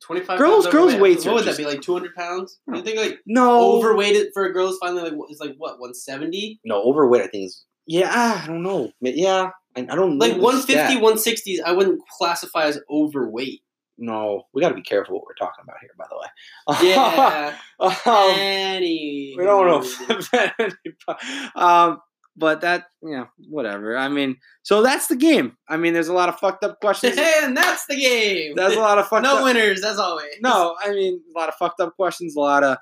twenty 0.05 0.21
five. 0.23 0.39
Girls- 0.39 0.67
girls' 0.67 0.95
weights 0.97 1.25
What 1.25 1.37
would 1.37 1.45
just- 1.45 1.57
that 1.57 1.63
be 1.63 1.69
like? 1.71 1.81
Two 1.83 1.93
hundred 1.93 2.15
pounds? 2.15 2.59
You 2.73 2.83
think 2.83 2.99
like 2.99 3.21
no 3.27 3.73
overweighted 3.79 4.29
for 4.35 4.45
a 4.45 4.53
girl 4.53 4.69
is 4.69 4.79
finally 4.81 5.03
like 5.03 5.15
what- 5.15 5.31
is 5.31 5.41
like 5.41 5.55
what 5.57 5.79
one 5.81 5.95
seventy? 5.95 6.61
No, 6.65 6.83
overweight. 6.83 7.23
I 7.23 7.27
think 7.29 7.47
is 7.47 7.65
yeah. 7.87 8.41
I 8.45 8.47
don't 8.47 8.63
know. 8.63 8.91
Yeah, 9.01 9.51
I, 9.77 9.81
I 9.81 9.95
don't 9.97 10.19
Like 10.19 10.35
the 10.35 10.41
150, 10.41 10.73
stat. 10.73 11.03
160s, 11.03 11.61
I 11.65 11.73
wouldn't 11.73 12.01
classify 12.19 12.65
as 12.65 12.79
overweight. 12.91 13.63
No, 13.99 14.45
we 14.55 14.63
got 14.63 14.71
to 14.71 14.75
be 14.75 14.83
careful 14.83 15.15
what 15.17 15.25
we're 15.27 15.35
talking 15.35 15.63
about 15.63 15.77
here. 15.81 15.91
By 15.99 16.07
the 16.09 16.17
way, 16.17 16.89
Yeah. 16.91 17.57
um, 17.81 18.35
Any. 18.39 19.35
we 19.37 19.45
don't 19.45 19.67
want 19.67 19.85
to 19.85 20.17
offend 20.19 20.53
anybody. 20.59 21.51
Um, 21.55 22.01
but 22.41 22.63
that, 22.63 22.87
yeah, 23.03 23.27
whatever. 23.49 23.97
I 23.97 24.09
mean, 24.09 24.37
so 24.63 24.83
that's 24.83 25.09
the 25.09 25.17
game. 25.17 25.57
I 25.69 25.77
mean, 25.77 25.93
there's 25.93 26.09
a 26.09 26.15
lot 26.15 26.31
of 26.31 26.39
fucked 26.39 26.65
up 26.65 26.81
questions. 26.81 27.19
and 27.43 27.55
that's 27.55 27.85
the 27.87 27.97
game. 27.97 28.55
There's 28.57 28.75
a 28.75 28.81
lot 28.81 28.99
of 28.99 29.07
fucked 29.09 29.25
no 29.25 29.39
up. 29.39 29.45
winners, 29.45 29.85
as 29.85 29.99
always. 29.99 30.33
No, 30.43 30.75
I 30.83 30.91
mean, 30.91 31.21
a 31.37 31.39
lot 31.39 31.51
of 31.51 31.55
fucked 31.57 31.81
up 31.81 31.95
questions. 31.97 32.35
A 32.35 32.41
lot 32.41 32.65
of 32.65 32.79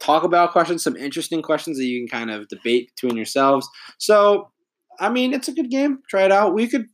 talk 0.00 0.24
about 0.24 0.50
questions. 0.50 0.82
Some 0.82 0.96
interesting 0.96 1.42
questions 1.42 1.78
that 1.78 1.84
you 1.84 2.00
can 2.00 2.08
kind 2.08 2.30
of 2.30 2.48
debate 2.48 2.90
between 2.94 3.16
yourselves. 3.16 3.68
So, 3.98 4.50
I 4.98 5.10
mean, 5.10 5.32
it's 5.32 5.48
a 5.48 5.54
good 5.54 5.70
game. 5.70 6.00
Try 6.10 6.24
it 6.24 6.32
out. 6.32 6.52
We 6.52 6.66
could 6.66 6.86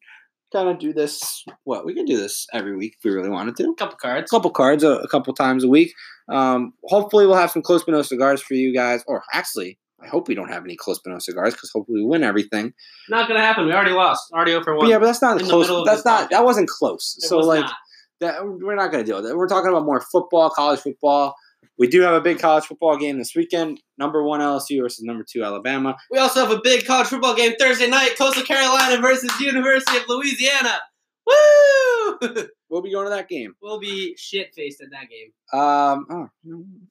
kind 0.53 0.69
of 0.69 0.79
do 0.79 0.93
this. 0.93 1.43
What 1.65 1.87
we 1.87 1.95
could 1.95 2.07
do 2.07 2.19
this 2.19 2.47
every 2.53 2.77
week 2.77 2.97
if 2.99 3.05
we 3.05 3.17
really 3.17 3.31
wanted 3.31 3.57
to. 3.57 3.71
A 3.71 3.75
couple 3.77 3.97
cards. 3.97 4.31
A 4.31 4.37
couple 4.37 4.51
cards 4.51 4.85
a, 4.85 4.91
a 4.91 5.09
couple 5.09 5.33
times 5.33 5.65
a 5.65 5.69
week. 5.69 5.95
Um, 6.31 6.75
hopefully, 6.85 7.27
we'll 7.27 7.37
have 7.37 7.51
some 7.51 7.63
close 7.63 7.83
no 7.89 8.03
cigars 8.03 8.43
for 8.43 8.55
you 8.55 8.75
guys. 8.75 9.03
Or 9.07 9.23
actually, 9.33 9.79
I 10.03 10.07
hope 10.07 10.29
we 10.29 10.35
don't 10.35 10.49
have 10.49 10.65
any 10.65 10.77
close 10.77 11.01
but 11.05 11.11
no 11.11 11.19
cigars 11.19 11.55
because 11.55 11.71
hopefully 11.73 12.01
we 12.03 12.07
win 12.07 12.23
everything. 12.23 12.73
Not 13.09 13.27
gonna 13.29 13.41
happen. 13.41 13.67
We 13.67 13.73
already 13.73 13.91
lost. 13.93 14.31
Already 14.33 14.53
over 14.55 14.73
But 14.73 14.77
one. 14.79 14.89
yeah, 14.89 14.99
but 14.99 15.07
that's 15.07 15.21
not 15.23 15.41
close. 15.41 15.69
That's 15.87 16.05
not. 16.05 16.27
podcast. 16.27 16.31
That 16.31 16.45
wasn't 16.45 16.69
close. 16.69 17.17
It 17.19 17.27
so 17.27 17.37
was 17.39 17.47
like 17.47 17.63
not. 17.63 17.75
that, 18.21 18.47
we're 18.47 18.77
not 18.77 18.93
going 18.93 19.05
to 19.05 19.11
deal 19.11 19.21
with 19.21 19.31
it. 19.31 19.37
We're 19.37 19.49
talking 19.49 19.69
about 19.71 19.85
more 19.85 20.01
football, 20.01 20.51
college 20.51 20.81
football. 20.81 21.35
We 21.79 21.87
do 21.89 22.01
have 22.03 22.15
a 22.15 22.21
big 22.21 22.39
college 22.39 22.65
football 22.65 22.97
game 22.97 23.19
this 23.19 23.35
weekend. 23.37 23.81
Number 23.99 24.23
one 24.23 24.41
LSU 24.41 24.81
versus 24.83 25.03
number 25.05 25.25
two 25.29 25.43
Alabama. 25.45 25.97
we 26.11 26.19
also 26.19 26.41
have 26.47 26.51
a 26.57 26.61
big 26.63 26.85
college 26.87 27.09
football 27.09 27.35
game 27.35 27.55
Thursday 27.59 27.89
night. 27.89 28.17
Coastal 28.19 28.43
Carolina 28.45 29.01
versus 29.01 29.31
University 29.41 29.97
of 29.97 30.05
Louisiana. 30.09 30.79
Woo! 31.27 32.19
We'll 32.71 32.83
be 32.83 32.93
going 32.93 33.07
to 33.07 33.11
that 33.11 33.31
game. 33.31 33.55
we'll 33.63 33.81
be 33.81 34.15
shit 34.19 34.53
faced 34.55 34.83
at 34.83 34.89
that 34.91 35.09
game. 35.09 35.33
Um, 35.59 36.07
oh, 36.11 36.29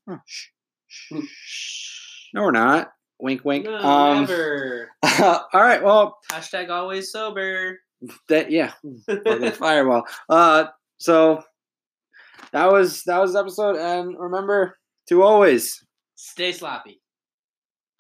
oh, 0.10 0.20
shh, 0.26 0.48
shh. 0.88 2.30
no, 2.34 2.42
we're 2.42 2.50
not. 2.52 2.90
Wink, 3.20 3.44
wink. 3.44 3.66
No, 3.66 3.78
um, 3.78 4.22
never. 4.22 4.92
all 5.20 5.48
right. 5.54 5.84
Well, 5.84 6.18
Hashtag 6.32 6.70
always 6.70 7.12
sober. 7.12 7.80
that 8.30 8.52
yeah, 8.52 8.74
fireball. 9.52 10.04
Uh, 10.30 10.66
so 11.00 11.42
that 12.52 12.72
was 12.72 13.04
that 13.06 13.20
was 13.20 13.36
episode, 13.36 13.76
and 13.76 14.18
remember 14.20 14.78
to 15.10 15.24
always 15.24 15.84
Stay 16.16 16.52
sloppy. 16.52 17.00